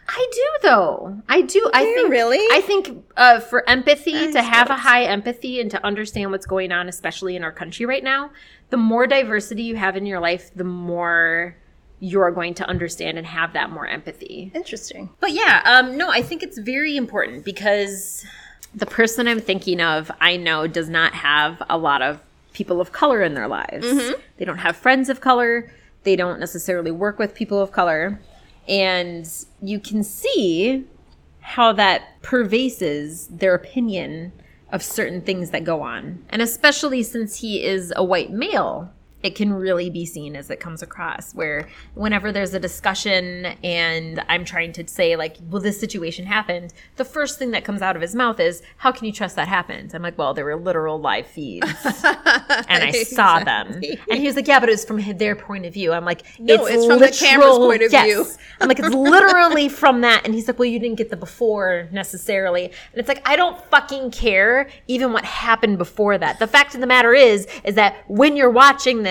I 0.08 0.28
do 0.32 0.48
though. 0.64 1.22
I 1.30 1.42
do. 1.42 1.70
I 1.74 1.84
think 1.84 2.10
really? 2.10 2.40
I 2.52 2.62
think 2.62 3.06
uh, 3.16 3.40
for 3.40 3.68
empathy 3.70 4.16
I 4.16 4.32
to 4.32 4.42
have 4.42 4.70
a 4.70 4.78
high 4.78 5.04
empathy 5.04 5.62
and 5.62 5.70
to 5.72 5.86
understand 5.86 6.32
what's 6.32 6.46
going 6.46 6.72
on, 6.72 6.90
especially 6.90 7.36
in 7.36 7.44
our 7.44 7.52
country 7.52 7.86
right 7.86 8.04
now, 8.04 8.32
the 8.70 8.78
more 8.78 9.08
diversity 9.08 9.64
you 9.64 9.76
have 9.76 9.96
in 9.96 10.06
your 10.06 10.20
life, 10.20 10.52
the 10.56 10.64
more 10.64 11.56
you're 12.02 12.32
going 12.32 12.56
to 12.56 12.68
understand 12.68 13.18
and 13.18 13.28
have 13.28 13.54
that 13.54 13.70
more 13.70 13.88
empathy. 13.88 14.52
interesting. 14.56 15.10
But 15.20 15.32
yeah, 15.32 15.62
um, 15.66 15.96
no, 15.98 16.10
I 16.10 16.22
think 16.24 16.42
it's 16.44 16.58
very 16.58 16.98
important 16.98 17.46
because 17.46 18.26
the 18.74 18.88
person 18.88 19.28
I'm 19.28 19.40
thinking 19.40 19.80
of, 19.80 20.12
I 20.20 20.36
know, 20.36 20.66
does 20.66 20.90
not 20.90 21.14
have 21.14 21.62
a 21.70 21.78
lot 21.78 22.02
of 22.02 22.20
people 22.54 22.82
of 22.82 22.92
color 22.92 23.22
in 23.22 23.36
their 23.36 23.48
lives. 23.48 23.86
They 24.38 24.46
don't 24.46 24.58
have 24.58 24.76
friends 24.76 25.10
of 25.10 25.22
color. 25.22 25.72
They 26.04 26.16
don't 26.16 26.40
necessarily 26.40 26.90
work 26.92 27.20
with 27.20 27.36
people 27.36 27.62
of 27.62 27.72
color. 27.72 28.20
And 28.68 29.28
you 29.62 29.80
can 29.80 30.04
see 30.04 30.86
how 31.42 31.72
that 31.74 32.22
pervases 32.24 33.28
their 33.28 33.54
opinion 33.54 34.32
of 34.72 34.82
certain 34.82 35.22
things 35.22 35.52
that 35.52 35.64
go 35.64 35.82
on. 35.82 36.26
And 36.30 36.42
especially 36.42 37.04
since 37.04 37.42
he 37.42 37.64
is 37.64 37.94
a 37.96 38.04
white 38.04 38.32
male, 38.32 38.92
it 39.24 39.36
can 39.36 39.54
really 39.54 39.90
be 39.90 40.06
seen 40.06 40.36
as 40.36 40.50
it 40.50 40.60
comes 40.60 40.82
across 40.82 41.34
where 41.34 41.68
whenever 41.94 42.32
there's 42.32 42.54
a 42.54 42.60
discussion 42.60 43.46
and 43.64 44.24
I'm 44.30 44.46
trying 44.46 44.74
to 44.74 44.88
say 44.88 45.16
like, 45.16 45.38
well, 45.50 45.62
this 45.62 45.80
situation 45.80 46.26
happened, 46.26 46.74
the 46.96 47.06
first 47.06 47.38
thing 47.38 47.52
that 47.52 47.64
comes 47.64 47.82
out 47.82 47.96
of 47.96 48.02
his 48.02 48.16
mouth 48.16 48.40
is, 48.40 48.62
how 48.78 48.92
can 48.92 49.06
you 49.06 49.12
trust 49.12 49.36
that 49.36 49.48
happened? 49.48 49.94
I'm 49.94 50.02
like, 50.02 50.18
well, 50.18 50.34
there 50.34 50.46
were 50.46 50.56
literal 50.56 51.00
live 51.00 51.28
feeds 51.28 51.68
and 52.04 52.84
I 52.84 52.92
saw 53.04 53.44
them. 53.44 53.82
And 54.10 54.20
he 54.20 54.26
was 54.26 54.36
like, 54.36 54.48
yeah, 54.48 54.60
but 54.60 54.70
it 54.70 54.74
was 54.74 54.86
from 54.86 55.02
their 55.18 55.36
point 55.36 55.66
of 55.66 55.74
view. 55.74 55.94
I'm 55.94 56.06
like, 56.06 56.24
No, 56.40 56.66
it's 56.66 56.86
from 56.86 57.00
the 57.00 57.10
camera's 57.12 57.58
point 57.58 57.84
of 57.84 57.92
view. 57.92 58.26
I'm 58.60 58.68
like, 58.68 58.80
it's 58.80 58.94
literally 58.94 59.70
from 59.82 60.02
that. 60.02 60.26
And 60.26 60.34
he's 60.34 60.48
like, 60.48 60.60
well, 60.60 60.68
you 60.68 60.80
didn't 60.80 60.98
get 60.98 61.10
the 61.10 61.18
before 61.18 61.90
necessarily. 61.92 62.66
And 62.66 62.96
it's 62.96 63.08
like, 63.08 63.28
I 63.28 63.36
don't 63.36 63.60
fucking 63.66 64.12
care 64.12 64.70
even 64.88 65.14
what 65.14 65.26
happened 65.26 65.78
before 65.78 66.18
that. 66.18 66.40
The 66.40 66.48
fact 66.48 66.76
of 66.76 66.82
the 66.82 66.88
matter 66.88 67.14
is, 67.14 67.48
is 67.64 67.76
that 67.76 68.04
when 68.08 68.36
you're 68.36 68.50
watching 68.50 69.04
this, 69.04 69.11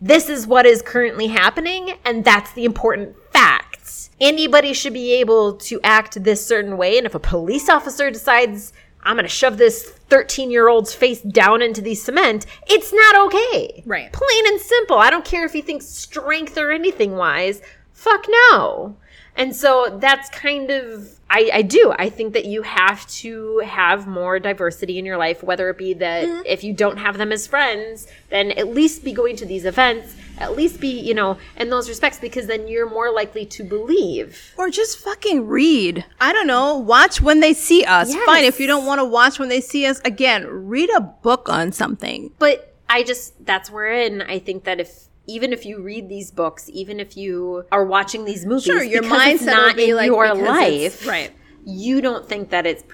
this 0.00 0.28
is 0.28 0.46
what 0.46 0.66
is 0.66 0.82
currently 0.82 1.28
happening. 1.28 1.94
And 2.04 2.24
that's 2.24 2.52
the 2.52 2.64
important 2.64 3.16
facts. 3.32 4.10
Anybody 4.20 4.72
should 4.72 4.92
be 4.92 5.14
able 5.14 5.54
to 5.54 5.80
act 5.82 6.22
this 6.22 6.46
certain 6.46 6.76
way. 6.76 6.98
And 6.98 7.06
if 7.06 7.14
a 7.14 7.20
police 7.20 7.68
officer 7.68 8.10
decides, 8.10 8.72
I'm 9.02 9.16
going 9.16 9.24
to 9.24 9.28
shove 9.28 9.56
this 9.58 9.90
13 10.08 10.50
year 10.50 10.68
old's 10.68 10.94
face 10.94 11.20
down 11.20 11.62
into 11.62 11.80
the 11.80 11.94
cement, 11.94 12.46
it's 12.66 12.92
not 12.92 13.26
okay. 13.26 13.82
Right. 13.86 14.12
Plain 14.12 14.46
and 14.46 14.60
simple. 14.60 14.98
I 14.98 15.10
don't 15.10 15.24
care 15.24 15.44
if 15.44 15.52
he 15.52 15.62
thinks 15.62 15.86
strength 15.86 16.56
or 16.56 16.70
anything 16.70 17.16
wise. 17.16 17.60
Fuck 17.92 18.26
no. 18.50 18.96
And 19.36 19.54
so 19.54 19.98
that's 20.00 20.28
kind 20.30 20.70
of, 20.70 21.18
I, 21.28 21.50
I 21.52 21.62
do. 21.62 21.92
I 21.98 22.08
think 22.08 22.32
that 22.34 22.46
you 22.46 22.62
have 22.62 23.06
to 23.08 23.58
have 23.58 24.06
more 24.06 24.38
diversity 24.38 24.98
in 24.98 25.04
your 25.04 25.16
life, 25.18 25.42
whether 25.42 25.68
it 25.70 25.76
be 25.76 25.92
that 25.94 26.24
Mm-hmm. 26.26 26.42
if 26.46 26.64
you 26.64 26.72
don't 26.72 26.96
have 26.96 27.18
them 27.18 27.32
as 27.32 27.46
friends, 27.46 28.06
then 28.30 28.52
at 28.52 28.68
least 28.68 29.04
be 29.04 29.12
going 29.12 29.36
to 29.36 29.44
these 29.44 29.64
events, 29.64 30.14
at 30.38 30.56
least 30.56 30.80
be, 30.80 30.88
you 31.00 31.14
know, 31.14 31.36
in 31.56 31.68
those 31.68 31.88
respects, 31.88 32.18
because 32.18 32.46
then 32.46 32.68
you're 32.68 32.88
more 32.88 33.10
likely 33.10 33.44
to 33.46 33.64
believe. 33.64 34.54
Or 34.56 34.70
just 34.70 34.98
fucking 34.98 35.46
read. 35.46 36.04
I 36.20 36.32
don't 36.32 36.46
know. 36.46 36.78
Watch 36.78 37.20
when 37.20 37.40
they 37.40 37.52
see 37.52 37.84
us. 37.84 38.14
Yes. 38.14 38.24
Fine. 38.24 38.44
If 38.44 38.58
you 38.60 38.66
don't 38.66 38.86
want 38.86 39.00
to 39.00 39.04
watch 39.04 39.38
when 39.38 39.48
they 39.48 39.60
see 39.60 39.84
us, 39.86 40.00
again, 40.00 40.46
read 40.46 40.90
a 40.96 41.00
book 41.00 41.48
on 41.48 41.72
something. 41.72 42.30
But 42.38 42.74
I 42.88 43.02
just, 43.02 43.44
that's 43.44 43.70
wherein 43.70 44.22
I 44.22 44.38
think 44.38 44.64
that 44.64 44.80
if, 44.80 45.08
even 45.26 45.52
if 45.52 45.64
you 45.66 45.80
read 45.80 46.08
these 46.08 46.30
books, 46.30 46.70
even 46.72 47.00
if 47.00 47.16
you 47.16 47.64
are 47.72 47.84
watching 47.84 48.24
these 48.24 48.46
movies, 48.46 48.64
Sure, 48.64 48.82
your 48.82 49.02
mind's 49.02 49.44
not 49.44 49.76
be 49.76 49.90
in 49.90 49.96
like 49.96 50.06
your 50.06 50.34
life, 50.34 51.06
right. 51.06 51.32
you 51.64 52.00
don't 52.00 52.28
think 52.28 52.50
that 52.50 52.64
it's 52.66 52.84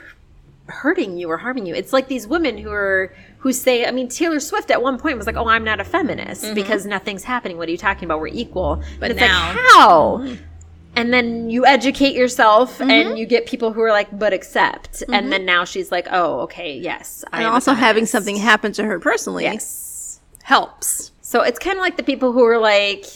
hurting 0.68 1.18
you 1.18 1.28
or 1.28 1.36
harming 1.36 1.66
you. 1.66 1.74
It's 1.74 1.92
like 1.92 2.08
these 2.08 2.26
women 2.26 2.56
who 2.58 2.70
are 2.70 3.14
who 3.38 3.52
say, 3.52 3.84
I 3.86 3.90
mean, 3.90 4.08
Taylor 4.08 4.38
Swift 4.38 4.70
at 4.70 4.80
one 4.82 4.98
point 4.98 5.16
was 5.18 5.26
like, 5.26 5.36
"Oh, 5.36 5.48
I'm 5.48 5.64
not 5.64 5.80
a 5.80 5.84
feminist 5.84 6.54
because 6.54 6.86
nothing's 6.86 7.24
happening. 7.24 7.58
What 7.58 7.68
are 7.68 7.72
you 7.72 7.76
talking 7.78 8.04
about? 8.04 8.20
We're 8.20 8.28
equal." 8.28 8.76
Mm-hmm. 8.76 9.00
But 9.00 9.16
now- 9.16 9.48
like, 9.48 9.56
how? 9.72 10.36
And 10.94 11.10
then 11.12 11.48
you 11.48 11.64
educate 11.64 12.14
yourself, 12.14 12.78
Mm-hmm. 12.78 12.90
and 12.90 13.18
you 13.18 13.24
get 13.24 13.46
people 13.46 13.72
who 13.72 13.80
are 13.80 13.90
like, 13.90 14.16
"But 14.18 14.32
accept." 14.32 15.02
And 15.12 15.32
then 15.32 15.44
now 15.44 15.64
she's 15.64 15.90
like, 15.90 16.06
"Oh, 16.10 16.40
okay, 16.40 16.76
yes." 16.78 17.24
I 17.32 17.38
And 17.38 17.46
also 17.46 17.72
having 17.72 18.04
something 18.06 18.36
happen 18.36 18.72
to 18.72 18.84
her 18.84 19.00
personally 19.00 19.44
yes. 19.44 20.20
helps. 20.42 21.11
So 21.32 21.40
it's 21.40 21.58
kind 21.58 21.78
of 21.78 21.80
like 21.80 21.96
the 21.96 22.02
people 22.02 22.32
who 22.32 22.44
are 22.44 22.58
like, 22.58 23.06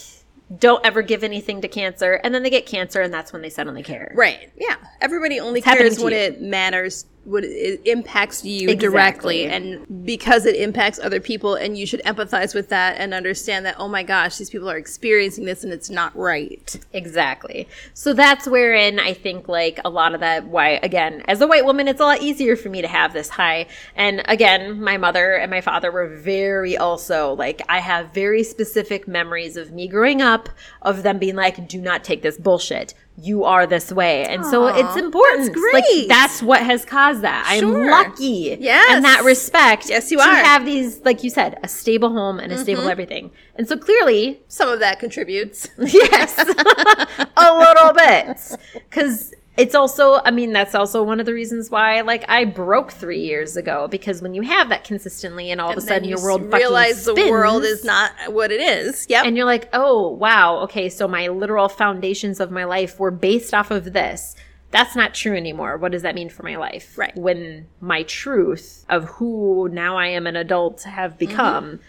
"Don't 0.57 0.83
ever 0.83 1.03
give 1.03 1.23
anything 1.23 1.61
to 1.61 1.67
cancer," 1.67 2.13
and 2.23 2.33
then 2.33 2.41
they 2.41 2.49
get 2.49 2.65
cancer, 2.65 2.99
and 2.99 3.13
that's 3.13 3.31
when 3.31 3.43
they 3.43 3.49
suddenly 3.51 3.83
care. 3.83 4.11
Right. 4.15 4.49
Yeah. 4.57 4.73
Everybody 5.01 5.39
only 5.39 5.61
happening 5.61 5.89
cares 5.89 5.97
to 5.97 6.03
when 6.03 6.13
you. 6.13 6.19
it 6.19 6.41
matters, 6.41 7.05
when 7.27 7.43
it 7.43 7.81
impacts 7.85 8.45
you 8.45 8.69
Exactly. 8.69 8.87
directly. 8.89 9.45
And 9.45 10.05
because 10.05 10.45
it 10.45 10.55
impacts 10.55 10.97
other 10.97 11.19
people, 11.19 11.55
and 11.55 11.77
you 11.77 11.85
should 11.85 12.01
empathize 12.03 12.55
with 12.55 12.69
that 12.69 12.97
and 12.97 13.13
understand 13.13 13.65
that, 13.65 13.75
oh 13.77 13.89
my 13.89 14.01
gosh, 14.01 14.37
these 14.37 14.49
people 14.49 14.69
are 14.69 14.77
experiencing 14.77 15.43
this 15.43 15.63
and 15.63 15.73
it's 15.73 15.89
not 15.89 16.15
right. 16.15 16.79
Exactly. 16.93 17.67
So 17.93 18.13
that's 18.13 18.47
wherein 18.47 18.99
I 18.99 19.13
think 19.13 19.49
like 19.49 19.79
a 19.83 19.89
lot 19.89 20.13
of 20.13 20.21
that 20.21 20.45
why 20.45 20.79
again, 20.81 21.21
as 21.27 21.41
a 21.41 21.47
white 21.47 21.65
woman 21.65 21.89
it's 21.89 21.99
a 21.99 22.05
lot 22.05 22.21
easier 22.21 22.55
for 22.55 22.69
me 22.69 22.81
to 22.81 22.87
have 22.87 23.11
this 23.11 23.27
high. 23.29 23.67
And 23.95 24.21
again, 24.25 24.81
my 24.81 24.97
mother 24.97 25.33
and 25.33 25.51
my 25.51 25.59
father 25.61 25.91
were 25.91 26.07
very 26.07 26.77
also 26.77 27.33
like 27.33 27.61
I 27.67 27.79
have 27.79 28.13
very 28.13 28.43
specific 28.43 29.05
memories 29.05 29.57
of 29.57 29.71
me 29.73 29.89
growing 29.89 30.21
up 30.21 30.47
of 30.81 31.03
them 31.03 31.17
being 31.17 31.35
like 31.35 31.67
do 31.67 31.81
not 31.81 32.05
take 32.05 32.21
this 32.21 32.37
bullshit. 32.37 32.93
You 33.19 33.45
are 33.45 33.65
this 33.65 33.91
way. 33.91 34.25
And 34.25 34.45
so 34.45 34.67
it's 34.67 34.95
important. 34.95 35.53
that's 35.53 35.73
Like 35.73 36.07
that's 36.07 36.43
what 36.43 36.61
has 36.61 36.85
caused 36.85 37.21
that. 37.21 37.47
Sure. 37.59 37.83
I'm 37.83 37.89
lucky 37.89 38.55
Yes. 38.59 38.95
in 38.95 39.03
that 39.03 39.23
respect 39.23 39.89
Yes, 39.89 40.11
you 40.11 40.17
to 40.17 40.23
are. 40.23 40.35
have 40.35 40.65
these 40.65 41.01
like 41.03 41.23
you 41.23 41.31
said, 41.31 41.59
a 41.63 41.67
stable 41.67 42.11
home 42.13 42.39
and 42.39 42.51
a 42.51 42.57
stable 42.59 42.81
mm-hmm. 42.81 42.91
everything. 42.91 43.31
And 43.55 43.67
so 43.67 43.75
clearly 43.75 44.41
Some 44.47 44.69
of 44.69 44.79
that 44.81 44.99
contributes. 44.99 45.67
Yes, 45.79 46.37
a 47.37 47.57
little 47.57 47.93
bit. 47.93 48.57
Because 48.89 49.33
it's 49.57 49.73
also, 49.73 50.21
I 50.23 50.29
mean, 50.29 50.53
that's 50.53 50.75
also 50.75 51.01
one 51.01 51.19
of 51.19 51.25
the 51.25 51.33
reasons 51.33 51.71
why, 51.71 52.01
like, 52.01 52.23
I 52.29 52.45
broke 52.45 52.91
three 52.91 53.21
years 53.21 53.57
ago. 53.57 53.87
Because 53.89 54.21
when 54.21 54.35
you 54.35 54.43
have 54.43 54.69
that 54.69 54.83
consistently, 54.83 55.49
and 55.51 55.59
all 55.59 55.71
of 55.71 55.77
a 55.77 55.81
sudden 55.81 56.03
you 56.07 56.15
your 56.15 56.23
world 56.23 56.53
realize 56.53 57.05
fucking 57.05 57.25
the 57.25 57.31
world 57.31 57.63
is 57.63 57.83
not 57.83 58.11
what 58.29 58.51
it 58.51 58.61
is. 58.61 59.07
yeah 59.09 59.23
and 59.25 59.35
you're 59.35 59.45
like, 59.45 59.67
oh 59.73 60.09
wow, 60.09 60.57
okay, 60.59 60.89
so 60.89 61.07
my 61.07 61.27
literal 61.27 61.69
foundations 61.69 62.39
of 62.39 62.51
my 62.51 62.63
life 62.63 62.99
were 62.99 63.11
based 63.11 63.53
off 63.53 63.71
of 63.71 63.93
this. 63.93 64.35
That's 64.69 64.95
not 64.95 65.13
true 65.13 65.35
anymore. 65.35 65.77
What 65.77 65.91
does 65.91 66.01
that 66.01 66.13
mean 66.13 66.29
for 66.29 66.43
my 66.43 66.57
life? 66.57 66.97
Right. 66.97 67.15
When 67.15 67.67
my 67.79 68.03
truth 68.03 68.85
of 68.89 69.05
who 69.05 69.69
now 69.71 69.97
I 69.97 70.07
am 70.07 70.27
an 70.27 70.35
adult 70.35 70.83
have 70.83 71.17
become, 71.17 71.65
mm-hmm. 71.65 71.83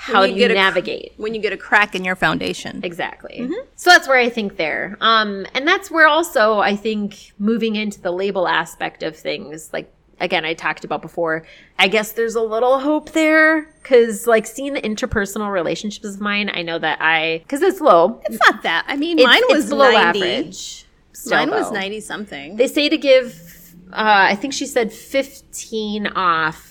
How 0.00 0.22
you 0.22 0.34
do 0.34 0.40
you 0.40 0.48
get 0.48 0.50
a 0.50 0.54
cr- 0.54 0.60
navigate? 0.60 1.12
when 1.18 1.34
you 1.34 1.40
get 1.40 1.52
a 1.52 1.56
crack 1.56 1.94
in 1.94 2.04
your 2.04 2.16
foundation. 2.16 2.80
Exactly. 2.82 3.48
So 3.76 3.90
that's 3.90 4.08
where 4.08 4.18
I 4.18 4.28
think 4.28 4.56
there. 4.56 4.96
Um, 5.00 5.46
and 5.54 5.66
that's 5.68 5.90
where 5.90 6.06
also 6.08 6.58
I 6.58 6.74
think 6.76 7.32
moving 7.38 7.76
into 7.76 8.00
the 8.00 8.10
label 8.10 8.48
aspect 8.48 9.02
of 9.02 9.16
things, 9.16 9.70
like 9.72 9.92
again, 10.18 10.44
I 10.44 10.52
talked 10.54 10.84
about 10.84 11.00
before, 11.00 11.46
I 11.78 11.88
guess 11.88 12.12
there's 12.12 12.34
a 12.34 12.42
little 12.42 12.78
hope 12.78 13.12
there. 13.12 13.72
Cause 13.84 14.26
like 14.26 14.46
seeing 14.46 14.74
the 14.74 14.82
interpersonal 14.82 15.50
relationships 15.50 16.06
of 16.14 16.20
mine, 16.20 16.50
I 16.52 16.60
know 16.62 16.78
that 16.78 16.98
I, 17.00 17.42
cause 17.48 17.62
it's 17.62 17.80
low. 17.80 18.20
It's 18.26 18.38
not 18.46 18.62
that. 18.62 18.84
I 18.86 18.96
mean, 18.96 19.18
It's, 19.18 19.26
mine 19.26 19.40
was 19.48 19.68
below 19.68 19.90
90. 19.90 20.22
average. 20.22 20.84
Still, 21.12 21.38
Mine 21.38 21.50
was 21.50 21.68
though. 21.68 21.74
90 21.74 22.00
something. 22.00 22.56
They 22.56 22.66
say 22.68 22.88
to 22.88 22.96
give, 22.96 23.74
uh, 23.92 24.28
I 24.30 24.34
think 24.36 24.52
she 24.54 24.64
said 24.66 24.92
15 24.92 26.06
off. 26.08 26.66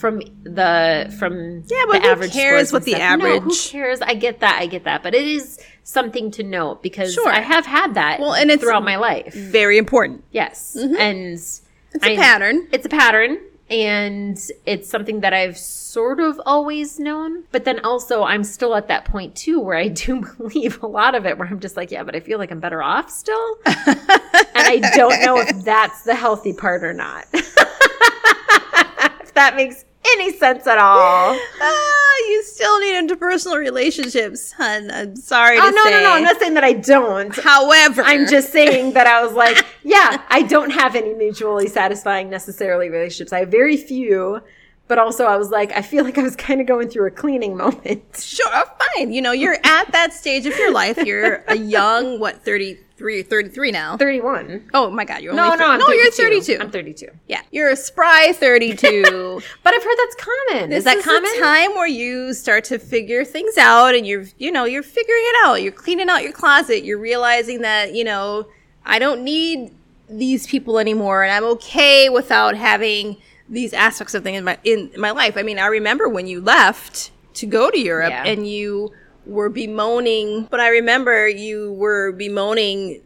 From 0.00 0.20
the 0.44 1.14
from 1.18 1.32
Mm-hmm. 1.34 1.66
Yeah, 1.68 1.84
but 1.86 2.00
the 2.00 2.06
who 2.06 2.12
average 2.12 2.32
cares 2.32 2.72
what 2.72 2.84
the 2.84 2.92
stuff. 2.92 3.18
No, 3.18 3.26
who 3.28 3.36
average- 3.36 3.70
cares? 3.70 4.00
I 4.00 4.14
get 4.14 4.40
that, 4.40 4.58
I 4.60 4.66
get 4.66 4.84
that, 4.84 5.02
but 5.02 5.14
it 5.14 5.26
is 5.26 5.58
something 5.84 6.30
to 6.32 6.42
note 6.42 6.82
because 6.82 7.12
Sure. 7.12 7.28
I 7.28 7.40
have 7.40 7.66
had 7.66 7.94
that 7.94 8.18
Well, 8.18 8.32
and 8.34 8.50
it's- 8.50 8.60
throughout 8.62 8.82
my 8.84 8.96
life. 8.96 9.34
Very 9.34 9.76
important. 9.76 10.24
Yes, 10.32 10.74
and 10.76 11.34
it's 11.34 11.62
a 12.02 12.16
pattern. 12.16 12.66
It's 12.72 12.86
a 12.86 12.88
pattern, 12.88 13.38
and 13.68 14.38
it's 14.64 14.88
something 14.88 15.20
that 15.20 15.34
I've 15.34 15.58
sort 15.58 16.18
of 16.20 16.40
always 16.46 16.98
known. 16.98 17.44
But 17.52 17.64
then 17.66 17.80
also, 17.84 18.22
I'm 18.22 18.42
still 18.44 18.74
at 18.76 18.88
that 18.88 19.04
point 19.04 19.34
too 19.36 19.60
where 19.60 19.76
I 19.76 19.88
do 20.06 20.22
believe 20.38 20.82
a 20.82 20.86
lot 20.86 21.14
of 21.14 21.26
it. 21.26 21.36
Where 21.36 21.46
I'm 21.46 21.60
just 21.60 21.76
like, 21.76 21.90
yeah, 21.90 22.04
but 22.04 22.14
I 22.16 22.20
feel 22.20 22.38
like 22.38 22.50
I'm 22.50 22.60
better 22.60 22.82
off 22.82 23.10
still, 23.10 23.58
and 23.66 23.76
I 24.54 24.80
don't 24.96 25.20
know 25.22 25.40
if 25.40 25.50
that's 25.64 26.02
the 26.04 26.14
healthy 26.14 26.52
part 26.54 26.84
or 26.84 26.94
not. 26.94 27.26
if 29.22 29.34
that 29.34 29.54
makes 29.56 29.84
any 30.04 30.32
sense 30.36 30.66
at 30.66 30.78
all. 30.78 31.38
Ah, 31.62 32.16
you 32.28 32.42
still 32.42 32.80
need 32.80 32.94
interpersonal 33.08 33.56
relationships, 33.58 34.52
hun. 34.52 34.90
I'm 34.90 35.16
sorry 35.16 35.56
Oh 35.58 35.70
to 35.70 35.74
no, 35.74 35.84
say. 35.84 35.90
no, 35.90 36.02
no! 36.02 36.12
I'm 36.12 36.22
not 36.24 36.38
saying 36.38 36.54
that 36.54 36.64
I 36.64 36.72
don't. 36.74 37.34
However, 37.34 38.02
I'm 38.02 38.26
just 38.26 38.50
saying 38.52 38.92
that 38.94 39.06
I 39.06 39.22
was 39.24 39.32
like, 39.34 39.64
yeah, 39.82 40.22
I 40.28 40.42
don't 40.42 40.70
have 40.70 40.94
any 40.96 41.14
mutually 41.14 41.66
satisfying 41.68 42.28
necessarily 42.30 42.88
relationships. 42.90 43.32
I 43.32 43.40
have 43.40 43.48
very 43.48 43.76
few, 43.76 44.40
but 44.88 44.98
also 44.98 45.24
I 45.26 45.36
was 45.36 45.50
like, 45.50 45.72
I 45.72 45.82
feel 45.82 46.04
like 46.04 46.18
I 46.18 46.22
was 46.22 46.36
kind 46.36 46.60
of 46.60 46.66
going 46.66 46.88
through 46.88 47.06
a 47.06 47.10
cleaning 47.10 47.56
moment. 47.56 48.02
sure, 48.18 48.64
fine. 48.96 49.12
You 49.12 49.22
know, 49.22 49.32
you're 49.32 49.58
at 49.64 49.92
that 49.92 50.12
stage 50.12 50.44
of 50.46 50.56
your 50.58 50.72
life. 50.72 50.98
You're 50.98 51.44
a 51.48 51.56
young, 51.56 52.18
what, 52.20 52.44
33, 53.00 53.22
33 53.22 53.70
now. 53.72 53.96
31. 53.96 54.70
Oh 54.74 54.90
my 54.90 55.04
God, 55.04 55.22
you're 55.22 55.32
No, 55.32 55.44
only 55.46 55.56
no, 55.56 55.64
thir- 55.64 55.70
I'm 55.72 55.78
no, 55.80 55.86
32. 55.86 56.22
you're 56.22 56.30
32. 56.30 56.58
I'm 56.60 56.70
32. 56.70 57.08
yeah, 57.28 57.40
you're 57.50 57.70
a 57.70 57.76
spry 57.76 58.32
32. 58.34 59.40
But 59.62 59.74
I've 59.74 59.82
heard 59.82 59.96
that's 59.98 60.16
common. 60.16 60.70
This 60.70 60.78
is 60.80 60.84
that 60.84 60.98
is 60.98 61.04
common? 61.04 61.22
the 61.22 61.40
time 61.40 61.70
where 61.70 61.86
you 61.86 62.34
start 62.34 62.64
to 62.64 62.78
figure 62.78 63.24
things 63.24 63.56
out 63.56 63.94
and 63.94 64.06
you're 64.06 64.24
you 64.38 64.52
know 64.52 64.64
you're 64.64 64.82
figuring 64.82 65.22
it 65.26 65.36
out 65.46 65.62
you're 65.62 65.72
cleaning 65.72 66.08
out 66.08 66.22
your 66.22 66.32
closet 66.32 66.84
you're 66.84 66.98
realizing 66.98 67.62
that 67.62 67.94
you 67.94 68.04
know 68.04 68.46
i 68.84 68.98
don't 68.98 69.22
need 69.22 69.70
these 70.08 70.46
people 70.46 70.78
anymore 70.78 71.22
and 71.22 71.32
i'm 71.32 71.44
okay 71.44 72.08
without 72.08 72.54
having 72.56 73.16
these 73.48 73.72
aspects 73.72 74.14
of 74.14 74.22
things 74.22 74.38
in 74.38 74.44
my 74.44 74.58
in 74.64 74.90
my 74.96 75.10
life 75.10 75.36
i 75.36 75.42
mean 75.42 75.58
i 75.58 75.66
remember 75.66 76.08
when 76.08 76.26
you 76.26 76.40
left 76.40 77.10
to 77.34 77.46
go 77.46 77.70
to 77.70 77.78
europe 77.78 78.10
Yeah. 78.10 78.24
and 78.26 78.46
you 78.48 78.92
were 79.30 79.48
bemoaning 79.48 80.46
but 80.50 80.60
i 80.60 80.68
remember 80.68 81.28
you 81.28 81.72
were 81.74 82.12
bemoaning 82.12 83.00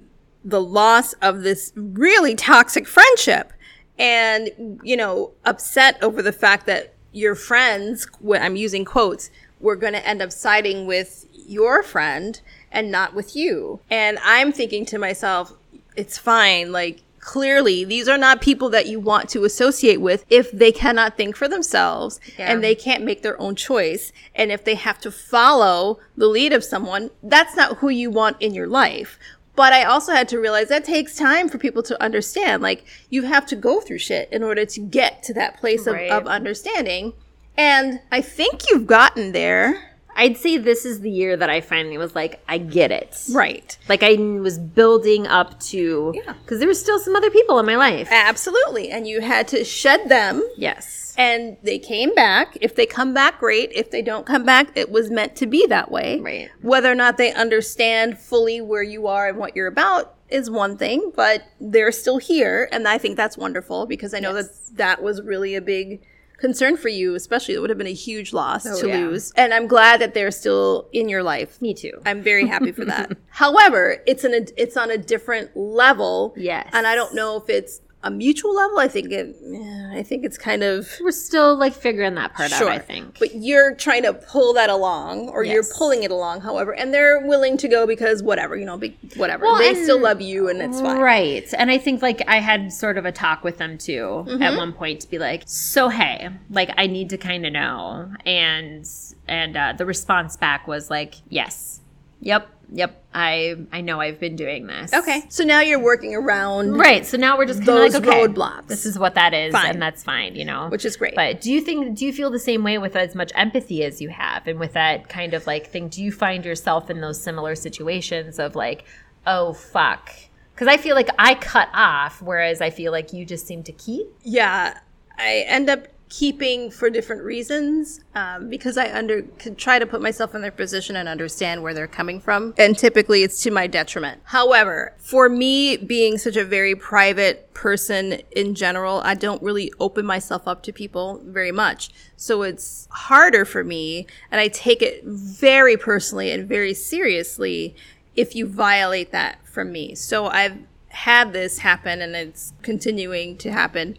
the 0.44 0.60
loss 0.60 1.12
of 1.14 1.42
this 1.42 1.72
really 1.76 2.34
toxic 2.34 2.86
friendship 2.86 3.52
and 3.98 4.80
you 4.82 4.96
know 4.96 5.30
upset 5.44 6.02
over 6.02 6.22
the 6.22 6.32
fact 6.32 6.66
that 6.66 6.94
your 7.12 7.34
friends 7.34 8.06
what 8.20 8.42
i'm 8.42 8.56
using 8.56 8.84
quotes 8.84 9.30
were 9.60 9.76
going 9.76 9.94
to 9.94 10.06
end 10.06 10.20
up 10.20 10.30
siding 10.30 10.86
with 10.86 11.26
your 11.46 11.82
friend 11.82 12.40
and 12.70 12.90
not 12.90 13.14
with 13.14 13.34
you. 13.34 13.80
And 13.90 14.18
i'm 14.22 14.52
thinking 14.52 14.84
to 14.86 14.98
myself 14.98 15.52
it's 15.96 16.18
fine 16.18 16.72
like 16.72 17.00
clearly 17.24 17.84
these 17.84 18.06
are 18.06 18.18
not 18.18 18.42
people 18.42 18.68
that 18.68 18.86
you 18.86 19.00
want 19.00 19.28
to 19.30 19.44
associate 19.44 20.00
with 20.00 20.24
if 20.28 20.52
they 20.52 20.70
cannot 20.70 21.16
think 21.16 21.34
for 21.34 21.48
themselves 21.48 22.20
Yeah. 22.38 22.52
and 22.52 22.62
they 22.62 22.74
can't 22.74 23.02
make 23.02 23.22
their 23.22 23.40
own 23.40 23.54
choice 23.56 24.12
and 24.34 24.52
if 24.52 24.62
they 24.64 24.74
have 24.74 25.00
to 25.00 25.10
follow 25.10 25.98
the 26.16 26.26
lead 26.26 26.52
of 26.52 26.62
someone 26.62 27.10
that's 27.22 27.56
not 27.56 27.78
who 27.78 27.88
you 27.88 28.10
want 28.10 28.36
in 28.40 28.52
your 28.54 28.66
life 28.66 29.18
but 29.56 29.72
I 29.72 29.84
also 29.84 30.12
had 30.12 30.28
to 30.30 30.38
realize 30.38 30.68
that 30.68 30.84
takes 30.84 31.14
time 31.16 31.48
for 31.48 31.58
people 31.58 31.84
to 31.84 32.02
understand. 32.02 32.60
Like, 32.60 32.84
you 33.08 33.22
have 33.22 33.46
to 33.46 33.54
go 33.54 33.80
through 33.80 33.98
shit 33.98 34.28
in 34.32 34.42
order 34.42 34.64
to 34.64 34.80
get 34.80 35.22
to 35.22 35.34
that 35.34 35.58
place 35.60 35.86
of, 35.86 35.94
of 35.94 36.26
understanding. 36.26 37.12
And 37.56 38.00
I 38.10 38.20
think 38.20 38.62
you've 38.68 38.88
gotten 38.88 39.30
there. 39.30 39.93
I'd 40.16 40.36
say 40.36 40.58
this 40.58 40.84
is 40.84 41.00
the 41.00 41.10
year 41.10 41.36
that 41.36 41.50
I 41.50 41.60
finally 41.60 41.98
was 41.98 42.14
like, 42.14 42.42
I 42.48 42.58
get 42.58 42.90
it. 42.92 43.16
Right. 43.32 43.76
Like 43.88 44.02
I 44.02 44.14
was 44.14 44.58
building 44.58 45.26
up 45.26 45.58
to, 45.64 46.12
Yeah. 46.14 46.34
because 46.42 46.58
there 46.58 46.68
was 46.68 46.80
still 46.80 46.98
some 46.98 47.16
other 47.16 47.30
people 47.30 47.58
in 47.58 47.66
my 47.66 47.76
life. 47.76 48.08
Absolutely. 48.10 48.90
And 48.90 49.06
you 49.08 49.20
had 49.20 49.48
to 49.48 49.64
shed 49.64 50.08
them. 50.08 50.42
Yes. 50.56 51.14
And 51.16 51.56
they 51.62 51.78
came 51.78 52.14
back. 52.14 52.56
If 52.60 52.74
they 52.74 52.86
come 52.86 53.14
back, 53.14 53.38
great. 53.40 53.70
If 53.72 53.90
they 53.90 54.02
don't 54.02 54.26
come 54.26 54.44
back, 54.44 54.68
it 54.76 54.90
was 54.90 55.10
meant 55.10 55.36
to 55.36 55.46
be 55.46 55.66
that 55.68 55.90
way. 55.90 56.20
Right. 56.20 56.48
Whether 56.62 56.90
or 56.90 56.96
not 56.96 57.16
they 57.18 57.32
understand 57.32 58.18
fully 58.18 58.60
where 58.60 58.82
you 58.82 59.06
are 59.06 59.28
and 59.28 59.38
what 59.38 59.54
you're 59.54 59.68
about 59.68 60.14
is 60.28 60.50
one 60.50 60.76
thing, 60.76 61.12
but 61.14 61.44
they're 61.60 61.92
still 61.92 62.18
here. 62.18 62.68
And 62.72 62.88
I 62.88 62.98
think 62.98 63.16
that's 63.16 63.36
wonderful 63.38 63.86
because 63.86 64.14
I 64.14 64.18
know 64.20 64.32
that 64.34 64.46
that 64.74 65.02
was 65.02 65.22
really 65.22 65.54
a 65.54 65.60
big 65.60 66.00
concern 66.38 66.76
for 66.76 66.88
you, 66.88 67.14
especially 67.14 67.54
it 67.54 67.60
would 67.60 67.70
have 67.70 67.78
been 67.78 67.86
a 67.86 67.92
huge 67.92 68.32
loss 68.32 68.66
oh, 68.66 68.80
to 68.80 68.88
yeah. 68.88 68.96
lose. 68.96 69.32
And 69.36 69.54
I'm 69.54 69.66
glad 69.66 70.00
that 70.00 70.14
they're 70.14 70.30
still 70.30 70.88
in 70.92 71.08
your 71.08 71.22
life. 71.22 71.60
Me 71.60 71.74
too. 71.74 72.00
I'm 72.04 72.22
very 72.22 72.46
happy 72.46 72.72
for 72.72 72.84
that. 72.84 73.16
However, 73.28 74.02
it's 74.06 74.24
an 74.24 74.46
it's 74.56 74.76
on 74.76 74.90
a 74.90 74.98
different 74.98 75.56
level. 75.56 76.34
Yes. 76.36 76.68
And 76.72 76.86
I 76.86 76.94
don't 76.94 77.14
know 77.14 77.36
if 77.36 77.48
it's 77.48 77.80
a 78.04 78.10
mutual 78.10 78.54
level. 78.54 78.78
I 78.78 78.86
think 78.86 79.10
it 79.10 79.36
yeah, 79.42 79.92
I 79.94 80.02
think 80.02 80.24
it's 80.24 80.38
kind 80.38 80.62
of 80.62 80.88
We're 81.00 81.10
still 81.10 81.56
like 81.56 81.72
figuring 81.72 82.14
that 82.14 82.34
part 82.34 82.52
out, 82.52 82.62
I 82.62 82.78
think. 82.78 83.18
But 83.18 83.34
you're 83.34 83.74
trying 83.74 84.02
to 84.04 84.12
pull 84.12 84.52
that 84.54 84.70
along 84.70 85.30
or 85.30 85.42
you're 85.42 85.64
pulling 85.76 86.02
it 86.02 86.10
along, 86.10 86.42
however, 86.42 86.74
and 86.74 86.92
they're 86.92 87.26
willing 87.26 87.56
to 87.58 87.68
go 87.68 87.86
because 87.86 88.22
whatever, 88.22 88.56
you 88.56 88.66
know, 88.66 88.76
be, 88.76 88.96
whatever. 89.16 89.44
Well, 89.46 89.58
they 89.58 89.74
still 89.74 90.00
love 90.00 90.20
you 90.20 90.48
and 90.48 90.60
it's 90.60 90.80
fine. 90.80 91.00
Right. 91.00 91.52
And 91.56 91.70
I 91.70 91.78
think 91.78 92.02
like 92.02 92.22
I 92.28 92.40
had 92.40 92.72
sort 92.72 92.98
of 92.98 93.06
a 93.06 93.12
talk 93.12 93.42
with 93.42 93.58
them 93.58 93.78
too 93.78 94.26
at 94.40 94.56
one 94.56 94.72
point 94.72 95.00
to 95.00 95.10
be 95.10 95.18
like, 95.18 95.42
so 95.46 95.88
hey, 95.88 96.28
like 96.50 96.70
I 96.76 96.86
need 96.86 97.10
to 97.10 97.18
kind 97.18 97.46
of 97.46 97.52
know. 97.52 98.12
And 98.26 98.86
and 99.26 99.56
uh, 99.56 99.72
the 99.76 99.86
response 99.86 100.36
back 100.36 100.68
was 100.68 100.90
like, 100.90 101.14
yes, 101.28 101.80
yep, 102.20 102.48
yep. 102.72 103.00
I 103.14 103.56
I 103.72 103.80
know 103.80 104.00
I've 104.00 104.18
been 104.18 104.34
doing 104.34 104.66
this. 104.66 104.92
Okay. 104.92 105.22
So 105.28 105.44
now 105.44 105.60
you're 105.60 105.78
working 105.82 106.14
around 106.14 106.76
Right. 106.76 107.06
So 107.06 107.16
now 107.16 107.38
we're 107.38 107.46
just 107.46 107.64
kind 107.64 107.94
of 107.94 108.04
like, 108.04 108.08
okay, 108.08 108.26
roadblocks. 108.26 108.66
This 108.66 108.84
is 108.86 108.98
what 108.98 109.14
that 109.14 109.32
is, 109.32 109.52
Fine. 109.52 109.70
and 109.70 109.82
that's 109.82 110.02
fine, 110.02 110.34
you 110.34 110.44
know. 110.44 110.68
Which 110.68 110.84
is 110.84 110.96
great. 110.96 111.14
But 111.14 111.40
do 111.40 111.52
you 111.52 111.60
think? 111.60 111.96
Do 111.96 112.04
you 112.04 112.12
feel 112.12 112.30
the 112.30 112.38
same 112.40 112.64
way 112.64 112.78
with 112.78 112.96
as 112.96 113.14
much 113.14 113.30
empathy 113.34 113.84
as 113.84 114.00
you 114.00 114.08
have, 114.08 114.46
and 114.46 114.58
with 114.58 114.72
that 114.72 115.08
kind 115.08 115.32
of 115.34 115.46
like 115.46 115.68
thing? 115.68 115.88
Do 115.88 116.02
you 116.02 116.10
find 116.10 116.44
yourself 116.44 116.90
in 116.90 117.00
those 117.00 117.20
similar 117.20 117.54
situations 117.54 118.38
of 118.38 118.56
like, 118.56 118.84
oh 119.26 119.52
fuck? 119.52 120.10
Because 120.54 120.68
I 120.68 120.76
feel 120.76 120.94
like 120.94 121.08
I 121.18 121.34
cut 121.34 121.68
off, 121.72 122.22
whereas 122.22 122.60
I 122.60 122.70
feel 122.70 122.92
like 122.92 123.12
you 123.12 123.24
just 123.24 123.46
seem 123.46 123.62
to 123.64 123.72
keep. 123.72 124.06
Yeah, 124.22 124.78
I 125.18 125.44
end 125.46 125.68
up 125.70 125.88
keeping 126.08 126.70
for 126.70 126.90
different 126.90 127.22
reasons 127.22 128.00
um, 128.14 128.48
because 128.48 128.76
I 128.76 128.92
under 128.92 129.22
can 129.22 129.56
try 129.56 129.78
to 129.78 129.86
put 129.86 130.00
myself 130.00 130.34
in 130.34 130.42
their 130.42 130.52
position 130.52 130.96
and 130.96 131.08
understand 131.08 131.62
where 131.62 131.74
they're 131.74 131.86
coming 131.86 132.20
from, 132.20 132.54
and 132.56 132.76
typically 132.78 133.22
it's 133.22 133.42
to 133.42 133.50
my 133.50 133.66
detriment. 133.66 134.20
However, 134.24 134.94
for 134.98 135.28
me 135.28 135.76
being 135.76 136.18
such 136.18 136.36
a 136.36 136.44
very 136.44 136.74
private 136.74 137.52
person 137.54 138.20
in 138.30 138.54
general, 138.54 139.00
I 139.04 139.14
don't 139.14 139.42
really 139.42 139.72
open 139.80 140.06
myself 140.06 140.46
up 140.46 140.62
to 140.64 140.72
people 140.72 141.20
very 141.24 141.52
much, 141.52 141.90
so 142.16 142.42
it's 142.42 142.86
harder 142.90 143.44
for 143.44 143.64
me, 143.64 144.06
and 144.30 144.40
I 144.40 144.48
take 144.48 144.82
it 144.82 145.04
very 145.04 145.76
personally 145.76 146.30
and 146.30 146.48
very 146.48 146.74
seriously 146.74 147.74
if 148.14 148.36
you 148.36 148.46
violate 148.46 149.10
that 149.10 149.44
from 149.46 149.72
me. 149.72 149.94
So 149.94 150.26
I've 150.26 150.58
had 150.88 151.32
this 151.32 151.58
happen, 151.58 152.00
and 152.00 152.14
it's 152.14 152.52
continuing 152.62 153.36
to 153.38 153.50
happen 153.50 153.96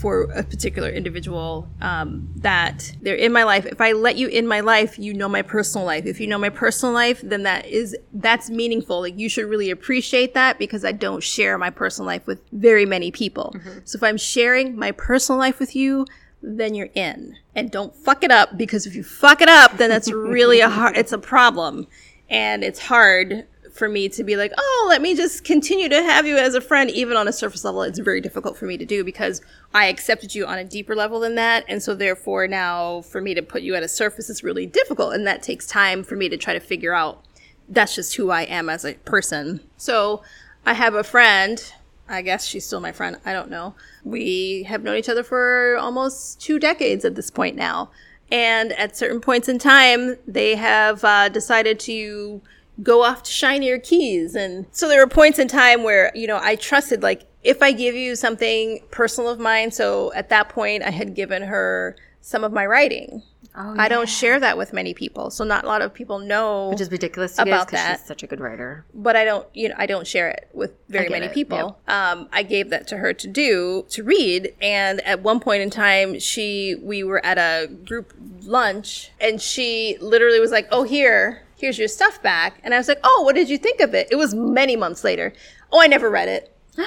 for 0.00 0.22
a 0.32 0.42
particular 0.42 0.88
individual 0.88 1.68
um, 1.82 2.26
that 2.36 2.96
they're 3.02 3.14
in 3.14 3.32
my 3.32 3.44
life. 3.44 3.66
If 3.66 3.80
i 3.82 3.92
let 3.92 4.16
you 4.16 4.28
in 4.28 4.46
my 4.46 4.60
life 4.60 4.98
you 4.98 5.12
know 5.12 5.28
my 5.28 5.42
personal 5.42 5.86
life. 5.86 6.06
If 6.06 6.20
you 6.20 6.26
know 6.26 6.38
my 6.38 6.48
personal 6.48 6.94
life 6.94 7.20
then 7.22 7.42
that 7.42 7.66
is 7.66 7.94
that's 8.14 8.48
meaningful. 8.48 9.00
Like 9.00 9.18
you 9.18 9.28
should 9.28 9.44
really 9.44 9.70
appreciate 9.70 10.32
that 10.34 10.58
because 10.58 10.84
i 10.84 10.92
don't 10.92 11.22
share 11.22 11.58
my 11.58 11.70
personal 11.70 12.06
life 12.06 12.26
with 12.26 12.40
very 12.52 12.86
many 12.86 13.10
people. 13.10 13.54
So 13.84 13.96
if 13.96 14.02
i'm 14.02 14.16
sharing 14.16 14.76
my 14.76 14.92
personal 14.92 15.38
life 15.38 15.60
with 15.60 15.76
you 15.76 16.06
then 16.42 16.74
you're 16.74 16.88
in. 16.94 17.36
And 17.54 17.70
don't 17.70 17.94
fuck 17.94 18.24
it 18.24 18.30
up 18.30 18.56
because 18.56 18.86
if 18.86 18.94
you 18.94 19.02
fuck 19.02 19.42
it 19.42 19.48
up 19.50 19.76
then 19.76 19.90
that's 19.90 20.10
really 20.10 20.60
a 20.60 20.70
hard 20.70 20.96
it's 20.96 21.12
a 21.12 21.18
problem. 21.18 21.86
And 22.30 22.62
it's 22.62 22.78
hard 22.78 23.46
for 23.80 23.88
me 23.88 24.10
to 24.10 24.22
be 24.22 24.36
like, 24.36 24.52
oh, 24.58 24.86
let 24.90 25.00
me 25.00 25.16
just 25.16 25.42
continue 25.42 25.88
to 25.88 26.02
have 26.02 26.26
you 26.26 26.36
as 26.36 26.54
a 26.54 26.60
friend, 26.60 26.90
even 26.90 27.16
on 27.16 27.26
a 27.26 27.32
surface 27.32 27.64
level. 27.64 27.80
It's 27.80 27.98
very 27.98 28.20
difficult 28.20 28.58
for 28.58 28.66
me 28.66 28.76
to 28.76 28.84
do 28.84 29.02
because 29.02 29.40
I 29.72 29.86
accepted 29.86 30.34
you 30.34 30.44
on 30.44 30.58
a 30.58 30.64
deeper 30.64 30.94
level 30.94 31.18
than 31.18 31.34
that. 31.36 31.64
And 31.66 31.82
so, 31.82 31.94
therefore, 31.94 32.46
now 32.46 33.00
for 33.00 33.22
me 33.22 33.32
to 33.32 33.40
put 33.40 33.62
you 33.62 33.74
at 33.74 33.82
a 33.82 33.88
surface 33.88 34.28
is 34.28 34.44
really 34.44 34.66
difficult. 34.66 35.14
And 35.14 35.26
that 35.26 35.42
takes 35.42 35.66
time 35.66 36.04
for 36.04 36.14
me 36.14 36.28
to 36.28 36.36
try 36.36 36.52
to 36.52 36.60
figure 36.60 36.92
out 36.92 37.24
that's 37.70 37.94
just 37.94 38.16
who 38.16 38.30
I 38.30 38.42
am 38.42 38.68
as 38.68 38.84
a 38.84 38.94
person. 38.94 39.60
So, 39.78 40.22
I 40.66 40.74
have 40.74 40.94
a 40.94 41.02
friend. 41.02 41.72
I 42.06 42.20
guess 42.20 42.44
she's 42.44 42.66
still 42.66 42.80
my 42.80 42.92
friend. 42.92 43.16
I 43.24 43.32
don't 43.32 43.48
know. 43.48 43.74
We 44.04 44.64
have 44.64 44.82
known 44.82 44.96
each 44.96 45.08
other 45.08 45.22
for 45.22 45.78
almost 45.80 46.38
two 46.38 46.58
decades 46.58 47.06
at 47.06 47.14
this 47.14 47.30
point 47.30 47.56
now. 47.56 47.90
And 48.30 48.72
at 48.72 48.94
certain 48.94 49.22
points 49.22 49.48
in 49.48 49.58
time, 49.58 50.16
they 50.26 50.54
have 50.56 51.02
uh, 51.02 51.30
decided 51.30 51.80
to 51.80 52.42
go 52.82 53.02
off 53.02 53.22
to 53.24 53.30
shinier 53.30 53.78
keys. 53.78 54.34
And 54.34 54.66
so 54.72 54.88
there 54.88 55.00
were 55.00 55.10
points 55.10 55.38
in 55.38 55.48
time 55.48 55.82
where, 55.82 56.10
you 56.14 56.26
know, 56.26 56.38
I 56.40 56.56
trusted, 56.56 57.02
like, 57.02 57.26
if 57.42 57.62
I 57.62 57.72
give 57.72 57.94
you 57.94 58.16
something 58.16 58.80
personal 58.90 59.30
of 59.30 59.38
mine, 59.38 59.70
so 59.70 60.12
at 60.14 60.28
that 60.28 60.48
point 60.50 60.82
I 60.82 60.90
had 60.90 61.14
given 61.14 61.42
her 61.42 61.96
some 62.20 62.44
of 62.44 62.52
my 62.52 62.66
writing. 62.66 63.22
Oh, 63.56 63.74
I 63.76 63.88
don't 63.88 64.08
share 64.08 64.38
that 64.38 64.56
with 64.56 64.72
many 64.72 64.94
people. 64.94 65.30
So 65.30 65.42
not 65.42 65.64
a 65.64 65.66
lot 65.66 65.82
of 65.82 65.92
people 65.92 66.20
know 66.20 66.68
Which 66.68 66.80
is 66.80 66.90
ridiculous 66.90 67.34
to 67.34 67.42
About 67.42 67.66
because 67.66 67.82
that. 67.82 67.98
she's 67.98 68.06
such 68.06 68.22
a 68.22 68.28
good 68.28 68.38
writer. 68.40 68.84
but 68.94 69.16
I 69.16 69.24
don't, 69.24 69.44
you 69.54 69.70
know, 69.70 69.74
I 69.76 69.86
don't 69.86 70.06
share 70.06 70.28
it 70.28 70.48
with 70.52 70.72
very 70.88 71.08
many 71.08 71.26
it, 71.26 71.32
people. 71.32 71.76
Um, 71.88 72.28
I 72.32 72.44
gave 72.44 72.70
that 72.70 72.86
to 72.88 72.98
her 72.98 73.12
to 73.12 73.26
do, 73.26 73.86
to 73.90 74.04
read. 74.04 74.54
And 74.62 75.00
at 75.00 75.22
one 75.22 75.40
point 75.40 75.62
in 75.62 75.70
time, 75.70 76.20
she, 76.20 76.76
we 76.80 77.02
were 77.02 77.24
at 77.26 77.38
a 77.38 77.66
group 77.66 78.14
lunch 78.42 79.10
and 79.20 79.42
she 79.42 79.96
literally 80.00 80.38
was 80.38 80.52
like, 80.52 80.68
Oh, 80.70 80.84
here, 80.84 81.42
here's 81.60 81.78
your 81.78 81.88
stuff 81.88 82.22
back. 82.22 82.60
And 82.62 82.74
I 82.74 82.78
was 82.78 82.88
like, 82.88 83.00
Oh, 83.04 83.22
what 83.24 83.34
did 83.34 83.48
you 83.48 83.58
think 83.58 83.80
of 83.80 83.94
it? 83.94 84.08
It 84.10 84.16
was 84.16 84.34
many 84.34 84.76
months 84.76 85.04
later. 85.04 85.32
Oh, 85.72 85.80
I 85.80 85.86
never 85.86 86.10
read 86.10 86.28
it. 86.28 86.56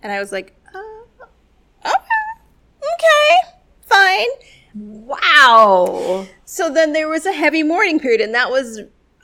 And 0.00 0.12
I 0.12 0.20
was 0.20 0.30
like, 0.30 0.54
uh, 0.72 1.24
okay, 1.84 1.94
okay, 2.78 3.56
fine. 3.80 4.28
Wow. 4.74 6.26
So 6.44 6.72
then 6.72 6.92
there 6.92 7.08
was 7.08 7.26
a 7.26 7.32
heavy 7.32 7.64
mourning 7.64 7.98
period, 7.98 8.20
and 8.20 8.32
that 8.32 8.48
was 8.48 8.82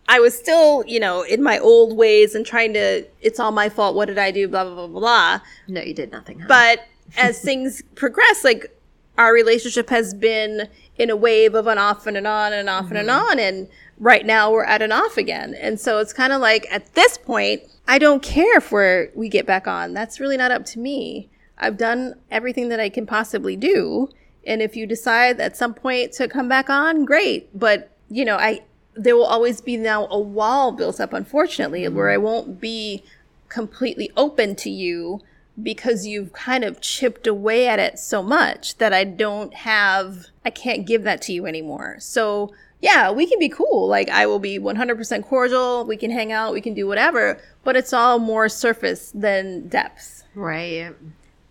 I 0.09 0.21
was 0.21 0.37
still, 0.37 0.85
you 0.87 1.01
know, 1.01 1.23
in 1.23 1.43
my 1.43 1.59
old 1.59 1.97
ways 1.97 2.35
and 2.35 2.45
trying 2.45 2.75
to. 2.75 3.07
It's 3.21 3.41
all 3.41 3.53
my 3.53 3.69
fault. 3.69 3.95
What 3.95 4.07
did 4.07 4.19
I 4.19 4.31
do? 4.31 4.49
Blah 4.49 4.65
blah 4.65 4.87
blah 4.87 5.01
blah. 5.01 5.41
No, 5.69 5.81
you 5.81 5.95
did 5.95 6.13
nothing. 6.13 6.41
Huh? 6.41 6.47
But 6.49 6.81
as 7.17 7.41
things 7.43 7.83
progress, 7.95 8.45
like 8.45 8.77
our 9.17 9.33
relationship 9.33 9.89
has 9.91 10.13
been 10.13 10.69
in 10.97 11.11
a 11.11 11.17
wave 11.17 11.55
of 11.55 11.67
an 11.67 11.79
off 11.79 12.07
and 12.07 12.17
an 12.17 12.27
on 12.27 12.53
and 12.53 12.69
off 12.69 12.89
and 12.89 12.99
an 12.99 13.09
on, 13.09 13.39
and 13.39 13.69
right 13.99 14.25
now 14.25 14.51
we're 14.51 14.65
at 14.65 14.83
an 14.83 14.93
off 14.93 15.17
again. 15.17 15.55
And 15.55 15.79
so 15.79 15.99
it's 15.99 16.13
kind 16.13 16.33
of 16.33 16.41
like 16.41 16.67
at 16.71 16.95
this 16.95 17.19
point, 17.19 17.63
I 17.87 17.99
don't 17.99 18.23
care 18.23 18.59
if 18.59 18.73
we're, 18.73 19.11
we 19.15 19.29
get 19.29 19.47
back 19.47 19.67
on. 19.67 19.93
That's 19.93 20.21
really 20.21 20.37
not 20.37 20.51
up 20.51 20.65
to 20.67 20.79
me. 20.79 21.29
I've 21.59 21.77
done 21.77 22.15
everything 22.31 22.69
that 22.71 22.81
I 22.81 22.89
can 22.89 23.07
possibly 23.07 23.57
do. 23.57 24.09
And 24.47 24.61
if 24.61 24.77
you 24.77 24.87
decide 24.87 25.41
at 25.41 25.57
some 25.57 25.75
point 25.75 26.13
to 26.13 26.29
come 26.29 26.49
back 26.49 26.69
on, 26.69 27.05
great. 27.05 27.57
But, 27.59 27.91
you 28.11 28.25
know, 28.25 28.37
I, 28.37 28.63
there 28.95 29.17
will 29.17 29.25
always 29.25 29.61
be 29.61 29.77
now 29.77 30.07
a 30.11 30.19
wall 30.19 30.73
built 30.73 31.01
up, 31.01 31.13
unfortunately, 31.13 31.87
where 31.89 32.11
I 32.11 32.17
won't 32.17 32.61
be 32.61 33.05
completely 33.49 34.11
open 34.17 34.57
to 34.57 34.71
you 34.71 35.21
because 35.63 36.07
you've 36.07 36.33
kind 36.33 36.65
of 36.65 36.81
chipped 36.81 37.27
away 37.27 37.69
at 37.69 37.79
it 37.79 37.99
so 37.99 38.23
much 38.23 38.79
that 38.79 38.93
I 38.93 39.05
don't 39.05 39.55
have, 39.55 40.27
I 40.45 40.51
can't 40.51 40.87
give 40.87 41.05
that 41.05 41.23
to 41.23 41.33
you 41.33 41.47
anymore. 41.47 41.97
So, 42.01 42.53
yeah, 42.85 43.11
we 43.11 43.27
can 43.27 43.39
be 43.39 43.49
cool. 43.49 43.89
Like, 43.89 44.11
I 44.11 44.27
will 44.27 44.39
be 44.39 44.59
100% 44.59 45.25
cordial. 45.25 45.87
We 45.87 45.97
can 45.97 46.11
hang 46.11 46.33
out. 46.33 46.53
We 46.53 46.61
can 46.61 46.75
do 46.75 46.87
whatever. 46.87 47.39
But 47.65 47.77
it's 47.77 47.95
all 47.95 48.19
more 48.19 48.51
surface 48.51 49.11
than 49.13 49.69
depth. 49.69 50.23
right. 50.35 50.93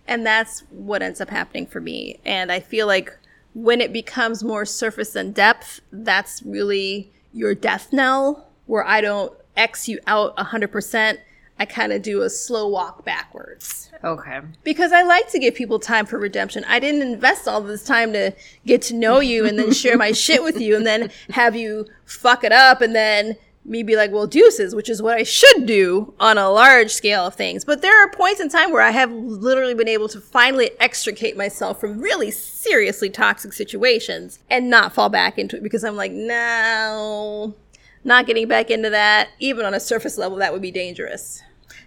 And 0.07 0.25
that's 0.25 0.59
what 0.69 1.01
ends 1.01 1.21
up 1.21 1.29
happening 1.29 1.65
for 1.65 1.81
me. 1.81 2.19
And 2.23 2.51
I 2.51 2.59
feel 2.59 2.86
like 2.86 3.17
when 3.55 3.81
it 3.81 3.91
becomes 3.91 4.43
more 4.43 4.63
surface 4.65 5.13
than 5.13 5.31
depth, 5.31 5.79
that's 5.91 6.43
really 6.43 7.11
your 7.34 7.55
death 7.55 7.91
knell, 7.91 8.47
where 8.67 8.86
I 8.86 9.01
don't 9.01 9.34
X 9.57 9.88
you 9.88 9.99
out 10.05 10.36
100%. 10.38 11.17
I 11.64 11.66
kind 11.66 11.93
of 11.93 12.01
do 12.01 12.24
a 12.24 12.30
slow 12.30 12.68
walk 12.68 13.05
backwards 13.05 13.89
Okay. 14.03 14.41
because 14.66 14.91
I 14.91 15.03
like 15.03 15.30
to 15.32 15.39
give 15.39 15.55
people 15.55 15.80
time 15.80 16.05
for 16.05 16.20
redemption. 16.20 16.66
I 16.68 16.78
didn't 16.82 17.01
invest 17.03 17.47
all 17.47 17.61
this 17.61 17.86
time 17.86 18.11
to 18.11 18.34
get 18.66 18.82
to 18.82 18.93
know 18.93 19.22
you 19.22 19.45
and 19.45 19.57
then 19.57 19.72
share 19.72 19.97
my 19.97 20.11
shit 20.11 20.43
with 20.43 20.59
you 20.59 20.76
and 20.76 20.86
then 20.86 21.09
have 21.30 21.55
you 21.55 21.86
fuck 22.03 22.43
it 22.43 22.51
up 22.51 22.82
and 22.82 22.93
then 22.93 23.38
me 23.64 23.82
be 23.82 23.95
like, 23.95 24.11
well, 24.11 24.28
deuces, 24.28 24.76
which 24.76 24.89
is 24.89 25.01
what 25.01 25.18
I 25.18 25.24
should 25.24 25.66
do 25.66 26.14
on 26.20 26.38
a 26.38 26.49
large 26.49 26.91
scale 26.91 27.26
of 27.26 27.36
things. 27.36 27.64
But 27.64 27.82
there 27.82 27.97
are 27.97 28.09
points 28.11 28.41
in 28.41 28.49
time 28.49 28.74
where 28.74 28.82
I 28.82 28.91
have 28.91 29.09
literally 29.14 29.74
been 29.74 29.88
able 29.88 30.09
to 30.09 30.20
finally 30.20 30.72
extricate 30.82 31.38
myself 31.38 31.80
from 31.80 32.01
really 32.01 32.30
seriously 32.30 33.09
toxic 33.09 33.53
situations 33.53 34.39
and 34.49 34.70
not 34.70 34.91
fall 34.93 35.07
back 35.07 35.39
into 35.39 35.55
it 35.55 35.64
because 35.64 35.86
I'm 35.86 35.95
like, 35.95 36.11
no, 36.11 37.55
not 38.03 38.26
getting 38.26 38.49
back 38.49 38.70
into 38.70 38.89
that. 38.89 39.30
Even 39.39 39.66
on 39.66 39.74
a 39.74 39.80
surface 39.80 40.18
level, 40.18 40.39
that 40.39 40.51
would 40.51 40.61
be 40.61 40.72
dangerous. 40.72 41.41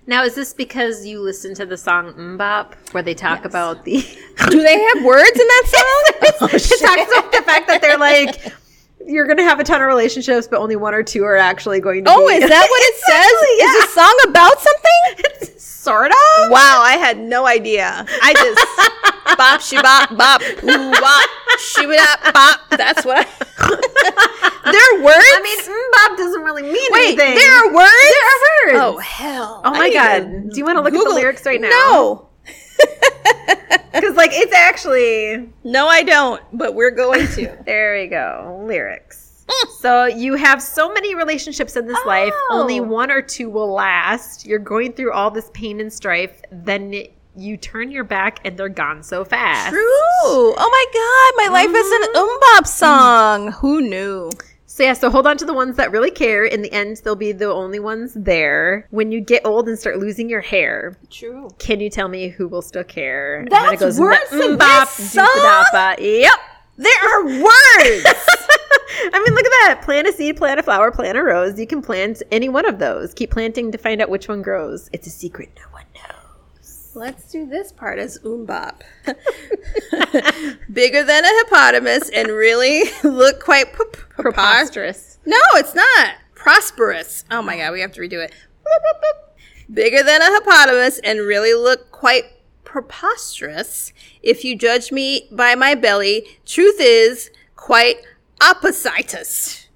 Now, 0.08 0.22
is 0.22 0.36
this 0.36 0.52
because 0.52 1.04
you 1.04 1.20
listen 1.20 1.52
to 1.54 1.66
the 1.66 1.76
song 1.76 2.12
MMMBop, 2.12 2.74
where 2.92 3.02
they 3.02 3.14
talk 3.14 3.44
about 3.44 3.84
the? 3.84 3.96
Do 4.50 4.62
they 4.62 4.80
have 4.80 5.04
words 5.04 5.30
in 5.30 5.46
that 5.46 5.64
song? 5.66 6.48
it 6.52 6.80
talks 6.80 7.18
about 7.18 7.32
the 7.32 7.42
fact 7.42 7.66
that 7.66 7.80
they're 7.82 7.98
like, 7.98 8.52
you're 9.06 9.26
gonna 9.26 9.44
have 9.44 9.60
a 9.60 9.64
ton 9.64 9.80
of 9.80 9.86
relationships, 9.86 10.46
but 10.48 10.58
only 10.60 10.76
one 10.76 10.94
or 10.94 11.02
two 11.02 11.24
are 11.24 11.36
actually 11.36 11.80
going 11.80 12.04
to. 12.04 12.10
Oh, 12.12 12.26
be. 12.28 12.34
is 12.34 12.48
that 12.48 12.66
what 12.68 12.82
it 12.82 12.94
says? 13.06 13.32
Is 13.66 13.94
the 13.94 14.00
song 14.00 14.18
about 14.28 14.58
something? 14.60 14.92
It's 15.46 15.64
sort 15.64 16.10
of? 16.10 16.50
Wow, 16.50 16.80
I 16.82 16.96
had 16.98 17.18
no 17.18 17.46
idea. 17.46 18.04
I 18.22 18.32
just 18.34 19.36
bop 19.38 19.60
she 19.60 19.80
bop 19.80 20.16
bop 20.16 20.42
ooh 20.42 20.90
bop 20.90 21.28
she 21.60 21.86
bop 21.86 22.34
bop. 22.34 22.60
That's 22.70 23.04
what. 23.04 23.26
I, 23.58 24.72
there 24.72 25.00
are 25.00 25.04
words. 25.04 25.16
I 25.16 25.40
mean, 25.42 25.60
mm, 25.60 26.10
MMMBop 26.10 26.16
doesn't 26.16 26.42
really 26.42 26.62
mean 26.62 26.90
wait, 26.90 27.18
anything. 27.18 27.34
there 27.36 27.52
are 27.52 27.72
words. 27.72 27.90
There 27.92 28.24
are 28.26 28.40
words. 28.66 28.78
Oh 28.82 28.98
hell! 28.98 29.60
Oh 29.64 29.70
my 29.70 29.92
god! 29.92 30.22
to 30.22 30.48
Do 30.50 30.58
you 30.58 30.64
want 30.64 30.76
to 30.78 30.82
look 30.82 30.94
at 30.94 31.04
the 31.04 31.14
lyrics 31.14 31.46
right 31.46 31.60
now? 31.60 31.68
No, 31.70 32.25
because 33.92 34.16
like 34.16 34.30
it's 34.32 34.52
actually 34.52 35.48
no, 35.64 35.86
I 35.86 36.02
don't. 36.02 36.42
But 36.52 36.74
we're 36.74 36.90
going 36.90 37.26
to. 37.28 37.56
there. 37.66 37.98
We 38.00 38.06
go. 38.08 38.64
Lyrics. 38.66 39.44
So 39.78 40.06
you 40.06 40.34
have 40.34 40.60
so 40.60 40.92
many 40.92 41.14
relationships 41.14 41.76
in 41.76 41.86
this 41.86 41.98
life. 42.04 42.32
Oh. 42.34 42.60
Only 42.60 42.80
one 42.80 43.10
or 43.10 43.22
two 43.22 43.48
will 43.48 43.72
last. 43.72 44.44
You're 44.44 44.58
going 44.58 44.92
through 44.92 45.12
all 45.12 45.30
this 45.30 45.50
pain 45.54 45.80
and 45.80 45.92
strife. 45.92 46.42
Then 46.50 46.94
you 47.36 47.56
turn 47.56 47.90
your 47.90 48.04
back 48.04 48.40
and 48.44 48.56
they're 48.56 48.68
gone 48.68 49.02
so 49.02 49.24
fast. 49.24 49.70
True. 49.70 49.80
Oh 49.82 50.54
my 50.56 50.84
god, 50.92 51.52
my 51.52 51.60
life 51.60 51.74
is 51.74 51.92
an 51.92 52.14
mm-hmm. 52.14 52.58
MMMBop 52.58 52.66
song. 52.66 53.52
Who 53.52 53.82
knew? 53.82 54.30
So 54.76 54.82
yeah, 54.82 54.92
so 54.92 55.08
hold 55.08 55.26
on 55.26 55.38
to 55.38 55.46
the 55.46 55.54
ones 55.54 55.76
that 55.78 55.90
really 55.90 56.10
care. 56.10 56.44
In 56.44 56.60
the 56.60 56.70
end, 56.70 57.00
they'll 57.02 57.16
be 57.16 57.32
the 57.32 57.46
only 57.46 57.78
ones 57.78 58.12
there. 58.12 58.86
When 58.90 59.10
you 59.10 59.22
get 59.22 59.46
old 59.46 59.68
and 59.68 59.78
start 59.78 59.98
losing 59.98 60.28
your 60.28 60.42
hair, 60.42 60.98
True. 61.08 61.48
can 61.58 61.80
you 61.80 61.88
tell 61.88 62.08
me 62.08 62.28
who 62.28 62.46
will 62.46 62.60
still 62.60 62.84
care? 62.84 63.40
And 63.40 63.50
That's 63.50 63.80
then 63.80 63.90
mm, 63.92 63.98
words 63.98 64.30
into 64.30 64.44
in 64.44 64.58
MMMBop, 64.58 64.82
mm, 64.82 64.96
this 64.98 65.12
song? 65.12 65.94
Yep. 65.98 66.38
There 66.76 66.92
are 67.08 67.24
words. 67.24 68.04
I 69.14 69.22
mean, 69.24 69.34
look 69.34 69.46
at 69.46 69.52
that. 69.64 69.80
Plant 69.82 70.08
a 70.08 70.12
seed, 70.12 70.36
plant 70.36 70.60
a 70.60 70.62
flower, 70.62 70.92
plant 70.92 71.16
a 71.16 71.22
rose. 71.22 71.58
You 71.58 71.66
can 71.66 71.80
plant 71.80 72.22
any 72.30 72.50
one 72.50 72.66
of 72.66 72.78
those. 72.78 73.14
Keep 73.14 73.30
planting 73.30 73.72
to 73.72 73.78
find 73.78 74.02
out 74.02 74.10
which 74.10 74.28
one 74.28 74.42
grows. 74.42 74.90
It's 74.92 75.06
a 75.06 75.10
secret 75.10 75.48
no. 75.56 75.75
Let's 76.96 77.30
do 77.30 77.44
this 77.44 77.72
part 77.72 77.98
as 77.98 78.18
MMMBop. 78.20 78.80
Bigger 80.72 81.02
than 81.02 81.24
a 81.26 81.28
hippopotamus 81.28 82.08
and 82.08 82.28
really 82.28 82.84
look 83.04 83.38
quite 83.38 83.72
p- 83.74 83.84
p- 83.92 84.00
Preposterous. 84.16 85.18
No, 85.26 85.36
it's 85.56 85.74
not. 85.74 86.14
Prosperous. 86.34 87.24
Oh 87.30 87.42
my 87.42 87.58
god, 87.58 87.72
we 87.74 87.82
have 87.82 87.92
to 87.92 88.00
redo 88.00 88.24
it. 88.24 88.32
Bigger 89.70 90.02
than 90.02 90.22
a 90.22 90.24
hippopotamus 90.32 90.98
and 91.00 91.20
really 91.20 91.52
look 91.52 91.90
quite 91.92 92.24
preposterous. 92.64 93.92
If 94.22 94.42
you 94.42 94.56
judge 94.56 94.90
me 94.90 95.28
by 95.30 95.54
my 95.54 95.74
belly, 95.74 96.26
truth 96.46 96.76
is 96.80 97.30
quite 97.56 97.96
oppositus. 98.40 99.66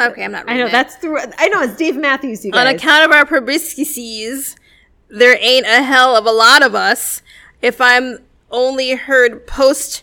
Okay, 0.00 0.24
I'm 0.24 0.32
not 0.32 0.48
I 0.48 0.56
know 0.56 0.66
it. 0.66 0.72
that's 0.72 0.96
through. 0.96 1.18
I 1.36 1.48
know 1.48 1.60
it's 1.60 1.76
Dave 1.76 1.96
Matthews. 1.96 2.46
You 2.46 2.52
guys. 2.52 2.66
On 2.66 2.74
account 2.74 3.04
of 3.04 3.10
our 3.14 3.26
proboscises, 3.26 4.56
there 5.12 5.36
ain't 5.40 5.66
a 5.66 5.82
hell 5.82 6.16
of 6.16 6.26
a 6.26 6.32
lot 6.32 6.64
of 6.64 6.74
us. 6.74 7.22
If 7.60 7.80
I'm 7.80 8.18
only 8.50 8.94
heard 8.94 9.46
post 9.46 10.02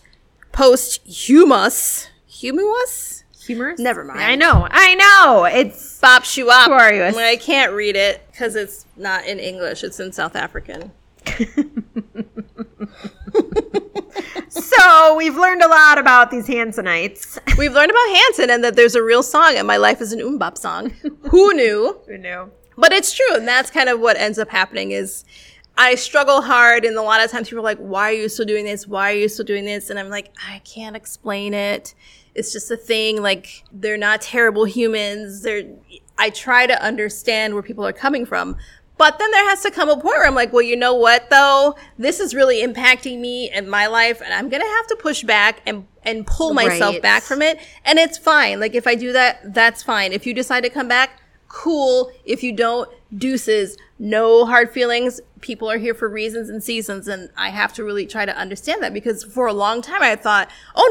post 0.52 1.06
humus 1.06 2.08
humus 2.26 3.24
humorous. 3.50 3.80
Never 3.80 4.04
mind. 4.04 4.20
I 4.20 4.36
know. 4.36 4.68
I 4.70 4.94
know. 4.94 5.44
It's 5.44 5.98
bop 5.98 6.24
shoo 6.24 6.48
up. 6.50 6.66
Who 6.66 6.72
are 6.72 6.92
you? 6.92 7.02
I 7.02 7.36
can't 7.36 7.72
read 7.72 7.96
it 7.96 8.26
because 8.30 8.54
it's 8.54 8.86
not 8.96 9.26
in 9.26 9.38
English. 9.38 9.82
It's 9.82 9.98
in 9.98 10.12
South 10.12 10.36
African. 10.36 10.92
so 14.48 15.16
we've 15.16 15.36
learned 15.36 15.62
a 15.62 15.68
lot 15.68 15.98
about 15.98 16.30
these 16.30 16.46
Hansonites. 16.46 17.38
We've 17.58 17.72
learned 17.72 17.90
about 17.90 18.08
Hanson 18.16 18.50
and 18.50 18.62
that 18.64 18.76
there's 18.76 18.94
a 18.94 19.02
real 19.02 19.22
song, 19.22 19.54
and 19.56 19.66
my 19.66 19.76
life 19.76 20.00
is 20.00 20.12
an 20.12 20.20
MMMBop 20.20 20.56
song. 20.56 20.90
Who 21.30 21.52
knew? 21.54 21.98
Who 22.06 22.18
knew? 22.18 22.50
But 22.80 22.92
it's 22.92 23.12
true, 23.12 23.34
and 23.36 23.46
that's 23.46 23.70
kind 23.70 23.88
of 23.88 24.00
what 24.00 24.16
ends 24.16 24.38
up 24.38 24.48
happening 24.48 24.92
is 24.92 25.24
I 25.76 25.94
struggle 25.94 26.40
hard, 26.42 26.84
and 26.84 26.96
a 26.96 27.02
lot 27.02 27.22
of 27.22 27.30
times 27.30 27.48
people 27.48 27.60
are 27.60 27.62
like, 27.62 27.78
"Why 27.78 28.10
are 28.10 28.14
you 28.14 28.28
still 28.28 28.46
doing 28.46 28.64
this? 28.64 28.86
Why 28.86 29.12
are 29.12 29.16
you 29.16 29.28
still 29.28 29.44
doing 29.44 29.64
this?" 29.64 29.90
And 29.90 29.98
I'm 29.98 30.08
like, 30.08 30.30
I 30.48 30.60
can't 30.60 30.96
explain 30.96 31.54
it. 31.54 31.94
It's 32.34 32.52
just 32.52 32.70
a 32.70 32.76
thing. 32.76 33.22
Like 33.22 33.64
they're 33.72 33.96
not 33.98 34.20
terrible 34.22 34.64
humans. 34.64 35.42
They're. 35.42 35.64
I 36.18 36.30
try 36.30 36.66
to 36.66 36.82
understand 36.82 37.54
where 37.54 37.62
people 37.62 37.86
are 37.86 37.92
coming 37.92 38.26
from. 38.26 38.56
But 38.98 39.18
then 39.18 39.30
there 39.30 39.48
has 39.48 39.62
to 39.62 39.70
come 39.70 39.88
a 39.88 39.94
point 39.94 40.04
where 40.04 40.26
I'm 40.26 40.34
like, 40.34 40.52
well, 40.52 40.60
you 40.60 40.76
know 40.76 40.92
what 40.92 41.30
though? 41.30 41.74
This 41.98 42.20
is 42.20 42.34
really 42.34 42.62
impacting 42.62 43.18
me 43.18 43.48
and 43.48 43.70
my 43.70 43.86
life, 43.86 44.20
and 44.20 44.34
I'm 44.34 44.50
gonna 44.50 44.68
have 44.76 44.86
to 44.88 44.96
push 44.96 45.22
back 45.22 45.62
and 45.66 45.86
and 46.04 46.26
pull 46.26 46.52
myself 46.54 46.94
Right. 46.94 47.02
back 47.02 47.22
from 47.22 47.40
it. 47.42 47.58
And 47.84 47.98
it's 47.98 48.18
fine. 48.18 48.60
Like 48.60 48.74
if 48.74 48.86
I 48.86 48.94
do 48.94 49.12
that, 49.12 49.54
that's 49.54 49.82
fine. 49.82 50.12
If 50.12 50.26
you 50.26 50.34
decide 50.34 50.62
to 50.64 50.70
come 50.70 50.88
back, 50.88 51.22
cool. 51.50 52.10
If 52.24 52.42
you 52.42 52.52
don't, 52.52 52.88
deuces. 53.14 53.76
No 53.98 54.46
hard 54.46 54.70
feelings. 54.70 55.20
People 55.42 55.70
are 55.70 55.76
here 55.76 55.92
for 55.94 56.08
reasons 56.08 56.48
and 56.48 56.62
seasons, 56.62 57.06
and 57.06 57.28
I 57.36 57.50
have 57.50 57.72
to 57.74 57.84
really 57.84 58.06
try 58.06 58.24
to 58.24 58.34
understand 58.34 58.82
that 58.82 58.94
because 58.94 59.24
for 59.24 59.46
a 59.46 59.52
long 59.52 59.82
time 59.82 60.00
I 60.02 60.16
thought, 60.16 60.48
oh 60.74 60.88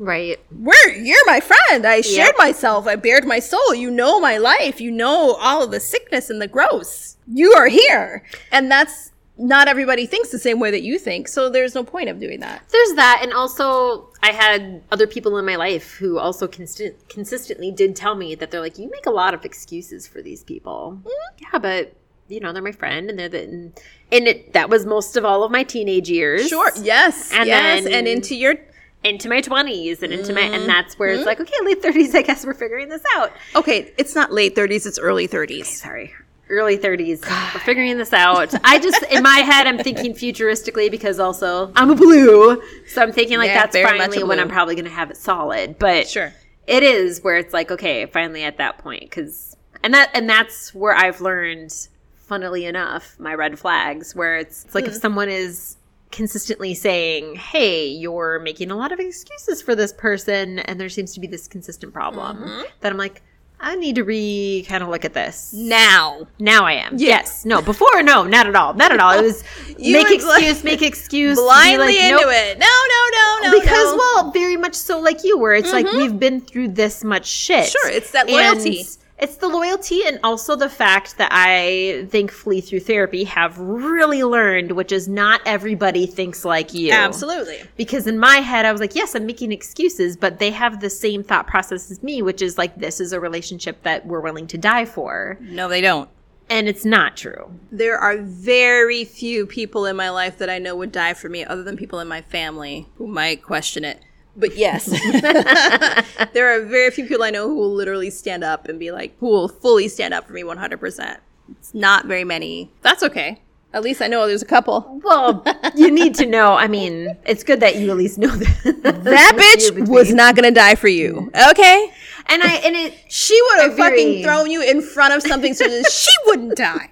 no, 0.00 0.04
Right. 0.04 0.40
we're 0.50 0.88
you're 0.96 1.24
my 1.26 1.38
friend. 1.40 1.86
I 1.86 2.00
shared 2.00 2.28
Yep. 2.28 2.38
myself. 2.38 2.86
I 2.88 2.96
bared 2.96 3.24
my 3.26 3.38
soul. 3.38 3.74
You 3.74 3.90
know 3.92 4.18
my 4.18 4.38
life. 4.38 4.80
You 4.80 4.90
know 4.90 5.34
all 5.34 5.62
of 5.62 5.70
the 5.70 5.78
sickness 5.80 6.30
and 6.30 6.42
the 6.42 6.48
gross. 6.48 7.16
You 7.32 7.52
are 7.52 7.68
here, 7.68 8.24
and 8.50 8.68
that's 8.70 9.11
not 9.38 9.66
everybody 9.66 10.06
thinks 10.06 10.30
the 10.30 10.38
same 10.38 10.60
way 10.60 10.70
that 10.70 10.82
you 10.82 10.98
think. 10.98 11.26
So 11.26 11.48
there's 11.48 11.74
no 11.74 11.84
point 11.84 12.08
of 12.08 12.20
doing 12.20 12.40
that. 12.40 12.62
There's 12.70 12.94
that, 12.94 13.20
and 13.22 13.32
also 13.32 14.10
I 14.22 14.32
had 14.32 14.82
other 14.92 15.06
people 15.06 15.38
in 15.38 15.44
my 15.44 15.56
life 15.56 15.94
who 15.94 16.18
also 16.18 16.46
consist- 16.46 17.08
consistently 17.08 17.70
did 17.70 17.96
tell 17.96 18.14
me 18.14 18.34
that 18.34 18.50
they're 18.50 18.60
like, 18.60 18.78
"You 18.78 18.90
make 18.90 19.06
a 19.06 19.10
lot 19.10 19.34
of 19.34 19.44
excuses 19.44 20.06
for 20.06 20.20
these 20.22 20.44
people." 20.44 20.98
Mm-hmm. 20.98 21.44
Yeah, 21.44 21.58
but 21.58 21.96
you 22.28 22.40
know 22.40 22.52
they're 22.52 22.62
my 22.62 22.72
friend, 22.72 23.08
and 23.08 23.18
they're 23.18 23.28
the 23.28 23.42
and, 23.42 23.80
and 24.10 24.28
it, 24.28 24.52
that 24.52 24.68
was 24.68 24.84
most 24.84 25.16
of 25.16 25.24
all 25.24 25.44
of 25.44 25.50
my 25.50 25.62
teenage 25.62 26.10
years. 26.10 26.48
Sure. 26.48 26.70
Yes. 26.80 27.32
And 27.32 27.46
yes. 27.46 27.84
then- 27.84 27.92
and 27.92 28.08
into 28.08 28.36
your 28.36 28.56
into 29.04 29.28
my 29.28 29.40
twenties 29.40 30.02
and 30.02 30.12
into 30.12 30.32
my 30.32 30.42
and 30.42 30.68
that's 30.68 30.98
where 30.98 31.08
it's 31.08 31.20
mm-hmm. 31.20 31.26
like, 31.26 31.40
okay, 31.40 31.56
late 31.64 31.82
thirties. 31.82 32.14
I 32.14 32.22
guess 32.22 32.44
we're 32.44 32.54
figuring 32.54 32.88
this 32.88 33.02
out. 33.14 33.32
okay. 33.56 33.92
It's 33.96 34.14
not 34.14 34.30
late 34.30 34.54
thirties. 34.54 34.86
It's 34.86 34.98
early 34.98 35.26
thirties. 35.26 35.80
Sorry. 35.80 36.12
Early 36.48 36.76
30s. 36.76 37.22
We're 37.54 37.60
figuring 37.60 37.96
this 37.96 38.12
out. 38.12 38.52
I 38.64 38.78
just, 38.78 39.02
in 39.04 39.22
my 39.22 39.38
head, 39.38 39.66
I'm 39.66 39.78
thinking 39.78 40.12
futuristically 40.12 40.90
because 40.90 41.18
also 41.18 41.72
I'm 41.76 41.90
a 41.90 41.94
blue. 41.94 42.60
So 42.88 43.00
I'm 43.02 43.12
thinking 43.12 43.38
like 43.38 43.48
Yeah, 43.48 43.66
that's 43.66 43.76
finally 43.76 44.22
when. 44.22 44.38
I'm 44.38 44.48
probably 44.48 44.74
going 44.74 44.84
to 44.84 44.90
have 44.90 45.10
it 45.10 45.16
solid. 45.16 45.78
But 45.78 46.08
Sure. 46.08 46.32
it 46.66 46.82
is 46.82 47.22
where 47.22 47.36
it's 47.36 47.54
like, 47.54 47.70
okay, 47.70 48.04
finally 48.06 48.42
at 48.42 48.58
that 48.58 48.78
point. 48.78 49.10
Cause, 49.10 49.56
and 49.82 49.94
that, 49.94 50.10
and 50.14 50.28
that's 50.28 50.74
where 50.74 50.94
I've 50.94 51.20
learned, 51.22 51.72
funnily 52.16 52.66
enough, 52.66 53.18
my 53.18 53.34
red 53.34 53.58
flags, 53.58 54.14
where 54.14 54.36
it's, 54.36 54.64
it's 54.66 54.74
like 54.74 54.84
Hmm. 54.84 54.90
if 54.90 54.96
someone 54.96 55.28
is 55.30 55.76
consistently 56.10 56.74
saying, 56.74 57.36
hey, 57.36 57.86
you're 57.86 58.38
making 58.40 58.70
a 58.70 58.76
lot 58.76 58.92
of 58.92 59.00
excuses 59.00 59.62
for 59.62 59.74
this 59.74 59.92
person, 59.94 60.58
and 60.58 60.78
there 60.78 60.90
seems 60.90 61.14
to 61.14 61.20
be 61.20 61.26
this 61.26 61.48
consistent 61.48 61.94
problem, 61.94 62.36
Mm-hmm. 62.38 62.62
that 62.80 62.92
I'm 62.92 62.98
like, 62.98 63.22
I 63.64 63.76
need 63.76 63.94
to 63.94 64.02
re 64.02 64.66
kind 64.68 64.82
of 64.82 64.88
look 64.88 65.04
at 65.04 65.14
this. 65.14 65.52
Now. 65.52 66.26
Now 66.40 66.66
I 66.66 66.72
am. 66.72 66.96
Yes. 66.98 67.44
No. 67.44 67.62
Before, 67.62 68.02
no, 68.02 68.24
not 68.24 68.48
at 68.48 68.56
all. 68.56 68.74
Not 68.74 68.90
at 68.90 68.98
all. 68.98 69.16
It 69.16 69.22
was 69.22 69.44
make 69.78 70.08
would, 70.08 70.22
like, 70.24 70.42
excuse, 70.42 70.64
make 70.64 70.82
excuse, 70.82 71.38
Blindly 71.38 71.86
like, 71.86 71.96
into 71.96 72.22
nope. 72.22 72.32
it. 72.32 72.58
No, 72.58 72.66
no, 72.66 73.48
no, 73.48 73.50
no. 73.52 73.60
Because 73.60 73.92
no. 73.92 73.96
well, 73.96 74.30
very 74.32 74.56
much 74.56 74.74
so 74.74 74.98
like 75.00 75.22
you, 75.22 75.38
where 75.38 75.54
it's 75.54 75.72
like 75.72 75.86
mm-hmm. 75.86 75.96
we've 75.96 76.18
been 76.18 76.40
through 76.40 76.68
this 76.68 77.04
much 77.04 77.26
shit. 77.26 77.68
Sure, 77.68 77.88
it's 77.88 78.10
that 78.10 78.28
And 78.28 78.36
loyalty. 78.36 78.84
It's 79.22 79.36
the 79.36 79.46
loyalty, 79.46 80.04
and 80.04 80.18
also 80.24 80.56
the 80.56 80.68
fact 80.68 81.16
that 81.18 81.28
I, 81.30 82.08
thankfully, 82.10 82.60
through 82.60 82.80
therapy, 82.80 83.22
have 83.22 83.56
really 83.56 84.24
learned, 84.24 84.72
which 84.72 84.90
is 84.90 85.06
not 85.06 85.40
everybody 85.46 86.06
thinks 86.06 86.44
like 86.44 86.74
you. 86.74 86.90
Absolutely. 86.90 87.62
Because 87.76 88.08
in 88.08 88.18
my 88.18 88.38
head, 88.38 88.66
I 88.66 88.72
was 88.72 88.80
like, 88.80 88.96
yes, 88.96 89.14
I'm 89.14 89.24
making 89.24 89.52
excuses, 89.52 90.16
but 90.16 90.40
they 90.40 90.50
have 90.50 90.80
the 90.80 90.90
same 90.90 91.22
thought 91.22 91.46
process 91.46 91.88
as 91.88 92.02
me, 92.02 92.20
which 92.20 92.42
is 92.42 92.58
like, 92.58 92.74
this 92.74 92.98
is 92.98 93.12
a 93.12 93.20
relationship 93.20 93.80
that 93.84 94.04
we're 94.06 94.18
willing 94.18 94.48
to 94.48 94.58
die 94.58 94.86
for. 94.86 95.38
No, 95.40 95.68
they 95.68 95.80
don't. 95.80 96.10
And 96.50 96.68
it's 96.68 96.84
not 96.84 97.16
true. 97.16 97.56
There 97.70 97.96
are 97.96 98.18
very 98.18 99.04
few 99.04 99.46
people 99.46 99.86
in 99.86 99.94
my 99.94 100.10
life 100.10 100.36
that 100.38 100.50
I 100.50 100.58
know 100.58 100.74
would 100.74 100.90
die 100.90 101.14
for 101.14 101.28
me, 101.28 101.44
other 101.44 101.62
than 101.62 101.76
people 101.76 102.00
in 102.00 102.08
my 102.08 102.22
family 102.22 102.88
who 102.96 103.06
might 103.06 103.44
question 103.44 103.84
it. 103.84 104.00
But 104.36 104.56
yes, 104.56 104.86
there 106.32 106.56
are 106.56 106.64
very 106.64 106.90
few 106.90 107.06
people 107.06 107.22
I 107.22 107.30
know 107.30 107.48
who 107.48 107.54
will 107.56 107.72
literally 107.74 108.10
stand 108.10 108.42
up 108.42 108.66
and 108.68 108.78
be 108.78 108.90
like, 108.90 109.16
who 109.18 109.26
will 109.26 109.48
fully 109.48 109.88
stand 109.88 110.14
up 110.14 110.26
for 110.26 110.32
me 110.32 110.42
100%. 110.42 111.18
It's 111.50 111.74
not 111.74 112.06
very 112.06 112.24
many. 112.24 112.70
That's 112.80 113.02
okay. 113.02 113.42
At 113.74 113.82
least 113.82 114.00
I 114.02 114.06
know 114.06 114.26
there's 114.26 114.42
a 114.42 114.46
couple. 114.46 115.00
Well, 115.04 115.44
you 115.74 115.90
need 115.90 116.14
to 116.16 116.26
know. 116.26 116.54
I 116.54 116.66
mean, 116.68 117.16
it's 117.26 117.42
good 117.42 117.60
that 117.60 117.76
you 117.76 117.90
at 117.90 117.96
least 117.96 118.18
know 118.18 118.28
that. 118.28 119.02
That 119.04 119.34
bitch 119.58 119.88
was 119.88 120.12
not 120.12 120.34
gonna 120.36 120.50
die 120.50 120.74
for 120.74 120.88
you. 120.88 121.30
Okay? 121.50 121.90
And 122.26 122.42
I 122.42 122.54
and 122.64 122.76
it 122.76 122.94
She 123.10 123.38
would 123.42 123.60
have 123.62 123.72
I 123.72 123.76
very- 123.76 123.90
fucking 123.98 124.22
thrown 124.24 124.50
you 124.50 124.62
in 124.62 124.82
front 124.82 125.14
of 125.14 125.22
something 125.22 125.54
so 125.54 125.66
that 125.68 125.90
she 125.90 126.10
wouldn't 126.26 126.54
die. 126.56 126.90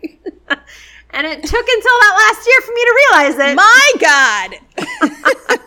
and 1.10 1.26
it 1.26 1.42
took 1.42 1.68
until 1.68 1.96
that 2.00 2.14
last 2.34 2.46
year 2.46 2.60
for 2.62 2.72
me 2.72 2.84
to 2.84 2.94
realize 2.96 3.38
it. 3.50 3.56
My 3.56 3.92
God. 4.00 5.60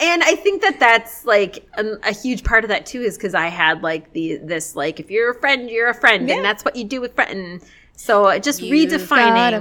And 0.00 0.22
I 0.22 0.34
think 0.36 0.62
that 0.62 0.78
that's 0.80 1.24
like 1.24 1.66
a, 1.76 1.84
a 2.04 2.12
huge 2.12 2.44
part 2.44 2.64
of 2.64 2.68
that 2.68 2.86
too, 2.86 3.00
is 3.02 3.16
because 3.16 3.34
I 3.34 3.48
had 3.48 3.82
like 3.82 4.12
the 4.12 4.36
this 4.38 4.76
like 4.76 5.00
if 5.00 5.10
you're 5.10 5.30
a 5.30 5.34
friend, 5.40 5.70
you're 5.70 5.88
a 5.88 5.94
friend, 5.94 6.28
Yeah. 6.28 6.36
and 6.36 6.44
that's 6.44 6.64
what 6.64 6.76
you 6.76 6.84
do 6.84 7.00
with 7.00 7.14
friend. 7.14 7.60
So 7.96 8.26
uh, 8.26 8.38
just 8.38 8.60
redefining, 8.60 9.54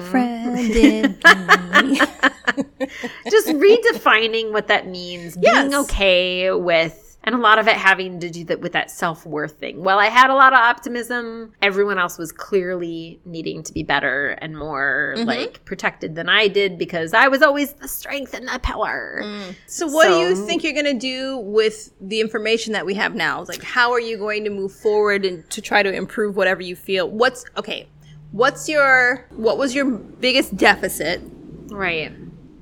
just 3.31 3.47
redefining 3.47 4.51
what 4.51 4.67
that 4.67 4.87
means, 4.87 5.37
being 5.37 5.73
okay 5.73 6.51
with. 6.51 7.06
And 7.27 7.35
a 7.35 7.39
lot 7.39 7.59
of 7.59 7.67
it 7.67 7.75
having 7.75 8.21
to 8.21 8.29
do 8.29 8.45
that 8.45 8.61
with 8.61 8.71
that 8.71 8.89
self 8.89 9.25
worth 9.25 9.59
thing. 9.59 9.83
While 9.83 9.99
I 9.99 10.05
had 10.05 10.29
a 10.29 10.33
lot 10.33 10.53
of 10.53 10.59
optimism, 10.59 11.53
everyone 11.61 11.99
else 11.99 12.17
was 12.17 12.31
clearly 12.31 13.19
needing 13.25 13.63
to 13.63 13.73
be 13.73 13.83
better 13.83 14.29
and 14.29 14.57
more 14.57 15.13
mm-hmm. 15.17 15.27
like 15.27 15.65
protected 15.65 16.15
than 16.15 16.29
I 16.29 16.47
did 16.47 16.77
because 16.77 17.13
I 17.13 17.27
was 17.27 17.41
always 17.41 17.73
the 17.73 17.89
strength 17.89 18.33
and 18.33 18.47
the 18.47 18.57
power. 18.59 19.23
Mm. 19.25 19.55
So, 19.65 19.87
what 19.87 20.07
do 20.07 20.19
you 20.19 20.45
think 20.45 20.63
you're 20.63 20.71
going 20.71 20.85
to 20.85 20.93
do 20.93 21.39
with 21.39 21.91
the 21.99 22.21
information 22.21 22.71
that 22.71 22.85
we 22.85 22.93
have 22.93 23.13
now? 23.13 23.43
Like, 23.43 23.61
how 23.61 23.91
are 23.91 23.99
you 23.99 24.17
going 24.17 24.45
to 24.45 24.49
move 24.49 24.71
forward 24.71 25.25
and 25.25 25.49
to 25.49 25.61
try 25.61 25.83
to 25.83 25.93
improve 25.93 26.37
whatever 26.37 26.61
you 26.61 26.77
feel? 26.77 27.11
What's 27.11 27.43
okay? 27.57 27.89
What's 28.31 28.69
your 28.69 29.25
what 29.31 29.57
was 29.57 29.75
your 29.75 29.85
biggest 29.85 30.55
deficit 30.55 31.21
Right. 31.69 32.11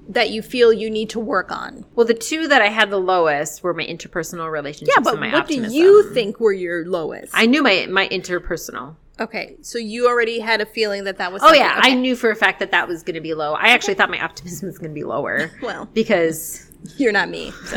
That 0.10 0.30
you 0.30 0.42
feel 0.42 0.72
you 0.72 0.90
need 0.90 1.10
to 1.12 1.20
work 1.20 1.52
on? 1.52 1.86
Well, 1.96 2.06
the 2.06 2.14
two 2.14 2.48
that 2.48 2.62
I 2.62 2.68
had 2.68 2.90
the 2.90 2.98
lowest 3.00 3.64
were 3.64 3.74
my 3.74 3.86
interpersonal 3.86 4.52
relationships 4.52 4.96
Yeah, 4.96 5.04
but 5.04 5.14
and 5.14 5.22
my 5.22 5.28
what 5.28 5.44
optimism. 5.44 5.72
do 5.72 5.78
you 5.78 6.14
think 6.14 6.40
were 6.40 6.54
your 6.54 6.86
lowest? 6.86 7.32
I 7.34 7.46
knew 7.46 7.64
my 7.64 7.88
my 7.90 8.08
interpersonal. 8.10 8.96
okay, 9.20 9.56
so 9.62 9.78
you 9.78 10.08
already 10.08 10.40
had 10.40 10.62
a 10.62 10.66
feeling 10.66 11.06
that 11.06 11.18
that 11.18 11.32
was. 11.32 11.42
Oh 11.44 11.54
yeah, 11.54 11.78
okay. 11.80 11.92
I 11.92 11.94
knew 11.96 12.16
for 12.16 12.30
a 12.30 12.36
fact 12.36 12.60
that 12.60 12.72
that 12.72 12.88
was 12.88 13.04
going 13.04 13.16
to 13.16 13.22
be 13.22 13.34
low. 13.34 13.54
I 13.54 13.70
actually 13.70 13.94
thought 13.96 14.10
my 14.10 14.24
optimism 14.24 14.68
was 14.68 14.78
going 14.78 14.92
to 14.92 14.96
be 14.96 15.04
lower. 15.04 15.52
Well. 15.62 15.90
because 15.94 16.70
you're 16.98 17.12
not 17.12 17.30
me. 17.30 17.52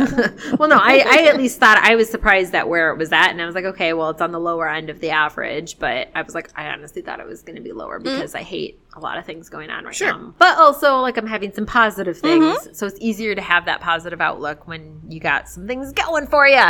well, 0.59 0.69
no, 0.69 0.77
I, 0.77 1.03
I 1.07 1.29
at 1.29 1.37
least 1.39 1.59
thought 1.59 1.79
I 1.79 1.95
was 1.95 2.11
surprised 2.11 2.55
at 2.55 2.69
where 2.69 2.91
it 2.91 2.99
was 2.99 3.13
at, 3.13 3.31
and 3.31 3.41
I 3.41 3.47
was 3.47 3.55
like, 3.55 3.65
okay, 3.65 3.93
well, 3.95 4.11
it's 4.11 4.21
on 4.21 4.33
the 4.33 4.41
lower 4.41 4.69
end 4.69 4.91
of 4.91 5.01
the 5.01 5.11
average, 5.11 5.79
but 5.79 6.09
I 6.15 6.23
was 6.23 6.35
like, 6.35 6.51
I 6.55 6.67
honestly 6.67 7.01
thought 7.03 7.19
it 7.21 7.27
was 7.27 7.43
going 7.43 7.57
to 7.57 7.63
be 7.63 7.73
lower 7.73 7.99
mm. 7.99 8.05
because 8.05 8.35
I 8.35 8.43
hate 8.43 8.79
a 8.99 9.01
lot 9.01 9.17
of 9.19 9.25
things 9.25 9.49
going 9.49 9.71
on 9.71 9.85
right 9.85 9.95
Sure. 9.95 10.13
now. 10.13 10.35
But 10.39 10.59
also, 10.59 10.97
like, 10.97 11.17
I'm 11.17 11.27
having 11.27 11.53
some 11.53 11.67
positive 11.67 12.21
mm-hmm. 12.21 12.63
things, 12.65 12.79
so 12.79 12.87
it's 12.87 12.99
easier 13.01 13.35
to 13.35 13.41
have 13.41 13.65
that 13.67 13.81
positive 13.81 14.21
outlook 14.21 14.67
when 14.67 15.01
you 15.09 15.21
got 15.21 15.49
some 15.49 15.67
things 15.67 15.93
going 15.93 16.27
for 16.27 16.47
you. 16.47 16.65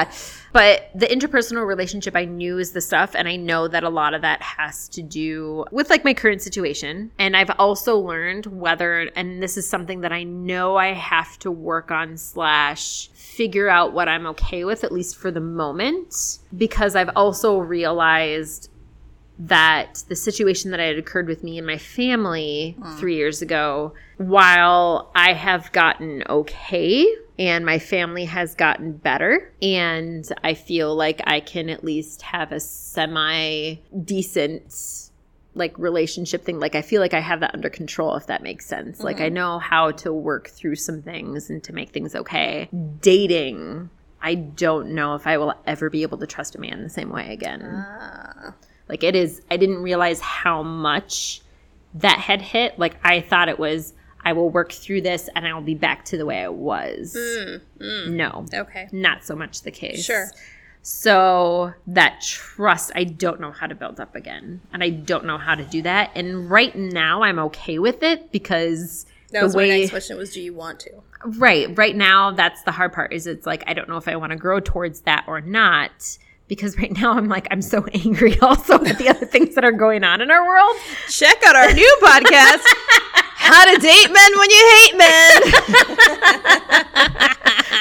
But 0.53 0.91
the 0.95 1.07
interpersonal 1.07 1.66
relationship, 1.66 2.16
I 2.16 2.24
knew 2.24 2.59
is 2.59 2.72
the 2.72 2.81
stuff, 2.81 3.14
and 3.14 3.29
I 3.29 3.37
know 3.37 3.68
that 3.68 3.85
a 3.85 3.89
lot 3.89 4.14
of 4.14 4.22
that 4.22 4.43
has 4.43 4.89
to 4.91 5.03
do 5.03 5.64
with 5.70 5.91
like 5.91 6.05
my 6.05 6.14
current 6.14 6.43
situation. 6.43 7.11
And 7.18 7.37
I've 7.37 7.51
also 7.59 7.99
learned 7.99 8.47
whether, 8.47 9.11
and 9.14 9.43
this 9.43 9.57
is 9.57 9.68
something 9.68 10.01
that 10.03 10.12
I 10.12 10.22
know 10.24 10.76
I 10.76 10.93
have 10.93 11.39
to 11.41 11.51
work 11.51 11.91
on 11.91 12.16
slash 12.16 13.09
figure 13.12 13.68
out 13.68 13.93
what 13.93 14.09
I'm 14.09 14.26
okay 14.26 14.64
with, 14.64 14.85
at 14.85 14.91
least 14.91 15.16
for 15.16 15.31
the 15.31 15.41
moment, 15.41 16.39
because 16.57 16.97
I've 16.97 17.11
also 17.14 17.59
realized 17.59 18.70
that 19.39 20.03
the 20.09 20.16
situation 20.16 20.70
that 20.72 20.80
had 20.80 20.99
occurred 20.99 21.28
with 21.28 21.45
me 21.45 21.59
and 21.59 21.66
my 21.66 21.78
family 21.78 22.76
mm. 22.78 22.99
three 22.99 23.16
years 23.16 23.41
ago, 23.41 23.95
while 24.16 25.11
I 25.14 25.32
have 25.32 25.70
gotten 25.72 26.24
okay 26.28 27.07
and 27.39 27.64
my 27.64 27.78
family 27.78 28.24
has 28.24 28.55
gotten 28.55 28.93
better, 28.93 29.53
and 29.62 30.28
I 30.43 30.55
feel 30.55 30.95
like 30.97 31.20
I 31.24 31.39
can 31.41 31.68
at 31.68 31.84
least 31.84 32.22
have 32.22 32.51
a 32.51 32.59
semi 32.59 33.76
decent 34.05 35.09
like 35.55 35.76
relationship 35.78 36.45
thing 36.45 36.61
like 36.61 36.76
i 36.76 36.82
feel 36.82 37.01
like 37.01 37.14
i 37.14 37.18
have 37.18 37.41
that 37.41 37.53
under 37.53 37.68
control 37.68 38.14
if 38.14 38.26
that 38.26 38.43
makes 38.43 38.64
sense. 38.64 39.01
Like 39.01 39.20
i 39.20 39.24
mm-hmm. 39.24 39.34
know 39.34 39.59
how 39.59 39.91
to 39.93 40.12
work 40.12 40.49
through 40.49 40.76
some 40.76 41.03
things 41.03 41.51
and 41.51 41.64
to 41.64 41.72
make 41.72 41.91
things 41.91 42.14
okay. 42.14 42.68
Dating 43.01 43.91
i 44.20 44.34
don't 44.34 44.91
know 44.91 45.14
if 45.14 45.26
i 45.26 45.36
will 45.36 45.55
ever 45.66 45.91
be 45.91 46.03
able 46.03 46.18
to 46.18 46.26
trust 46.26 46.55
a 46.55 46.61
man 46.61 46.82
the 46.82 46.89
same 46.89 47.11
way 47.11 47.32
again 47.32 47.62
ah. 47.64 48.53
Like 48.89 49.03
it 49.03 49.14
is 49.14 49.43
i 49.51 49.57
didn't 49.57 49.78
realize 49.82 50.20
how 50.20 50.62
much 50.62 51.41
that 51.95 52.18
had 52.18 52.41
hit 52.43 52.78
like 52.78 52.97
i 53.05 53.20
thought 53.20 53.49
it 53.49 53.59
was 53.59 53.95
i 54.24 54.32
will 54.32 54.51
work 54.51 54.72
through 54.72 55.01
this 55.01 55.28
and 55.34 55.47
i 55.47 55.53
will 55.55 55.62
be 55.62 55.74
back 55.74 56.05
to 56.05 56.16
the 56.16 56.26
way 56.26 56.43
i 56.43 56.49
was 56.49 57.16
mm, 57.16 57.61
mm. 57.80 58.09
no 58.11 58.45
Okay. 58.53 58.89
not 58.93 59.24
so 59.24 59.34
much 59.36 59.62
the 59.62 59.70
case 59.70 60.05
Sure. 60.05 60.26
so 60.82 61.72
that 61.86 62.20
trust, 62.22 62.93
I 62.95 63.05
don't 63.05 63.41
know 63.41 63.53
how 63.53 63.66
to 63.66 63.74
build 63.74 64.01
up 64.01 64.14
again, 64.14 64.61
and 64.72 64.82
I 64.82 64.91
don't 64.91 65.24
know 65.26 65.36
how 65.36 65.55
to 65.55 65.64
do 65.64 65.82
that. 65.82 66.11
And 66.14 66.49
right 66.51 66.74
now, 66.74 67.22
I'm 67.22 67.39
okay 67.41 67.78
with 67.78 68.03
it 68.03 68.32
because 68.32 69.05
That 69.32 69.41
the 69.41 69.47
was 69.47 69.55
my 69.55 69.59
way, 69.62 69.80
next 69.80 69.91
question. 69.91 70.16
Was 70.16 70.32
do 70.32 70.41
you 70.41 70.55
want 70.55 70.80
to? 70.80 70.91
right, 71.24 71.76
right 71.76 71.95
now, 71.97 72.30
that's 72.30 72.62
the 72.62 72.70
hard 72.72 72.93
part. 72.95 73.12
Is 73.12 73.26
it's 73.26 73.45
like 73.45 73.64
I 73.66 73.74
don't 73.74 73.89
know 73.89 73.97
if 73.99 74.09
I 74.09 74.16
want 74.16 74.30
to 74.32 74.36
grow 74.39 74.61
towards 74.61 75.03
that 75.03 75.24
or 75.26 75.41
not. 75.43 76.16
Because 76.49 76.76
right 76.78 76.90
now 76.90 77.12
I'm 77.12 77.28
like 77.28 77.46
I'm 77.51 77.62
so 77.62 77.84
angry 77.94 78.38
also 78.40 78.82
at 78.84 78.99
the 78.99 79.09
other 79.09 79.26
things 79.26 79.55
that 79.55 79.64
are 79.64 79.72
going 79.72 80.03
on 80.05 80.20
in 80.20 80.30
our 80.30 80.46
world. 80.46 80.76
Check 81.09 81.36
out 81.46 81.55
our 81.55 81.72
new 81.72 81.99
podcast, 82.03 82.64
How 83.49 83.64
to 83.64 83.80
Date 83.80 84.12
Men 84.12 84.38
When 84.38 84.51
You 84.51 84.64
Hate 84.76 84.96
Men. 84.99 85.42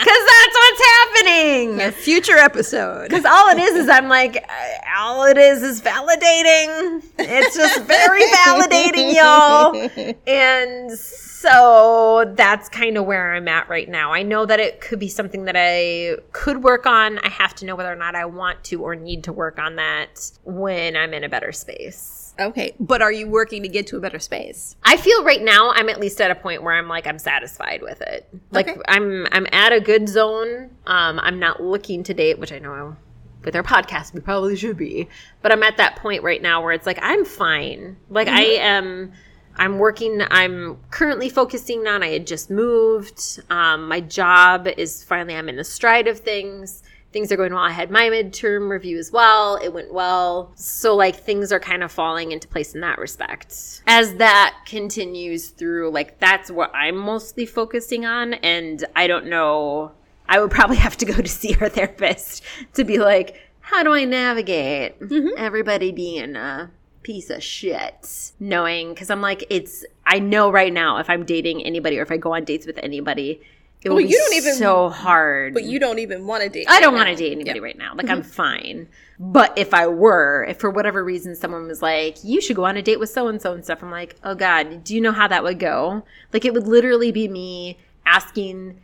Because 0.07 0.25
that's 0.25 0.55
what's 0.55 0.81
happening. 0.81 1.81
A 1.81 1.91
future 1.91 2.37
episode. 2.37 3.09
Because 3.09 3.25
all 3.25 3.49
it 3.49 3.57
is 3.57 3.75
is 3.75 3.89
I'm 3.89 4.07
like, 4.07 4.37
uh, 4.37 4.97
all 4.97 5.25
it 5.25 5.37
is 5.37 5.61
is 5.63 5.81
validating. 5.81 7.03
It's 7.19 7.57
just 7.57 7.81
very 7.83 8.21
validating, 8.21 9.13
y'all. 9.13 10.15
And 10.25 10.91
so 10.91 12.31
that's 12.37 12.69
kind 12.69 12.97
of 12.97 13.05
where 13.05 13.33
I'm 13.33 13.47
at 13.47 13.67
right 13.67 13.89
now. 13.89 14.13
I 14.13 14.23
know 14.23 14.45
that 14.45 14.59
it 14.61 14.81
could 14.81 14.99
be 14.99 15.09
something 15.09 15.45
that 15.45 15.55
I 15.57 16.17
could 16.31 16.63
work 16.63 16.85
on. 16.85 17.19
I 17.19 17.29
have 17.29 17.53
to 17.55 17.65
know 17.65 17.75
whether 17.75 17.91
or 17.91 17.97
not 17.97 18.15
I 18.15 18.25
want 18.25 18.63
to 18.65 18.83
or 18.83 18.95
need 18.95 19.25
to 19.25 19.33
work 19.33 19.59
on 19.59 19.75
that 19.75 20.31
when 20.43 20.95
I'm 20.95 21.13
in 21.13 21.23
a 21.23 21.29
better 21.29 21.51
space. 21.51 22.16
Okay, 22.39 22.75
but 22.79 23.01
are 23.01 23.11
you 23.11 23.27
working 23.27 23.63
to 23.63 23.69
get 23.69 23.87
to 23.87 23.97
a 23.97 23.99
better 23.99 24.19
space? 24.19 24.75
I 24.83 24.97
feel 24.97 25.23
right 25.23 25.41
now 25.41 25.71
I'm 25.73 25.89
at 25.89 25.99
least 25.99 26.21
at 26.21 26.31
a 26.31 26.35
point 26.35 26.63
where 26.63 26.73
I'm 26.73 26.87
like 26.87 27.07
I'm 27.07 27.19
satisfied 27.19 27.81
with 27.81 28.01
it. 28.01 28.27
Like 28.51 28.67
Okay. 28.67 28.81
I'm 28.87 29.27
I'm 29.31 29.47
at 29.51 29.73
a 29.73 29.79
good 29.79 30.07
zone. 30.07 30.69
Um, 30.85 31.19
I'm 31.19 31.39
not 31.39 31.61
looking 31.61 32.03
to 32.03 32.13
date, 32.13 32.39
which 32.39 32.51
I 32.51 32.59
know 32.59 32.95
with 33.43 33.55
our 33.55 33.63
podcast 33.63 34.13
we 34.13 34.19
probably 34.19 34.55
should 34.55 34.77
be, 34.77 35.07
but 35.41 35.51
I'm 35.51 35.63
at 35.63 35.77
that 35.77 35.95
point 35.97 36.21
right 36.23 36.41
now 36.41 36.61
where 36.61 36.73
it's 36.73 36.85
like 36.85 36.99
I'm 37.01 37.25
fine. 37.25 37.97
Like 38.09 38.27
I 38.27 38.41
am. 38.41 39.13
I'm 39.59 39.79
working. 39.79 40.21
I'm 40.29 40.77
currently 40.91 41.29
focusing 41.29 41.87
on. 41.87 42.03
I 42.03 42.09
had 42.09 42.27
just 42.27 42.51
moved. 42.51 43.39
Um, 43.49 43.87
my 43.87 44.01
job 44.01 44.67
is 44.77 45.03
finally. 45.03 45.35
I'm 45.35 45.49
in 45.49 45.55
the 45.55 45.63
stride 45.63 46.07
of 46.07 46.19
things. 46.19 46.83
Things 47.17 47.31
are 47.31 47.35
going 47.35 47.51
well. 47.51 47.63
I 47.63 47.71
had 47.71 47.89
my 47.89 48.09
midterm 48.09 48.69
review 48.69 48.99
as 48.99 49.11
well. 49.11 49.55
It 49.55 49.73
went 49.73 49.91
well. 49.91 50.51
So 50.53 50.95
like 50.95 51.15
things 51.15 51.51
are 51.51 51.59
kind 51.59 51.81
of 51.81 51.91
falling 51.91 52.31
into 52.31 52.47
place 52.47 52.75
in 52.75 52.81
that 52.81 52.99
respect. 52.99 53.81
As 53.87 54.13
that 54.17 54.55
continues 54.67 55.47
through, 55.47 55.89
like 55.89 56.19
that's 56.19 56.51
what 56.51 56.69
I'm 56.75 56.95
mostly 56.95 57.47
focusing 57.47 58.05
on. 58.05 58.35
And 58.35 58.85
I 58.95 59.07
don't 59.07 59.25
know. 59.25 59.93
I 60.29 60.39
would 60.39 60.51
probably 60.51 60.75
have 60.85 60.95
to 60.97 61.05
go 61.05 61.15
to 61.15 61.27
see 61.27 61.55
our 61.59 61.69
therapist 61.69 62.43
to 62.75 62.83
be 62.83 62.99
like, 62.99 63.41
how 63.61 63.81
do 63.81 63.93
I 63.93 64.03
navigate 64.03 64.99
mm-hmm. 64.99 65.29
everybody 65.37 65.91
being 65.91 66.35
a 66.35 66.69
piece 67.01 67.31
of 67.31 67.41
shit? 67.41 68.31
Knowing, 68.39 68.93
because 68.93 69.09
I'm 69.09 69.21
like, 69.21 69.43
it's, 69.49 69.83
I 70.05 70.19
know 70.19 70.51
right 70.51 70.71
now 70.71 70.99
if 70.99 71.09
I'm 71.09 71.25
dating 71.25 71.65
anybody 71.65 71.97
or 71.97 72.03
if 72.03 72.11
I 72.11 72.17
go 72.17 72.35
on 72.35 72.43
dates 72.43 72.67
with 72.67 72.77
anybody, 72.77 73.41
it 73.83 73.89
Well, 73.89 74.01
you 74.01 74.17
don't 74.17 74.33
even- 74.33 74.55
so 74.55 74.89
hard. 74.89 75.53
But 75.53 75.63
you 75.63 75.79
don't 75.79 75.99
even 75.99 76.25
want 76.25 76.43
to 76.43 76.49
date. 76.49 76.65
I 76.67 76.79
don't 76.79 76.95
want 76.95 77.09
to 77.09 77.15
date 77.15 77.31
anybody 77.31 77.59
right 77.59 77.77
now. 77.77 77.93
Like 77.95 78.09
I'm 78.09 78.21
mm-hmm. 78.21 78.29
fine. 78.29 78.87
But 79.19 79.57
if 79.57 79.73
I 79.73 79.87
were, 79.87 80.45
if 80.47 80.59
for 80.59 80.69
whatever 80.69 81.03
reason 81.03 81.35
someone 81.35 81.67
was 81.67 81.81
like, 81.81 82.17
"You 82.23 82.41
should 82.41 82.55
go 82.55 82.65
on 82.65 82.77
a 82.77 82.81
date 82.81 82.99
with 82.99 83.09
so 83.09 83.27
and 83.27 83.41
so 83.41 83.53
and 83.53 83.63
stuff," 83.63 83.81
I'm 83.81 83.91
like, 83.91 84.15
"Oh 84.23 84.35
God, 84.35 84.83
do 84.83 84.93
you 84.93 85.01
know 85.01 85.11
how 85.11 85.27
that 85.27 85.43
would 85.43 85.59
go?" 85.59 86.03
Like 86.33 86.45
it 86.45 86.53
would 86.53 86.67
literally 86.67 87.11
be 87.11 87.27
me 87.27 87.77
asking 88.05 88.79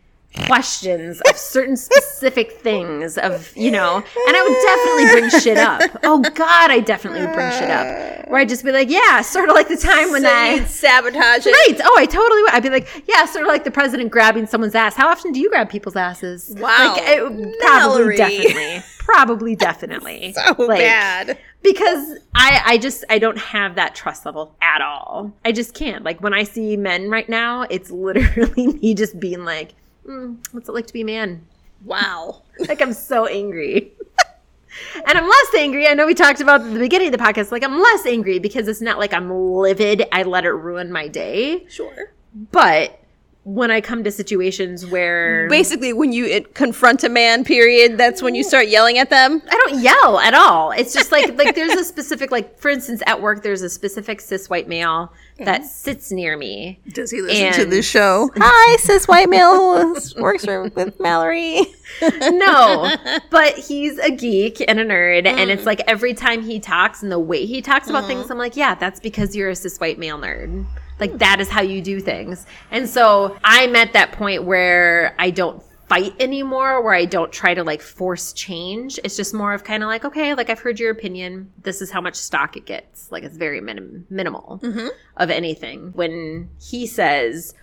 questions 0.48 1.22
of 1.30 1.38
certain 1.38 1.78
specific 1.78 2.54
things 2.54 3.18
of 3.20 3.56
you 3.56 3.70
know 3.70 3.98
and 3.98 4.36
i 4.36 4.42
would 4.42 4.58
definitely 4.64 5.30
bring 5.30 5.42
shit 5.42 5.58
up 5.58 5.82
oh 6.04 6.20
god 6.36 6.72
i 6.72 6.80
definitely 6.80 7.22
would 7.22 7.34
bring 7.34 7.52
shit 7.52 7.70
up 7.70 8.28
where 8.30 8.42
i'd 8.42 8.50
just 8.50 8.64
be 8.66 8.72
like 8.72 8.90
yeah 8.90 9.22
sort 9.22 9.48
of 9.48 9.56
like 9.56 9.68
the 9.68 9.78
time 9.78 10.10
when 10.12 10.24
So 10.24 10.30
i 10.30 10.64
sabotage 10.66 11.46
it. 11.46 11.52
Right. 11.52 11.80
Oh, 11.84 11.96
I 12.00 12.06
totally 12.06 12.42
would. 12.44 12.52
I'd 12.54 12.64
be 12.64 12.70
like, 12.70 13.04
yeah, 13.08 13.26
sort 13.26 13.44
of 13.44 13.48
like 13.48 13.64
the 13.64 13.72
president 13.72 14.12
grabbing 14.12 14.46
someone's 14.48 14.74
ass. 14.76 14.96
How 14.96 15.08
often 15.10 15.32
do 15.32 15.40
you 15.40 15.50
grab 15.50 15.70
people's 15.70 15.96
asses? 15.96 16.54
Wow. 16.58 16.94
Like, 16.96 17.04
it- 17.06 17.60
probably, 17.60 18.16
definitely. 18.18 18.84
Probably, 19.00 19.56
definitely. 19.68 20.34
So 20.34 20.56
Like, 20.64 20.80
bad. 20.80 21.38
Because 21.62 22.18
I, 22.36 22.62
I 22.66 22.78
just, 22.78 23.04
I 23.10 23.20
don't 23.20 23.38
have 23.38 23.76
that 23.76 23.94
trust 23.96 24.26
level 24.26 24.56
at 24.62 24.82
all. 24.82 25.32
I 25.46 25.52
just 25.52 25.74
can't. 25.74 26.04
Like, 26.04 26.22
when 26.22 26.34
I 26.34 26.44
see 26.44 26.76
men 26.78 27.10
right 27.10 27.28
now, 27.30 27.64
it's 27.70 27.92
literally 28.08 28.68
me 28.68 28.94
just 28.94 29.20
being 29.20 29.44
like, 29.46 29.74
mm, 30.08 30.38
what's 30.52 30.70
it 30.70 30.72
like 30.72 30.88
to 30.88 30.94
be 30.94 31.02
a 31.02 31.06
man? 31.06 31.46
Wow. 31.84 32.42
Like, 32.60 32.82
I'm 32.82 32.94
so 32.94 33.26
angry. 33.26 33.94
And 34.96 35.18
I'm 35.18 35.28
less 35.28 35.54
angry. 35.56 35.88
I 35.88 35.94
know 35.94 36.08
we 36.08 36.16
talked 36.16 36.42
about 36.42 36.62
at 36.62 36.74
the 36.74 36.80
beginning 36.80 37.08
of 37.08 37.12
the 37.12 37.24
podcast. 37.24 37.52
Like, 37.52 37.64
I'm 37.64 37.80
less 37.80 38.08
angry 38.08 38.40
because 38.40 38.68
it's 38.68 38.82
not 38.82 38.98
like 38.98 39.14
I'm 39.14 39.30
livid. 39.32 40.08
I 40.12 40.24
let 40.24 40.46
it 40.46 40.52
ruin 40.52 40.92
my 40.92 41.08
day. 41.08 41.68
Sure. 41.68 42.12
But 42.52 43.00
when 43.46 43.72
I 43.72 43.82
come 43.82 44.04
to 44.06 44.12
situations 44.12 44.86
where 44.86 45.50
Basically, 45.50 45.92
when 45.92 46.14
you 46.14 46.26
it, 46.26 46.56
confront 46.56 47.04
a 47.04 47.10
man, 47.10 47.44
period, 47.44 47.98
that's 47.98 48.22
when 48.22 48.36
you 48.36 48.44
start 48.44 48.70
yelling 48.70 48.98
at 48.98 49.10
them. 49.10 49.42
I 49.50 49.56
don't 49.56 49.82
yell 49.82 50.20
at 50.20 50.34
all. 50.34 50.72
It's 50.72 50.94
just 50.94 51.12
like 51.12 51.38
like 51.38 51.54
there's 51.54 51.74
a 51.74 51.84
specific 51.84 52.32
like 52.32 52.58
for 52.58 52.70
instance 52.70 53.04
at 53.06 53.22
work 53.22 53.44
there's 53.44 53.62
a 53.62 53.70
specific 53.70 54.22
cis 54.22 54.50
white 54.50 54.68
male 54.68 55.12
that 55.40 55.62
mm-hmm. 55.62 55.68
sits 55.68 56.12
near 56.12 56.38
me. 56.38 56.80
Does 56.90 57.12
he 57.12 57.22
listen 57.22 57.52
to 57.54 57.66
this 57.66 57.86
show? 57.86 58.32
Hi, 58.38 58.78
cis 58.78 59.08
white 59.08 59.30
male 59.30 59.82
who 59.82 60.22
works 60.22 60.46
with 60.48 61.00
Mallory. 61.00 61.66
No, 62.02 62.96
but 63.30 63.58
he's 63.58 63.98
a 64.00 64.10
geek 64.10 64.64
and 64.68 64.80
a 64.80 64.86
nerd, 64.86 65.28
and 65.28 65.52
it's 65.52 65.64
mm. 65.64 65.68
like 65.68 65.82
every 65.86 66.14
time 66.14 66.42
he 66.42 66.60
talks 66.60 67.04
and 67.04 67.12
the 67.12 67.20
way 67.20 67.46
he 67.46 67.62
talks 67.62 67.90
about 67.90 68.04
mm-hmm. 68.04 68.20
things, 68.20 68.32
I'm 68.32 68.38
like, 68.38 68.56
yeah, 68.56 68.74
that's 68.74 69.00
because 69.00 69.36
you're 69.36 69.50
a 69.50 69.56
cis 69.56 69.80
white 69.80 70.00
male 70.00 70.18
nerd. 70.18 70.66
Like 71.04 71.18
that 71.18 71.42
is 71.42 71.50
how 71.50 71.62
you 71.62 71.82
do 71.82 72.00
things. 72.00 72.46
And 72.72 72.88
so 72.88 73.38
I'm 73.44 73.76
at 73.76 73.92
that 73.92 74.14
point 74.14 74.46
where 74.46 75.14
I 75.20 75.32
don't 75.32 75.62
fight 75.90 76.14
anymore, 76.18 76.82
where 76.82 76.94
I 76.94 77.04
don't 77.04 77.30
try 77.30 77.54
to 77.54 77.62
like 77.62 77.82
force 77.82 78.32
change. 78.32 79.02
It's 79.04 79.18
just 79.18 79.34
more 79.34 79.54
of 79.54 79.66
kind 79.66 79.84
of 79.84 79.88
like, 79.88 80.06
okay, 80.06 80.34
like 80.34 80.50
I've 80.50 80.62
heard 80.62 80.80
your 80.80 80.92
opinion. 80.92 81.52
This 81.62 81.82
is 81.82 81.92
how 81.92 82.00
much 82.00 82.16
stock 82.16 82.56
it 82.56 82.66
gets. 82.66 83.12
Like 83.12 83.24
it's 83.24 83.36
very 83.36 83.60
minim- 83.60 84.08
minimal 84.10 84.62
mm-hmm. 84.64 84.88
of 85.18 85.30
anything. 85.30 85.92
When 85.92 86.50
he 86.62 86.88
says, 86.88 87.54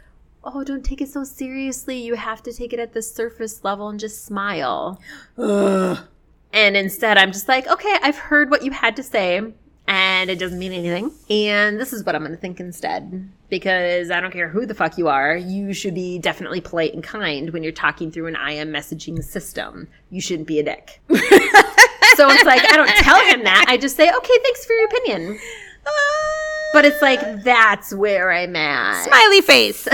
oh, 0.45 0.63
don't 0.63 0.85
take 0.85 1.01
it 1.01 1.09
so 1.09 1.25
seriously. 1.25 1.97
You 1.97 2.17
have 2.17 2.43
to 2.43 2.53
take 2.53 2.75
it 2.75 2.79
at 2.79 2.93
the 2.93 3.01
surface 3.01 3.65
level 3.65 3.89
and 3.89 3.99
just 3.99 4.23
smile. 4.27 5.01
And 6.53 6.77
instead, 6.77 7.17
I'm 7.17 7.31
just 7.31 7.47
like, 7.47 7.69
okay, 7.69 7.97
I've 8.03 8.19
heard 8.19 8.51
what 8.51 8.65
you 8.65 8.73
had 8.73 8.97
to 8.97 9.05
say, 9.05 9.53
and 9.87 10.31
it 10.31 10.39
doesn't 10.39 10.59
mean 10.59 10.73
anything. 10.73 11.11
And 11.29 11.81
this 11.81 11.93
is 11.93 12.05
what 12.05 12.15
I'm 12.15 12.23
going 12.23 12.33
to 12.33 12.39
think 12.39 12.61
instead. 12.61 13.29
Because 13.49 14.11
I 14.11 14.21
don't 14.21 14.31
care 14.33 14.49
who 14.49 14.65
the 14.67 14.75
fuck 14.75 14.97
you 14.99 15.09
are, 15.09 15.37
you 15.37 15.73
should 15.73 15.95
be 15.95 16.19
definitely 16.19 16.61
polite 16.61 16.95
and 16.95 17.03
kind 17.03 17.51
when 17.51 17.63
you're 17.63 17.73
talking 17.73 18.13
through 18.13 18.27
an 18.27 18.37
IM 18.37 18.69
messaging 18.69 19.23
system. 19.25 19.89
You 20.11 20.21
shouldn't 20.21 20.47
be 20.47 20.61
a 20.61 20.63
dick. 20.63 21.01
so 21.09 22.31
it's 22.31 22.45
like, 22.45 22.65
I 22.65 22.77
don't 22.77 22.89
tell 22.99 23.21
him 23.27 23.43
that. 23.45 23.65
I 23.69 23.77
just 23.77 23.97
say, 23.97 24.09
okay, 24.09 24.39
thanks 24.43 24.65
for 24.65 24.73
your 24.75 24.87
opinion. 24.87 25.39
Uh, 25.85 25.91
but 26.73 26.85
it's 26.85 27.03
like, 27.03 27.43
that's 27.43 27.93
where 27.93 28.31
I'm 28.31 28.55
at. 28.55 29.05
Smiley 29.05 29.41
face. 29.41 29.89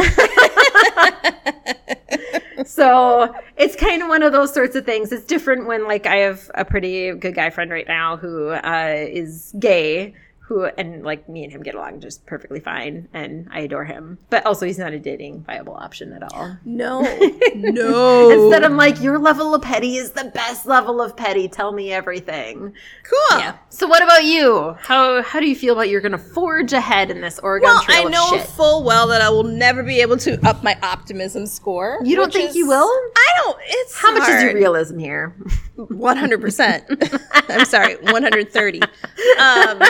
so 2.67 3.35
it's 3.57 3.77
kind 3.77 4.03
of 4.03 4.09
one 4.09 4.23
of 4.23 4.33
those 4.33 4.53
sorts 4.53 4.77
of 4.77 4.85
things. 4.85 5.13
It's 5.13 5.25
different 5.25 5.67
when 5.67 5.87
like 5.87 6.07
I 6.07 6.17
have 6.17 6.51
a 6.55 6.65
pretty 6.65 7.13
good 7.13 7.35
guy 7.35 7.51
friend 7.51 7.71
right 7.71 7.87
now 7.87 8.17
who 8.17 8.51
uh, 8.51 9.07
is 9.09 9.55
gay. 9.59 10.15
Who 10.49 10.65
and 10.65 11.03
like 11.03 11.29
me 11.29 11.43
and 11.43 11.53
him 11.53 11.63
get 11.65 11.75
along 11.75 12.01
just 12.01 12.25
perfectly 12.25 12.61
fine, 12.61 13.09
and 13.13 13.49
I 13.51 13.61
adore 13.61 13.85
him. 13.85 14.19
But 14.31 14.47
also, 14.47 14.65
he's 14.65 14.79
not 14.79 14.93
a 14.93 14.99
dating 15.01 15.43
viable 15.43 15.75
option 15.75 16.13
at 16.13 16.23
all. 16.33 16.57
No. 16.65 17.03
No. 17.57 18.31
Instead, 18.31 18.63
I'm 18.65 18.77
like, 18.77 19.01
your 19.03 19.19
level 19.19 19.55
of 19.55 19.63
petty 19.63 19.97
is 19.97 20.11
the 20.13 20.25
best 20.35 20.67
level 20.67 21.01
of 21.01 21.17
petty. 21.17 21.49
Tell 21.49 21.73
me 21.73 21.91
everything. 21.91 22.75
cool. 23.03 23.39
Yeah. 23.39 23.57
So, 23.71 23.87
what 23.87 24.03
about 24.03 24.25
you? 24.25 24.77
How 24.79 25.23
how 25.23 25.41
do 25.41 25.47
you 25.49 25.57
feel 25.57 25.73
about 25.73 25.89
you're 25.89 26.01
going 26.03 26.13
to 26.13 26.19
forge 26.19 26.73
ahead 26.75 27.11
in 27.11 27.23
this 27.23 27.39
Oregon 27.41 27.69
Well, 27.69 27.83
Trail 27.83 28.07
I 28.07 28.11
know 28.11 28.39
full 28.41 28.85
well 28.85 29.07
that 29.09 29.21
I 29.23 29.31
will 29.31 29.43
never 29.43 29.83
be 29.83 30.01
able 30.01 30.17
to 30.19 30.39
up 30.47 30.63
my 30.63 30.79
optimism 30.83 31.47
score. 31.47 31.99
You 32.05 32.15
don't 32.17 32.33
think 32.33 32.51
is- 32.51 32.57
you 32.57 32.69
will? 32.69 32.85
I 33.17 33.31
don't. 33.43 33.59
It's 33.67 33.99
How 34.01 34.13
much 34.13 34.29
is 34.29 34.43
your 34.43 34.55
realism 34.55 34.99
here? 34.99 35.35
One 35.77 36.17
hundred 36.19 36.41
percent. 36.43 36.85
I'm 37.49 37.65
sorry, 37.65 37.97
one 37.97 38.23
hundred 38.23 38.53
thirty. 38.53 38.81
Um, 39.39 39.83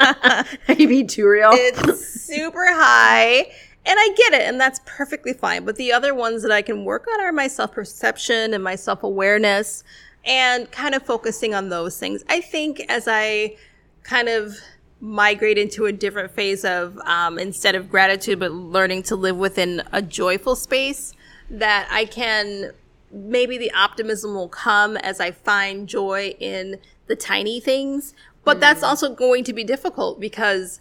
you 0.68 0.88
being 0.88 1.06
too 1.06 1.28
real? 1.28 1.50
it's 1.52 2.24
super 2.24 2.66
high, 2.72 3.38
and 3.84 3.98
I 3.98 4.08
get 4.16 4.34
it, 4.34 4.42
and 4.42 4.60
that's 4.60 4.80
perfectly 4.84 5.32
fine. 5.32 5.64
But 5.64 5.76
the 5.76 5.92
other 5.92 6.14
ones 6.14 6.42
that 6.42 6.52
I 6.52 6.62
can 6.62 6.84
work 6.84 7.06
on 7.12 7.20
are 7.20 7.32
my 7.32 7.48
self 7.48 7.72
perception 7.72 8.54
and 8.54 8.62
my 8.62 8.76
self 8.76 9.02
awareness, 9.02 9.84
and 10.24 10.70
kind 10.70 10.94
of 10.94 11.02
focusing 11.02 11.54
on 11.54 11.68
those 11.68 11.98
things. 11.98 12.24
I 12.28 12.40
think 12.40 12.80
as 12.88 13.06
I 13.08 13.56
kind 14.02 14.28
of 14.28 14.56
migrate 15.00 15.58
into 15.58 15.86
a 15.86 15.92
different 15.92 16.30
phase 16.30 16.64
of 16.64 16.98
um, 17.00 17.38
instead 17.38 17.74
of 17.74 17.90
gratitude, 17.90 18.38
but 18.38 18.52
learning 18.52 19.02
to 19.04 19.16
live 19.16 19.36
within 19.36 19.82
a 19.92 20.00
joyful 20.02 20.56
space, 20.56 21.12
that 21.50 21.88
I 21.90 22.06
can 22.06 22.72
maybe 23.12 23.56
the 23.56 23.72
optimism 23.72 24.34
will 24.34 24.48
come 24.48 24.96
as 24.96 25.20
I 25.20 25.30
find 25.30 25.88
joy 25.88 26.34
in 26.38 26.78
the 27.06 27.16
tiny 27.16 27.60
things. 27.60 28.14
But 28.46 28.60
that's 28.60 28.84
also 28.84 29.12
going 29.12 29.42
to 29.42 29.52
be 29.52 29.64
difficult 29.64 30.20
because 30.20 30.80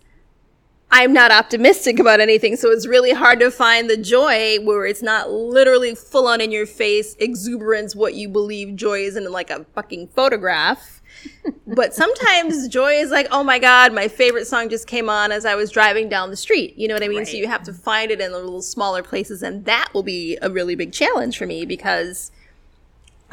I'm 0.91 1.13
not 1.13 1.31
optimistic 1.31 1.97
about 1.97 2.19
anything. 2.19 2.57
So 2.57 2.69
it's 2.69 2.85
really 2.85 3.11
hard 3.11 3.39
to 3.39 3.49
find 3.49 3.89
the 3.89 3.97
joy 3.97 4.59
where 4.63 4.85
it's 4.85 5.01
not 5.01 5.31
literally 5.31 5.95
full 5.95 6.27
on 6.27 6.41
in 6.41 6.51
your 6.51 6.67
face 6.67 7.15
exuberance, 7.17 7.95
what 7.95 8.13
you 8.13 8.29
believe 8.29 8.75
joy 8.75 8.99
is 8.99 9.15
in 9.15 9.29
like 9.31 9.49
a 9.49 9.65
fucking 9.73 10.09
photograph. 10.09 11.01
but 11.67 11.95
sometimes 11.95 12.67
joy 12.67 12.93
is 12.93 13.09
like, 13.09 13.27
oh 13.31 13.43
my 13.43 13.57
God, 13.57 13.93
my 13.93 14.09
favorite 14.09 14.45
song 14.45 14.69
just 14.69 14.85
came 14.85 15.09
on 15.09 15.31
as 15.31 15.43
I 15.43 15.55
was 15.55 15.71
driving 15.71 16.07
down 16.07 16.29
the 16.29 16.37
street. 16.37 16.77
You 16.77 16.87
know 16.87 16.93
what 16.93 17.03
I 17.03 17.07
mean? 17.07 17.25
So 17.25 17.35
you 17.35 17.47
have 17.47 17.63
to 17.63 17.73
find 17.73 18.11
it 18.11 18.21
in 18.21 18.31
the 18.31 18.37
little 18.37 18.61
smaller 18.61 19.01
places. 19.01 19.41
And 19.41 19.65
that 19.65 19.89
will 19.91 20.03
be 20.03 20.37
a 20.43 20.51
really 20.51 20.75
big 20.75 20.93
challenge 20.93 21.35
for 21.35 21.47
me 21.47 21.65
because 21.65 22.31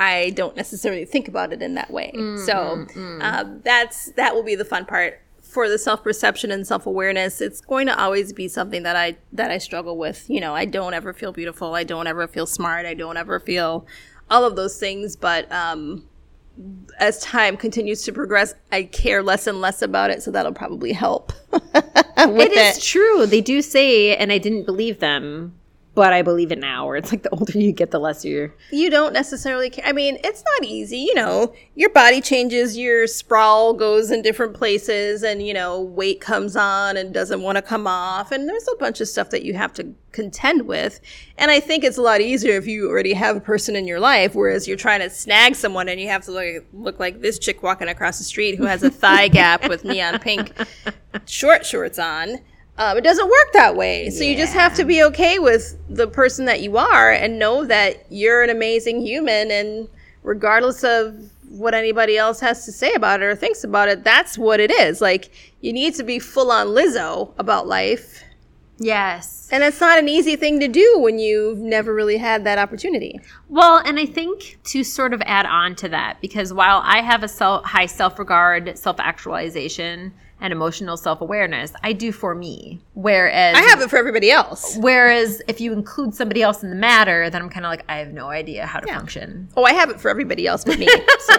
I 0.03 0.31
don't 0.31 0.57
necessarily 0.57 1.05
think 1.05 1.29
about 1.29 1.53
it 1.53 1.63
in 1.63 1.75
that 1.75 1.91
way. 1.91 2.13
so 2.45 2.87
uh, 3.21 3.45
that's 3.63 4.11
that 4.13 4.35
will 4.35 4.43
be 4.43 4.55
the 4.57 4.65
fun 4.65 4.85
part 4.87 5.21
for 5.43 5.69
the 5.69 5.79
self 5.79 6.03
perception 6.03 6.51
and 6.51 6.67
self 6.67 6.87
awareness. 6.87 7.41
It's 7.41 7.61
going 7.61 7.87
to 7.87 7.99
always 8.03 8.33
be 8.33 8.49
something 8.49 8.83
that 8.85 8.97
I 8.97 9.17
that 9.33 9.51
I 9.51 9.59
struggle 9.59 9.97
with. 9.99 10.29
You 10.29 10.41
know, 10.41 10.55
I 10.55 10.65
don't 10.65 10.95
ever 10.95 11.13
feel 11.13 11.33
beautiful. 11.33 11.75
I 11.75 11.85
don't 11.85 12.07
ever 12.07 12.27
feel 12.27 12.47
smart. 12.47 12.87
I 12.87 12.95
don't 12.95 13.17
ever 13.17 13.39
feel 13.39 13.87
all 14.31 14.45
of 14.45 14.57
those 14.57 14.79
things. 14.81 15.15
But 15.15 15.51
um, 15.53 16.05
as 16.99 17.21
time 17.21 17.57
continues 17.57 18.03
to 18.05 18.13
progress, 18.13 18.55
I 18.71 18.85
care 18.85 19.23
less 19.23 19.47
and 19.47 19.61
less 19.61 19.83
about 19.83 20.11
it. 20.11 20.23
So 20.23 20.31
that'll 20.31 20.53
probably 20.55 20.93
help. 20.93 21.33
It 22.17 22.53
is 22.77 22.85
true. 22.85 23.27
They 23.27 23.41
do 23.41 23.63
say, 23.63 24.17
and 24.17 24.33
I 24.33 24.39
didn't 24.39 24.65
believe 24.65 25.01
them, 25.01 25.55
but 25.95 26.13
I 26.13 26.23
believe 26.23 26.53
it 26.53 26.59
now. 26.59 26.87
Where 26.87 26.97
it's 26.97 27.11
like 27.13 27.23
the 27.23 27.31
older 27.33 27.59
you 27.59 27.73
get, 27.73 27.91
the 27.91 27.99
less 27.99 28.25
you're. 28.25 28.55
you 28.71 28.91
don't 28.91 29.13
necessarily 29.13 29.71
care. 29.71 29.85
I 29.87 29.93
mean, 29.93 30.19
it's 30.25 30.43
not 30.45 30.69
easy. 30.69 30.99
You 30.99 31.15
know, 31.15 31.55
your 31.75 31.91
body 31.91 32.21
changes, 32.21 32.77
your 32.77 33.07
sprawl 33.07 33.75
goes 33.75 34.11
in 34.11 34.23
different 34.23 34.55
places, 34.55 35.23
and, 35.23 35.47
you 35.47 35.55
know, 35.55 35.81
weight 35.81 36.21
comes 36.21 36.57
on 36.57 36.97
and 36.97 37.13
doesn't 37.13 37.43
want 37.43 37.57
to 37.57 37.63
come 37.63 37.87
off. 37.87 38.33
And 38.33 38.49
there's 38.49 38.69
a 38.69 38.77
bunch 38.77 39.01
of 39.01 39.09
stuff 39.09 39.31
that 39.31 39.45
you 39.45 39.55
have 39.55 39.73
to 39.75 39.95
contend 40.13 40.67
with. 40.67 41.01
And 41.39 41.51
I 41.51 41.61
think 41.61 41.85
it's 41.85 41.99
a 41.99 42.03
lot 42.03 42.21
easier 42.21 42.57
if 42.57 42.67
you 42.67 42.89
already 42.89 43.15
have 43.15 43.37
a 43.37 43.41
person 43.41 43.75
in 43.77 43.87
your 43.87 44.01
life, 44.01 44.35
whereas 44.35 44.69
you're 44.69 44.77
trying 44.77 45.01
to 45.01 45.11
snag 45.11 45.55
someone 45.55 45.89
and 45.89 46.01
you 46.01 46.09
have 46.09 46.23
to 46.25 46.33
look, 46.33 46.65
look 46.73 47.01
like 47.01 47.21
this 47.21 47.39
chick 47.39 47.63
walking 47.63 47.89
across 47.89 48.19
the 48.19 48.25
street 48.25 48.57
who 48.57 48.65
has 48.65 48.83
a 48.83 48.91
thigh 48.91 49.29
gap 49.29 49.69
with 49.69 49.85
neon 49.85 50.19
pink 50.19 50.53
short 51.27 51.67
shorts 51.67 51.99
on. 51.99 52.39
Um, 52.79 52.97
it 52.97 53.05
doesn't 53.05 53.29
work 53.29 53.53
that 53.53 53.77
way. 53.77 54.09
So 54.11 54.25
you 54.25 54.37
just 54.37 54.55
have 54.55 54.75
to 54.77 54.85
be 54.85 55.03
okay 55.05 55.39
with 55.39 55.77
the 55.89 56.07
person 56.07 56.47
that 56.47 56.63
you 56.63 56.79
are 56.79 57.11
and 57.11 57.39
know 57.39 57.65
that 57.67 58.07
you're 58.11 58.43
an 58.43 58.51
amazing 58.51 59.03
human. 59.03 59.51
And 59.51 59.89
regardless 60.23 60.83
of 60.83 61.31
what 61.49 61.75
anybody 61.75 62.17
else 62.17 62.41
has 62.41 62.65
to 62.65 62.73
say 62.73 62.95
about 62.95 63.21
it 63.21 63.27
or 63.27 63.37
thinks 63.37 63.63
about 63.63 63.89
it, 63.89 64.05
that's 64.05 64.39
what 64.39 64.59
it 64.59 64.71
is. 64.71 65.03
Like, 65.03 65.31
you 65.61 65.73
need 65.73 65.95
to 65.97 66.03
be 66.03 66.19
full 66.19 66.51
on 66.51 66.69
Lizzo 66.69 67.35
about 67.39 67.67
life. 67.67 68.25
Yes. 68.79 69.49
And 69.53 69.63
it's 69.63 69.81
not 69.81 69.99
an 69.99 70.09
easy 70.09 70.35
thing 70.35 70.59
to 70.61 70.67
do 70.67 70.99
when 70.99 71.19
you've 71.19 71.59
never 71.59 71.95
really 71.95 72.17
had 72.17 72.45
that 72.45 72.59
opportunity. 72.59 73.21
Well, 73.49 73.83
and 73.85 73.99
I 73.99 74.07
think 74.07 74.59
to 74.65 74.83
sort 74.83 75.13
of 75.13 75.23
add 75.27 75.47
on 75.47 75.77
to 75.77 75.89
that, 75.91 76.21
because 76.23 76.53
while 76.53 76.81
I 76.83 77.03
have 77.03 77.23
a 77.23 77.29
self, 77.29 77.65
high 77.67 77.87
self 77.87 78.19
regard, 78.19 78.77
self 78.79 78.99
actualization, 78.99 80.15
and 80.43 80.53
emotional 80.53 80.97
self 80.97 81.21
awareness. 81.21 81.73
I 81.83 81.93
do 81.93 82.13
for 82.13 82.35
me. 82.35 82.81
Whereas 82.95 83.57
I 83.57 83.61
have 83.63 83.81
it 83.81 83.89
for 83.89 83.97
everybody 83.97 84.31
else. 84.31 84.77
Whereas 84.77 85.41
if 85.47 85.61
you 85.61 85.73
include 85.73 86.15
somebody 86.15 86.43
else 86.43 86.63
in 86.65 86.71
the 86.71 86.77
matter, 86.77 87.31
then 87.31 87.41
I'm 87.41 87.49
kind 87.49 87.65
of 87.65 87.71
like, 87.71 87.85
I 87.89 87.99
have 87.99 88.13
no 88.13 88.29
idea 88.29 88.67
how 88.67 88.81
to 88.81 88.93
function. 88.93 89.49
Oh, 89.57 89.65
I 89.65 89.73
have 89.73 89.89
it 89.89 90.01
for 90.01 90.11
everybody 90.11 90.47
else 90.47 90.65
but 90.65 90.79
me. 90.79 90.89
So 91.21 91.37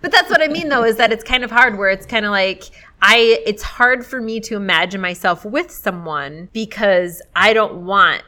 But 0.00 0.10
that's 0.10 0.30
what 0.30 0.42
I 0.42 0.48
mean, 0.48 0.70
though, 0.70 0.84
is 0.84 0.96
that 0.96 1.12
it's 1.12 1.22
kind 1.22 1.44
of 1.44 1.50
hard 1.50 1.76
where 1.76 1.90
it's 1.90 2.06
kind 2.06 2.24
of 2.24 2.30
like, 2.30 2.64
I, 3.02 3.42
it's 3.44 3.62
hard 3.62 4.06
for 4.06 4.20
me 4.20 4.40
to 4.40 4.56
imagine 4.56 5.00
myself 5.00 5.44
with 5.44 5.70
someone 5.70 6.48
because 6.54 7.20
I 7.36 7.52
don't 7.52 7.84
want 7.84 8.22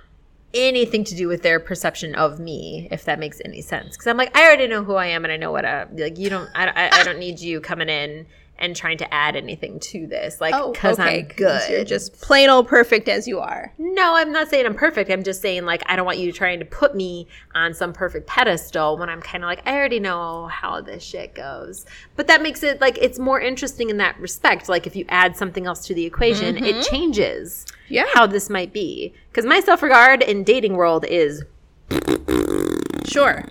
anything 0.53 1.05
to 1.05 1.15
do 1.15 1.29
with 1.29 1.43
their 1.43 1.59
perception 1.59 2.15
of 2.15 2.39
me, 2.39 2.89
if 2.91 3.05
that 3.05 3.19
makes 3.19 3.41
any 3.45 3.63
sense. 3.63 3.97
Because 3.97 4.07
I'm 4.07 4.19
like, 4.19 4.37
I 4.37 4.47
already 4.47 4.67
know 4.67 4.85
who 4.85 4.95
I 4.95 5.07
am 5.07 5.25
and 5.25 5.33
I 5.33 5.39
know 5.39 5.53
what 5.53 5.65
I, 5.65 5.87
like, 5.93 6.19
you 6.19 6.29
don't, 6.29 6.51
I, 6.55 6.67
I, 6.69 7.01
I 7.01 7.05
don't 7.05 7.19
need 7.19 7.41
you 7.41 7.61
coming 7.61 7.89
in 7.89 8.27
and 8.59 8.75
trying 8.75 8.99
to 8.99 9.15
add 9.15 9.37
anything 9.37 9.79
to 9.81 10.07
this. 10.07 10.41
Like, 10.41 10.55
oh, 10.55 10.73
because 10.73 10.99
okay, 10.99 11.21
I'm 11.21 11.37
good. 11.37 11.71
You're 11.71 11.85
just 11.85 12.21
plain 12.21 12.49
old 12.49 12.69
perfect 12.69 13.09
as 13.09 13.27
you 13.29 13.39
are. 13.39 13.73
No, 13.79 14.15
I'm 14.17 14.33
not 14.33 14.49
saying 14.49 14.67
I'm 14.67 14.75
perfect. 14.75 15.11
I'm 15.11 15.23
just 15.23 15.41
saying 15.41 15.65
like 15.65 15.83
I 15.87 15.97
don't 15.97 16.07
want 16.07 16.19
you 16.19 16.33
trying 16.33 16.59
to 16.61 16.65
put 16.65 16.95
me 16.95 17.29
on 17.55 17.75
some 17.75 17.93
perfect 17.93 18.27
pedestal 18.27 18.97
when 18.97 19.09
I'm 19.09 19.21
kind 19.21 19.45
of 19.45 19.49
like 19.49 19.67
I 19.67 19.75
already 19.77 20.01
know 20.01 20.47
how 20.47 20.81
this 20.81 21.03
shit 21.03 21.35
goes. 21.35 21.87
But 22.17 22.27
that 22.29 22.43
makes 22.43 22.63
it 22.63 22.81
like 22.81 22.99
it's 22.99 23.19
more 23.19 23.41
interesting 23.41 23.91
in 23.91 23.99
that 23.99 24.19
respect. 24.19 24.69
Like 24.69 24.87
if 24.87 24.97
you 24.97 25.05
add 25.09 25.37
something 25.37 25.67
else 25.67 25.87
to 25.87 25.95
the 25.95 26.05
equation, 26.05 26.57
it 26.57 26.77
mm-hmm. 26.77 26.95
changes 26.95 27.67
Yeah. 27.89 28.07
how 28.15 28.27
this 28.27 28.51
might 28.51 28.73
be. 28.73 29.15
Because 29.31 29.45
my 29.45 29.61
self 29.61 29.83
regard 29.83 30.23
in 30.23 30.45
dating 30.45 30.75
world 30.75 31.05
is 31.05 31.45
Sure. 33.07 33.45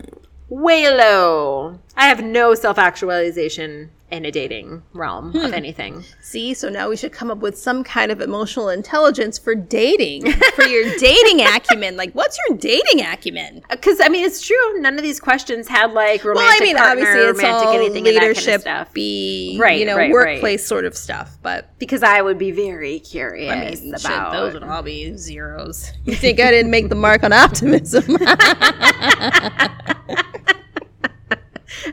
way 0.50 0.90
low. 0.90 1.80
I 1.96 2.08
have 2.08 2.24
no 2.24 2.54
self 2.56 2.78
actualization 2.78 3.90
in 4.12 4.24
a 4.24 4.32
dating 4.32 4.84
realm 4.94 5.36
of 5.36 5.50
hmm. 5.50 5.54
anything. 5.54 6.04
See, 6.22 6.54
so 6.54 6.70
now 6.70 6.90
we 6.90 6.96
should 6.96 7.12
come 7.12 7.32
up 7.32 7.40
with 7.40 7.58
some 7.58 7.84
kind 7.84 8.12
of 8.12 8.22
emotional 8.22 8.70
intelligence 8.70 9.40
for 9.40 9.56
dating, 9.56 10.32
for 10.32 10.64
your 10.66 10.96
dating 11.00 11.42
acumen. 11.42 11.98
Like, 11.98 12.14
what's 12.14 12.38
your 12.48 12.58
dating 12.58 13.02
acumen? 13.04 13.64
Uh, 13.70 13.76
because 13.76 14.00
I 14.00 14.10
mean, 14.10 14.24
it's 14.24 14.46
true. 14.46 14.80
None 14.80 14.96
of 14.96 15.04
these 15.04 15.20
questions 15.20 15.68
had 15.68 15.92
like 15.92 16.24
romantic 16.24 16.50
Well, 16.50 16.62
I 16.62 16.64
mean, 16.64 16.78
partner, 16.78 16.92
obviously, 16.92 17.30
it's 17.30 17.38
romantic 17.38 17.68
all 17.68 17.76
anything 17.76 18.04
that 18.04 18.14
kind 18.14 18.24
of 18.24 18.38
leadership, 18.38 18.62
stuff. 18.62 18.94
be 18.94 19.58
Right, 19.60 19.80
you 19.80 19.86
know, 19.86 19.98
right, 19.98 20.12
workplace 20.12 20.66
sort 20.66 20.86
of 20.86 20.96
stuff. 20.96 21.38
But 21.42 21.78
because 21.80 22.04
I 22.04 22.22
would 22.22 22.38
be 22.38 22.52
very 22.52 23.00
curious 23.00 23.52
I 23.52 23.84
mean, 23.84 23.98
shit, 23.98 24.06
about. 24.06 24.34
those 24.34 24.54
would 24.54 24.64
all 24.64 24.84
be 24.84 25.16
zeros. 25.18 25.92
You 26.06 26.14
think 26.16 26.40
I 26.40 26.52
didn't 26.52 26.70
make 26.70 26.90
the 26.90 26.96
mark 26.96 27.24
on 27.24 27.34
optimism? 27.34 28.18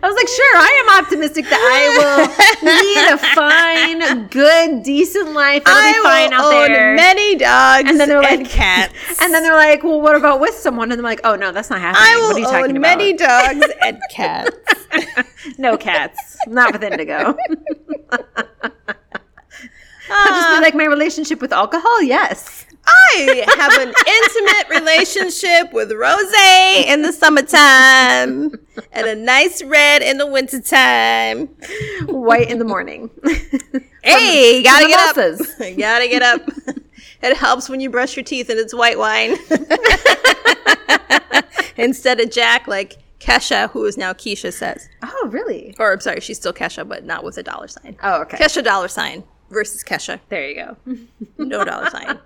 I 0.01 0.07
was 0.07 0.17
like, 0.17 0.29
sure, 0.29 0.57
I 0.57 0.83
am 0.85 1.05
optimistic 1.05 1.45
that 1.49 1.61
I 1.61 1.83
will 1.99 2.23
lead 2.69 3.13
a 3.13 3.19
fine, 3.35 4.27
good, 4.29 4.83
decent 4.83 5.33
life. 5.33 5.63
It'll 5.63 5.75
I 5.75 5.93
be 5.93 6.03
fine 6.03 6.31
will 6.31 6.47
out 6.47 6.55
own 6.55 6.73
there. 6.73 6.95
many 6.95 7.37
dogs 7.37 7.89
and 7.91 8.01
then 8.01 8.09
they're 8.09 8.23
like, 8.23 8.49
cats. 8.49 8.95
And 9.21 9.33
then 9.35 9.43
they're 9.43 9.57
like, 9.57 9.83
well, 9.85 10.01
what 10.01 10.17
about 10.17 10.41
with 10.41 10.55
someone? 10.55 10.91
And 10.93 10.99
I'm 10.99 11.05
like, 11.05 11.21
oh 11.25 11.37
no, 11.37 11.53
that's 11.53 11.71
not 11.71 11.81
happening. 11.81 12.03
I 12.05 12.17
will 12.17 12.29
what 12.29 12.37
are 12.37 12.39
you 12.41 12.45
talking 12.47 12.71
own 12.71 12.77
about? 12.77 12.81
many 12.99 13.13
dogs 13.17 13.67
and 13.83 13.99
cats. 14.11 14.51
no 15.59 15.77
cats, 15.77 16.37
not 16.47 16.73
with 16.73 16.83
Indigo. 16.85 17.37
I'll 20.15 20.29
just 20.29 20.57
be 20.57 20.61
like 20.63 20.75
my 20.75 20.85
relationship 20.85 21.41
with 21.41 21.53
alcohol. 21.53 22.03
Yes. 22.03 22.67
I 22.87 23.45
have 23.59 23.73
an 23.79 23.93
intimate 24.07 24.69
relationship 24.81 25.73
with 25.73 25.93
rose 25.93 26.33
in 26.87 27.03
the 27.03 27.13
summertime 27.13 28.59
and 28.93 29.07
a 29.07 29.15
nice 29.15 29.63
red 29.63 30.03
in 30.03 30.19
the 30.19 30.27
wintertime. 30.27 31.47
White 32.07 32.51
in 32.51 32.59
the 32.59 32.65
morning. 32.65 33.11
Hey, 34.05 34.65
gotta 34.65 34.89
get 34.89 35.17
mimosas. 35.17 35.41
up. 35.53 35.59
gotta 35.79 36.09
get 36.09 36.23
up. 36.23 36.43
It 37.23 37.37
helps 37.37 37.69
when 37.69 37.79
you 37.79 37.89
brush 37.89 38.17
your 38.17 38.25
teeth 38.25 38.51
and 38.51 38.59
it's 38.59 38.75
white 38.75 38.99
wine. 38.99 39.37
Instead 41.77 42.19
of 42.19 42.29
Jack, 42.33 42.67
like 42.67 42.97
Kesha, 43.21 43.71
who 43.71 43.85
is 43.85 43.97
now 43.97 44.13
Keisha 44.13 44.53
says. 44.53 44.89
oh, 45.05 45.29
really? 45.31 45.77
Or 45.79 45.93
I'm 45.93 46.01
sorry, 46.01 46.19
she's 46.21 46.37
still 46.37 46.53
Kesha, 46.53 46.87
but 46.89 47.05
not 47.05 47.23
with 47.23 47.39
a 47.39 47.45
dollar 47.45 47.69
sign. 47.69 47.97
Oh, 48.03 48.23
okay. 48.23 48.39
Kesha 48.39 48.65
dollar 48.65 48.89
sign 48.89 49.23
versus 49.51 49.85
Kesha. 49.85 50.19
There 50.29 50.49
you 50.49 50.57
go. 50.57 50.77
No 51.39 51.65
dollar 51.65 51.89
sign. 51.91 52.19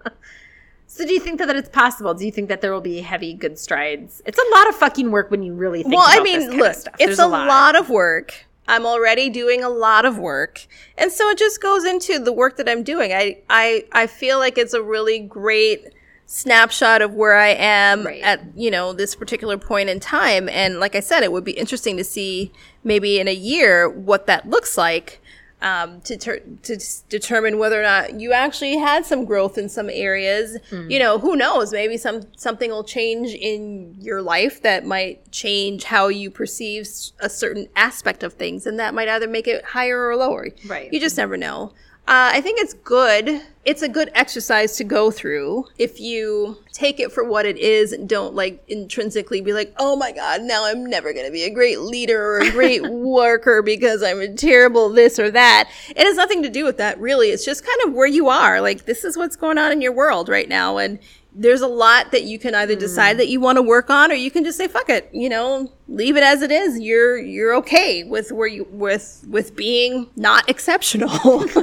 So 0.97 1.05
do 1.05 1.12
you 1.12 1.20
think 1.20 1.38
that, 1.40 1.47
that 1.49 1.57
it's 1.57 1.68
possible? 1.68 2.14
Do 2.14 2.24
you 2.24 2.32
think 2.32 2.49
that 2.49 2.62
there 2.62 2.72
will 2.72 2.80
be 2.80 3.03
heavy 3.03 3.34
good 3.34 3.59
strides? 3.59 4.22
It's 4.24 4.38
a 4.38 4.55
lot 4.57 4.66
of 4.70 4.76
fucking 4.76 5.11
work 5.11 5.30
when 5.30 5.42
you 5.42 5.53
really 5.53 5.82
think 5.82 5.94
well, 5.94 6.07
about 6.07 6.18
I 6.20 6.22
mean, 6.22 6.38
this 6.38 6.49
kind 6.49 6.61
look, 6.61 6.76
it's 6.99 7.05
There's 7.05 7.18
a 7.18 7.26
lot. 7.26 7.76
of 7.76 7.90
work. 7.90 8.47
I'm 8.66 8.86
already 8.86 9.28
doing 9.28 9.62
a 9.62 9.68
lot 9.68 10.07
of 10.07 10.18
work, 10.18 10.66
and 10.97 11.12
so 11.12 11.28
it 11.28 11.36
just 11.38 11.61
goes 11.61 11.84
into 11.84 12.18
the 12.18 12.32
work 12.32 12.57
that 12.57 12.68
I'm 12.68 12.82
doing. 12.82 13.12
I 13.12 13.42
I 13.51 13.84
I 13.92 14.07
feel 14.07 14.38
like 14.38 14.57
it's 14.57 14.72
a 14.72 14.82
really 14.82 15.18
great 15.20 15.92
snapshot 16.24 17.03
of 17.03 17.12
where 17.14 17.36
I 17.36 17.51
am 17.51 18.05
Right. 18.07 18.22
at 18.22 18.40
you 18.57 18.70
know 18.70 18.92
this 18.94 19.14
particular 19.14 19.59
point 19.59 19.88
in 19.90 20.01
time. 20.01 20.49
And 20.49 20.80
like 20.80 20.97
I 20.97 21.01
said, 21.01 21.22
it 21.22 21.30
would 21.30 21.44
be 21.44 21.53
interesting 21.53 21.97
to 21.99 22.05
see 22.05 22.51
maybe 22.82 23.20
in 23.20 23.28
a 23.28 23.34
year 23.34 23.88
what 23.88 24.26
that 24.26 24.49
looks 24.49 24.76
like. 24.78 25.20
Um, 25.62 26.02
to, 26.02 26.18
ter- 26.18 26.42
to 26.64 26.76
determine 27.09 27.59
whether 27.59 27.80
or 27.80 27.82
not 27.82 28.20
you 28.20 28.34
actually 28.34 28.76
had 28.76 29.07
some 29.07 29.24
growth 29.24 29.57
in 29.57 29.70
some 29.70 29.88
areas, 29.90 30.59
you 30.70 30.98
know, 30.98 31.18
who 31.18 31.34
knows? 31.34 31.72
Maybe 31.72 31.96
some 31.96 32.24
something 32.36 32.70
will 32.70 32.84
change 32.84 33.32
in 33.32 33.96
your 33.98 34.20
life 34.20 34.61
that 34.61 34.84
might 34.84 35.32
change 35.32 35.84
how 35.84 36.09
you 36.09 36.30
perceive 36.30 36.82
s- 36.82 37.12
a 37.20 37.30
certain 37.30 37.68
aspect 37.74 38.22
of 38.22 38.34
things, 38.34 38.66
and 38.66 38.78
that 38.78 38.92
might 38.92 39.09
either 39.09 39.26
make 39.26 39.48
it 39.48 39.64
higher 39.64 40.07
or 40.07 40.14
lower. 40.16 40.48
Right. 40.66 40.92
You 40.92 41.00
just 41.00 41.16
never 41.16 41.38
know. 41.38 41.72
Uh, 42.09 42.30
I 42.34 42.40
think 42.40 42.61
it's 42.61 42.72
good. 42.72 43.42
It's 43.64 43.82
a 43.82 43.88
good 43.88 44.12
exercise 44.14 44.76
to 44.76 44.84
go 44.84 45.11
through 45.11 45.66
if 45.76 45.98
you 45.98 46.59
take 46.72 47.00
it 47.00 47.11
for 47.11 47.24
what 47.24 47.46
it 47.46 47.57
is 47.59 47.90
and 47.90 48.09
don't 48.09 48.32
like 48.32 48.62
intrinsically 48.68 49.40
be 49.40 49.52
like, 49.52 49.74
oh 49.78 49.96
my 49.96 50.12
God, 50.12 50.42
now 50.42 50.64
I'm 50.64 50.86
never 50.86 51.12
going 51.12 51.26
to 51.26 51.32
be 51.32 51.42
a 51.42 51.50
great 51.50 51.80
leader 51.80 52.24
or 52.24 52.38
a 52.38 52.50
great 52.52 52.82
worker 52.88 53.61
because 53.61 54.04
I'm 54.04 54.20
a 54.20 54.32
terrible 54.32 54.88
this 54.88 55.18
or 55.18 55.32
that. 55.32 55.68
It 55.88 55.98
has 55.98 56.16
nothing 56.16 56.44
to 56.44 56.48
do 56.48 56.64
with 56.64 56.76
that, 56.76 57.00
really. 57.00 57.30
It's 57.30 57.44
just 57.44 57.66
kind 57.66 57.80
of 57.88 57.92
where 57.92 58.07
you 58.07 58.28
are. 58.28 58.61
Like, 58.61 58.84
this 58.84 59.04
is 59.04 59.16
what's 59.16 59.34
going 59.34 59.59
on 59.59 59.72
in 59.72 59.80
your 59.80 59.92
world 59.92 60.28
right 60.28 60.48
now. 60.48 60.78
And 60.78 61.00
there's 61.39 61.61
a 61.61 61.68
lot 61.68 62.12
that 62.12 62.24
you 62.24 62.39
can 62.39 62.55
either 62.55 62.74
decide 62.74 63.14
mm. 63.14 63.18
that 63.18 63.28
you 63.28 63.39
want 63.39 63.57
to 63.57 63.62
work 63.62 63.91
on 63.91 64.11
or 64.11 64.14
you 64.14 64.30
can 64.30 64.43
just 64.43 64.57
say 64.57 64.66
fuck 64.66 64.89
it 64.89 65.09
you 65.12 65.28
know 65.28 65.70
leave 65.87 66.16
it 66.16 66.22
as 66.22 66.43
it 66.43 66.51
is 66.51 66.80
you're 66.80 67.18
you're 67.18 67.55
okay 67.55 68.03
with 68.05 68.32
where 68.32 68.47
you 68.47 68.66
with 68.70 69.24
with 69.28 69.55
being 69.55 70.09
not 70.16 70.49
exceptional 70.49 71.45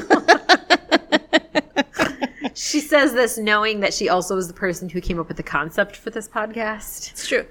She 2.56 2.82
says 2.82 3.14
this 3.14 3.38
knowing 3.38 3.80
that 3.80 3.94
she 3.94 4.10
also 4.10 4.38
is 4.38 4.48
the 4.48 4.54
person 4.54 4.88
who 4.88 5.02
came 5.02 5.20
up 5.20 5.28
with 5.28 5.38
the 5.38 5.44
concept 5.44 5.96
for 5.96 6.12
this 6.12 6.28
podcast. 6.28 7.12
It's 7.12 7.28
true. 7.28 7.46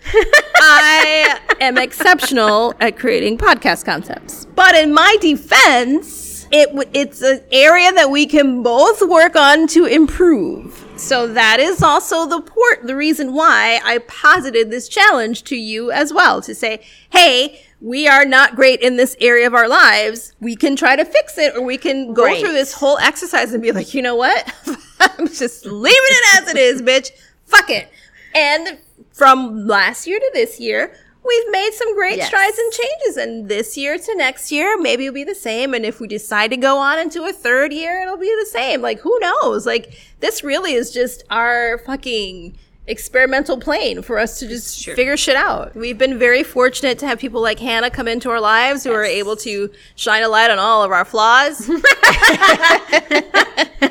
I 0.57 1.41
am 1.61 1.77
exceptional 1.77 2.75
at 2.81 2.97
creating 2.97 3.39
podcast 3.39 3.85
concepts. 3.85 4.47
But 4.55 4.77
in 4.77 4.95
my 4.95 5.17
defense, 5.21 6.22
it 6.53 6.69
it's 6.93 7.23
an 7.23 7.41
area 7.51 7.91
that 7.93 8.11
we 8.11 8.27
can 8.27 8.63
both 8.63 9.01
work 9.03 9.35
on 9.37 9.67
to 9.69 9.87
improve. 9.87 10.79
So 10.97 11.27
that 11.27 11.59
is 11.59 11.83
also 11.83 12.27
the 12.27 12.41
port 12.43 12.87
the 12.87 12.95
reason 12.95 13.33
why 13.33 13.81
I 13.85 13.99
posited 13.99 14.71
this 14.71 14.89
challenge 14.89 15.43
to 15.45 15.57
you 15.57 15.91
as 15.91 16.13
well 16.13 16.43
to 16.43 16.55
say, 16.55 16.83
"Hey, 17.11 17.63
we 17.81 18.07
are 18.07 18.25
not 18.25 18.55
great 18.55 18.81
in 18.81 18.97
this 18.97 19.17
area 19.21 19.47
of 19.47 19.55
our 19.55 19.67
lives. 19.69 20.35
We 20.41 20.55
can 20.55 20.77
try 20.77 20.95
to 20.95 21.05
fix 21.05 21.39
it 21.39 21.57
or 21.57 21.63
we 21.63 21.79
can 21.79 22.13
go 22.15 22.25
Right. 22.25 22.41
through 22.41 22.53
this 22.53 22.75
whole 22.75 22.99
exercise 22.99 23.53
and 23.53 23.63
be 23.63 23.73
like, 23.73 23.95
"You 23.95 24.03
know 24.03 24.15
what? 24.15 24.53
I'm 25.01 25.27
just 25.29 25.65
leaving 25.67 25.91
it 26.21 26.43
as 26.43 26.49
it 26.51 26.57
is, 26.59 26.83
bitch. 26.83 27.11
Fuck 27.47 27.71
it." 27.71 27.89
And 28.35 28.79
from 29.13 29.67
last 29.67 30.07
year 30.07 30.19
to 30.21 30.31
this 30.35 30.61
year, 30.61 30.95
we've 31.27 31.51
made 31.51 31.71
some 31.75 31.95
great 31.95 32.17
Yes. 32.19 32.29
strides 32.29 32.59
and 32.59 32.73
changes. 32.73 33.17
And 33.17 33.49
this 33.49 33.77
year 33.77 33.99
to 33.99 34.15
next 34.17 34.51
year, 34.53 34.77
maybe 34.79 35.07
it'll 35.07 35.15
be 35.15 35.25
the 35.25 35.35
same. 35.35 35.75
And 35.75 35.85
if 35.87 36.01
we 36.01 36.09
decide 36.09 36.51
to 36.51 36.57
go 36.57 36.79
on 36.79 36.99
into 36.99 37.25
a 37.25 37.33
third 37.33 37.73
year, 37.73 38.01
it'll 38.03 38.17
be 38.17 38.35
the 38.41 38.47
same. 38.51 38.83
Like, 38.83 39.01
who 39.01 39.17
knows? 39.21 39.65
Like, 39.67 39.95
this 40.21 40.43
really 40.43 40.73
is 40.75 40.91
just 40.91 41.23
our 41.31 41.79
fucking 41.87 42.57
experimental 42.89 43.61
plane 43.61 44.03
for 44.03 44.19
us 44.19 44.41
to 44.41 44.49
just 44.49 44.85
figure 44.85 45.17
shit 45.17 45.37
out. 45.37 45.73
We've 45.77 45.97
been 45.97 46.19
very 46.19 46.43
fortunate 46.43 46.99
to 46.99 47.07
have 47.07 47.21
people 47.21 47.41
like 47.41 47.61
Hannah 47.61 47.91
come 47.91 48.09
into 48.09 48.29
our 48.29 48.41
lives 48.41 48.83
who 48.83 48.93
are 48.93 49.05
able 49.05 49.37
to 49.37 49.71
shine 49.95 50.25
a 50.25 50.29
light 50.29 50.51
on 50.51 50.59
all 50.59 50.83
of 50.83 50.91
our 50.91 51.05
flaws. 51.05 51.61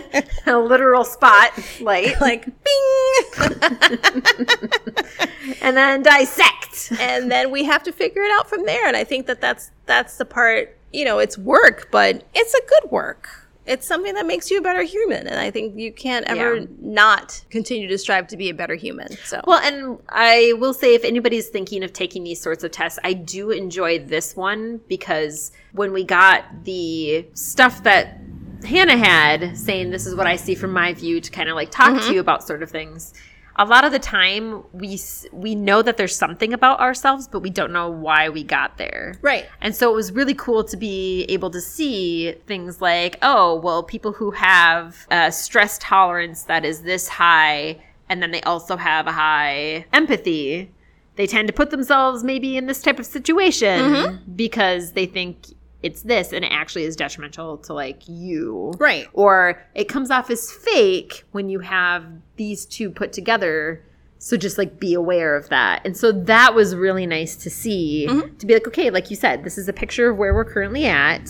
A 0.48 0.58
literal 0.58 1.04
spot 1.04 1.52
like, 1.82 2.18
bing! 2.20 3.32
and 5.62 5.78
then 5.78 6.02
dissect. 6.04 6.92
and 7.00 7.32
then 7.32 7.52
we 7.52 7.64
have 7.64 7.84
to 7.84 7.92
figure 7.92 8.24
it 8.24 8.32
out 8.32 8.50
from 8.50 8.66
there 8.66 8.88
and 8.88 8.96
i 8.98 9.04
think 9.04 9.28
that 9.28 9.42
that's 9.42 9.72
that's 9.86 10.18
the 10.18 10.26
part 10.26 10.78
you 10.94 11.06
know 11.06 11.20
it's 11.20 11.38
work 11.38 11.88
but 11.92 12.24
it's 12.34 12.54
a 12.54 12.62
good 12.68 12.92
work 12.92 13.28
it's 13.68 13.86
something 13.86 14.16
that 14.16 14.26
makes 14.26 14.50
you 14.50 14.58
a 14.58 14.62
better 14.62 14.82
human 14.84 15.28
and 15.28 15.40
i 15.40 15.52
think 15.52 15.78
you 15.78 15.92
can't 15.92 16.26
ever 16.28 16.56
Yeah. 16.58 16.66
not 16.82 17.44
continue 17.50 17.88
to 17.88 17.98
strive 17.98 18.28
to 18.28 18.38
be 18.38 18.50
a 18.50 18.54
better 18.54 18.76
human 18.76 19.12
so 19.24 19.42
Well, 19.46 19.60
and 19.60 20.00
I 20.10 20.54
will 20.58 20.74
say 20.74 20.96
if 20.96 21.04
anybody's 21.04 21.50
thinking 21.50 21.84
of 21.84 21.94
taking 21.94 22.24
these 22.24 22.42
sorts 22.42 22.64
of 22.64 22.72
tests, 22.72 22.98
I 23.04 23.14
do 23.14 23.52
enjoy 23.52 24.00
this 24.00 24.36
one 24.36 24.82
because 24.88 25.52
when 25.74 25.94
we 25.94 26.04
got 26.04 26.44
the 26.64 27.26
stuff 27.34 27.84
that 27.84 28.18
Hannah 28.64 28.98
had, 28.98 29.58
saying 29.58 29.90
this 29.92 30.06
is 30.06 30.16
what 30.16 30.28
I 30.28 30.36
see 30.36 30.56
from 30.56 30.72
my 30.72 30.94
view 30.94 31.22
to 31.22 31.32
kind 31.32 31.50
of 31.50 31.56
like 31.56 31.72
talk 31.72 31.94
to 31.94 32.00
mm-hmm. 32.00 32.14
you 32.14 32.20
about 32.20 32.46
sort 32.46 32.64
of 32.64 32.70
things. 32.70 33.14
A 33.58 33.66
lot 33.66 33.84
of 33.84 33.92
the 33.92 34.00
time, 34.00 34.64
we 34.72 34.98
we 35.34 35.56
know 35.56 35.82
that 35.82 35.98
there's 35.98 36.16
something 36.16 36.54
about 36.54 36.80
ourselves, 36.80 37.28
but 37.28 37.42
we 37.42 37.50
don't 37.50 37.74
know 37.74 37.90
why 37.90 38.30
we 38.30 38.44
got 38.44 38.78
there. 38.78 39.16
Right. 39.22 39.46
And 39.60 39.76
so 39.76 39.92
it 39.92 39.96
was 39.96 40.14
really 40.14 40.34
cool 40.34 40.64
to 40.64 40.78
be 40.78 41.26
able 41.28 41.50
to 41.52 41.60
see 41.60 42.32
things 42.48 42.82
like, 42.82 43.18
oh, 43.22 43.56
well, 43.56 43.84
people 43.84 44.14
who 44.14 44.32
have 44.32 45.06
a 45.12 45.32
stress 45.32 45.78
tolerance 45.80 46.44
that 46.44 46.64
is 46.64 46.84
this 46.84 47.10
high, 47.10 47.82
and 48.08 48.24
then 48.24 48.32
they 48.32 48.42
also 48.44 48.78
have 48.78 49.06
a 49.06 49.12
high 49.12 49.86
empathy, 49.92 50.72
they 51.16 51.28
tend 51.28 51.48
to 51.48 51.54
put 51.54 51.72
themselves 51.72 52.24
maybe 52.24 52.58
in 52.58 52.68
this 52.68 52.82
type 52.82 53.00
of 53.00 53.06
situation 53.06 53.80
mm-hmm. 53.80 54.34
because 54.36 54.94
they 54.94 55.06
think 55.06 55.48
it's 55.84 56.04
this 56.04 56.32
and 56.32 56.46
it 56.46 56.52
actually 56.52 56.84
is 56.84 56.96
detrimental 56.96 57.58
to 57.58 57.74
like 57.74 58.08
you. 58.08 58.74
Right. 58.78 59.08
Or 59.14 59.62
it 59.76 59.86
comes 59.86 60.12
off 60.12 60.30
as 60.30 60.52
fake 60.52 61.24
when 61.32 61.50
you 61.50 61.60
have 61.60 62.06
these 62.36 62.66
two 62.66 62.90
put 62.90 63.14
together. 63.14 63.84
So 64.20 64.38
just 64.38 64.58
like 64.58 64.80
be 64.80 64.94
aware 64.94 65.36
of 65.36 65.50
that. 65.50 65.82
And 65.84 65.98
so 65.98 66.12
that 66.12 66.54
was 66.54 66.76
really 66.76 67.08
nice 67.08 67.36
to 67.38 67.50
see 67.50 68.06
to 68.08 68.46
be 68.46 68.54
like, 68.54 68.68
okay, 68.68 68.92
like 68.92 69.10
you 69.10 69.16
said, 69.16 69.44
this 69.44 69.58
is 69.58 69.68
a 69.68 69.74
picture 69.74 70.12
of 70.12 70.18
where 70.18 70.34
we're 70.34 70.46
currently 70.46 70.86
at. 70.86 71.30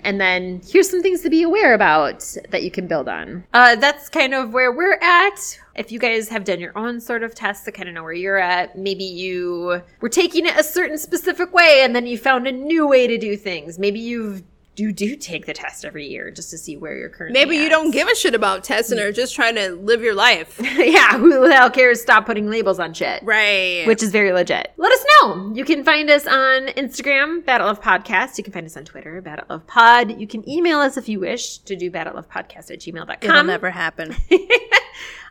And 0.00 0.20
then 0.20 0.60
here's 0.66 0.90
some 0.90 1.02
things 1.02 1.22
to 1.22 1.30
be 1.30 1.42
aware 1.42 1.74
about 1.74 2.36
that 2.50 2.62
you 2.62 2.70
can 2.70 2.86
build 2.86 3.08
on. 3.08 3.44
Uh, 3.52 3.76
that's 3.76 4.08
kind 4.08 4.34
of 4.34 4.52
where 4.52 4.70
we're 4.70 4.98
at. 5.02 5.58
If 5.76 5.90
you 5.90 5.98
guys 5.98 6.28
have 6.28 6.44
done 6.44 6.60
your 6.60 6.76
own 6.76 7.00
sort 7.00 7.22
of 7.22 7.34
tests 7.34 7.64
to 7.64 7.72
kind 7.72 7.88
of 7.88 7.94
know 7.94 8.02
where 8.02 8.12
you're 8.12 8.38
at, 8.38 8.78
maybe 8.78 9.04
you 9.04 9.82
were 10.00 10.08
taking 10.08 10.46
it 10.46 10.56
a 10.58 10.62
certain 10.62 10.98
specific 10.98 11.52
way 11.52 11.82
and 11.82 11.94
then 11.94 12.06
you 12.06 12.16
found 12.18 12.46
a 12.46 12.52
new 12.52 12.86
way 12.86 13.06
to 13.06 13.18
do 13.18 13.36
things. 13.36 13.78
Maybe 13.78 14.00
you've 14.00 14.42
you 14.76 14.92
do 14.92 15.14
take 15.16 15.46
the 15.46 15.52
test 15.52 15.84
every 15.84 16.06
year 16.06 16.30
just 16.30 16.50
to 16.50 16.58
see 16.58 16.76
where 16.76 16.96
you're 16.96 17.08
currently 17.08 17.38
Maybe 17.38 17.56
you 17.56 17.68
don't 17.68 17.90
give 17.90 18.08
a 18.08 18.14
shit 18.14 18.34
about 18.34 18.64
testing 18.64 18.98
or 18.98 19.12
just 19.12 19.34
trying 19.34 19.54
to 19.54 19.70
live 19.76 20.02
your 20.02 20.14
life. 20.14 20.60
yeah, 20.76 21.16
who 21.18 21.46
the 21.46 21.54
hell 21.54 21.70
cares? 21.70 22.02
Stop 22.02 22.26
putting 22.26 22.50
labels 22.50 22.78
on 22.78 22.92
shit. 22.92 23.22
Right. 23.22 23.84
Which 23.86 24.02
is 24.02 24.10
very 24.10 24.32
legit. 24.32 24.72
Let 24.76 24.92
us 24.92 25.04
know. 25.22 25.52
You 25.54 25.64
can 25.64 25.84
find 25.84 26.10
us 26.10 26.26
on 26.26 26.68
Instagram, 26.68 27.44
Battle 27.44 27.68
of 27.68 27.80
Podcast. 27.80 28.36
You 28.38 28.44
can 28.44 28.52
find 28.52 28.66
us 28.66 28.76
on 28.76 28.84
Twitter, 28.84 29.20
Battle 29.20 29.46
of 29.48 29.66
Pod. 29.66 30.18
You 30.20 30.26
can 30.26 30.48
email 30.48 30.80
us 30.80 30.96
if 30.96 31.08
you 31.08 31.20
wish 31.20 31.58
to 31.58 31.76
do 31.76 31.90
Battle 31.90 32.16
of 32.16 32.28
Podcast 32.28 32.70
at 32.70 32.80
gmail.com. 32.80 33.18
It'll 33.22 33.44
never 33.44 33.70
happen. 33.70 34.16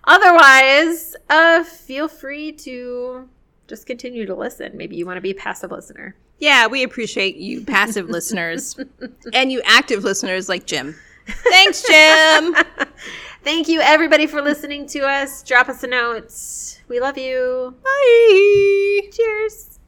Otherwise, 0.05 1.15
uh, 1.29 1.63
feel 1.63 2.07
free 2.07 2.51
to 2.51 3.27
just 3.67 3.85
continue 3.85 4.25
to 4.25 4.35
listen. 4.35 4.75
Maybe 4.75 4.95
you 4.95 5.05
want 5.05 5.17
to 5.17 5.21
be 5.21 5.31
a 5.31 5.35
passive 5.35 5.71
listener. 5.71 6.15
Yeah, 6.39 6.67
we 6.67 6.83
appreciate 6.83 7.37
you 7.37 7.63
passive 7.63 8.09
listeners 8.09 8.77
and 9.33 9.51
you 9.51 9.61
active 9.65 10.03
listeners 10.03 10.49
like 10.49 10.65
Jim. 10.65 10.95
Thanks, 11.27 11.83
Jim. 11.83 12.55
Thank 13.43 13.67
you, 13.67 13.79
everybody, 13.81 14.25
for 14.27 14.41
listening 14.41 14.87
to 14.87 14.99
us. 15.07 15.43
Drop 15.43 15.69
us 15.69 15.83
a 15.83 15.87
note. 15.87 16.81
We 16.87 16.99
love 16.99 17.17
you. 17.17 17.75
Bye. 17.83 19.09
Cheers. 19.11 19.79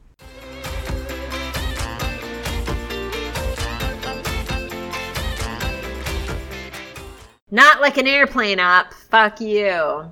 Not 7.51 7.79
like 7.79 7.97
an 7.97 8.07
airplane 8.07 8.59
up. 8.59 8.93
Fuck 8.93 9.39
you. 9.39 10.11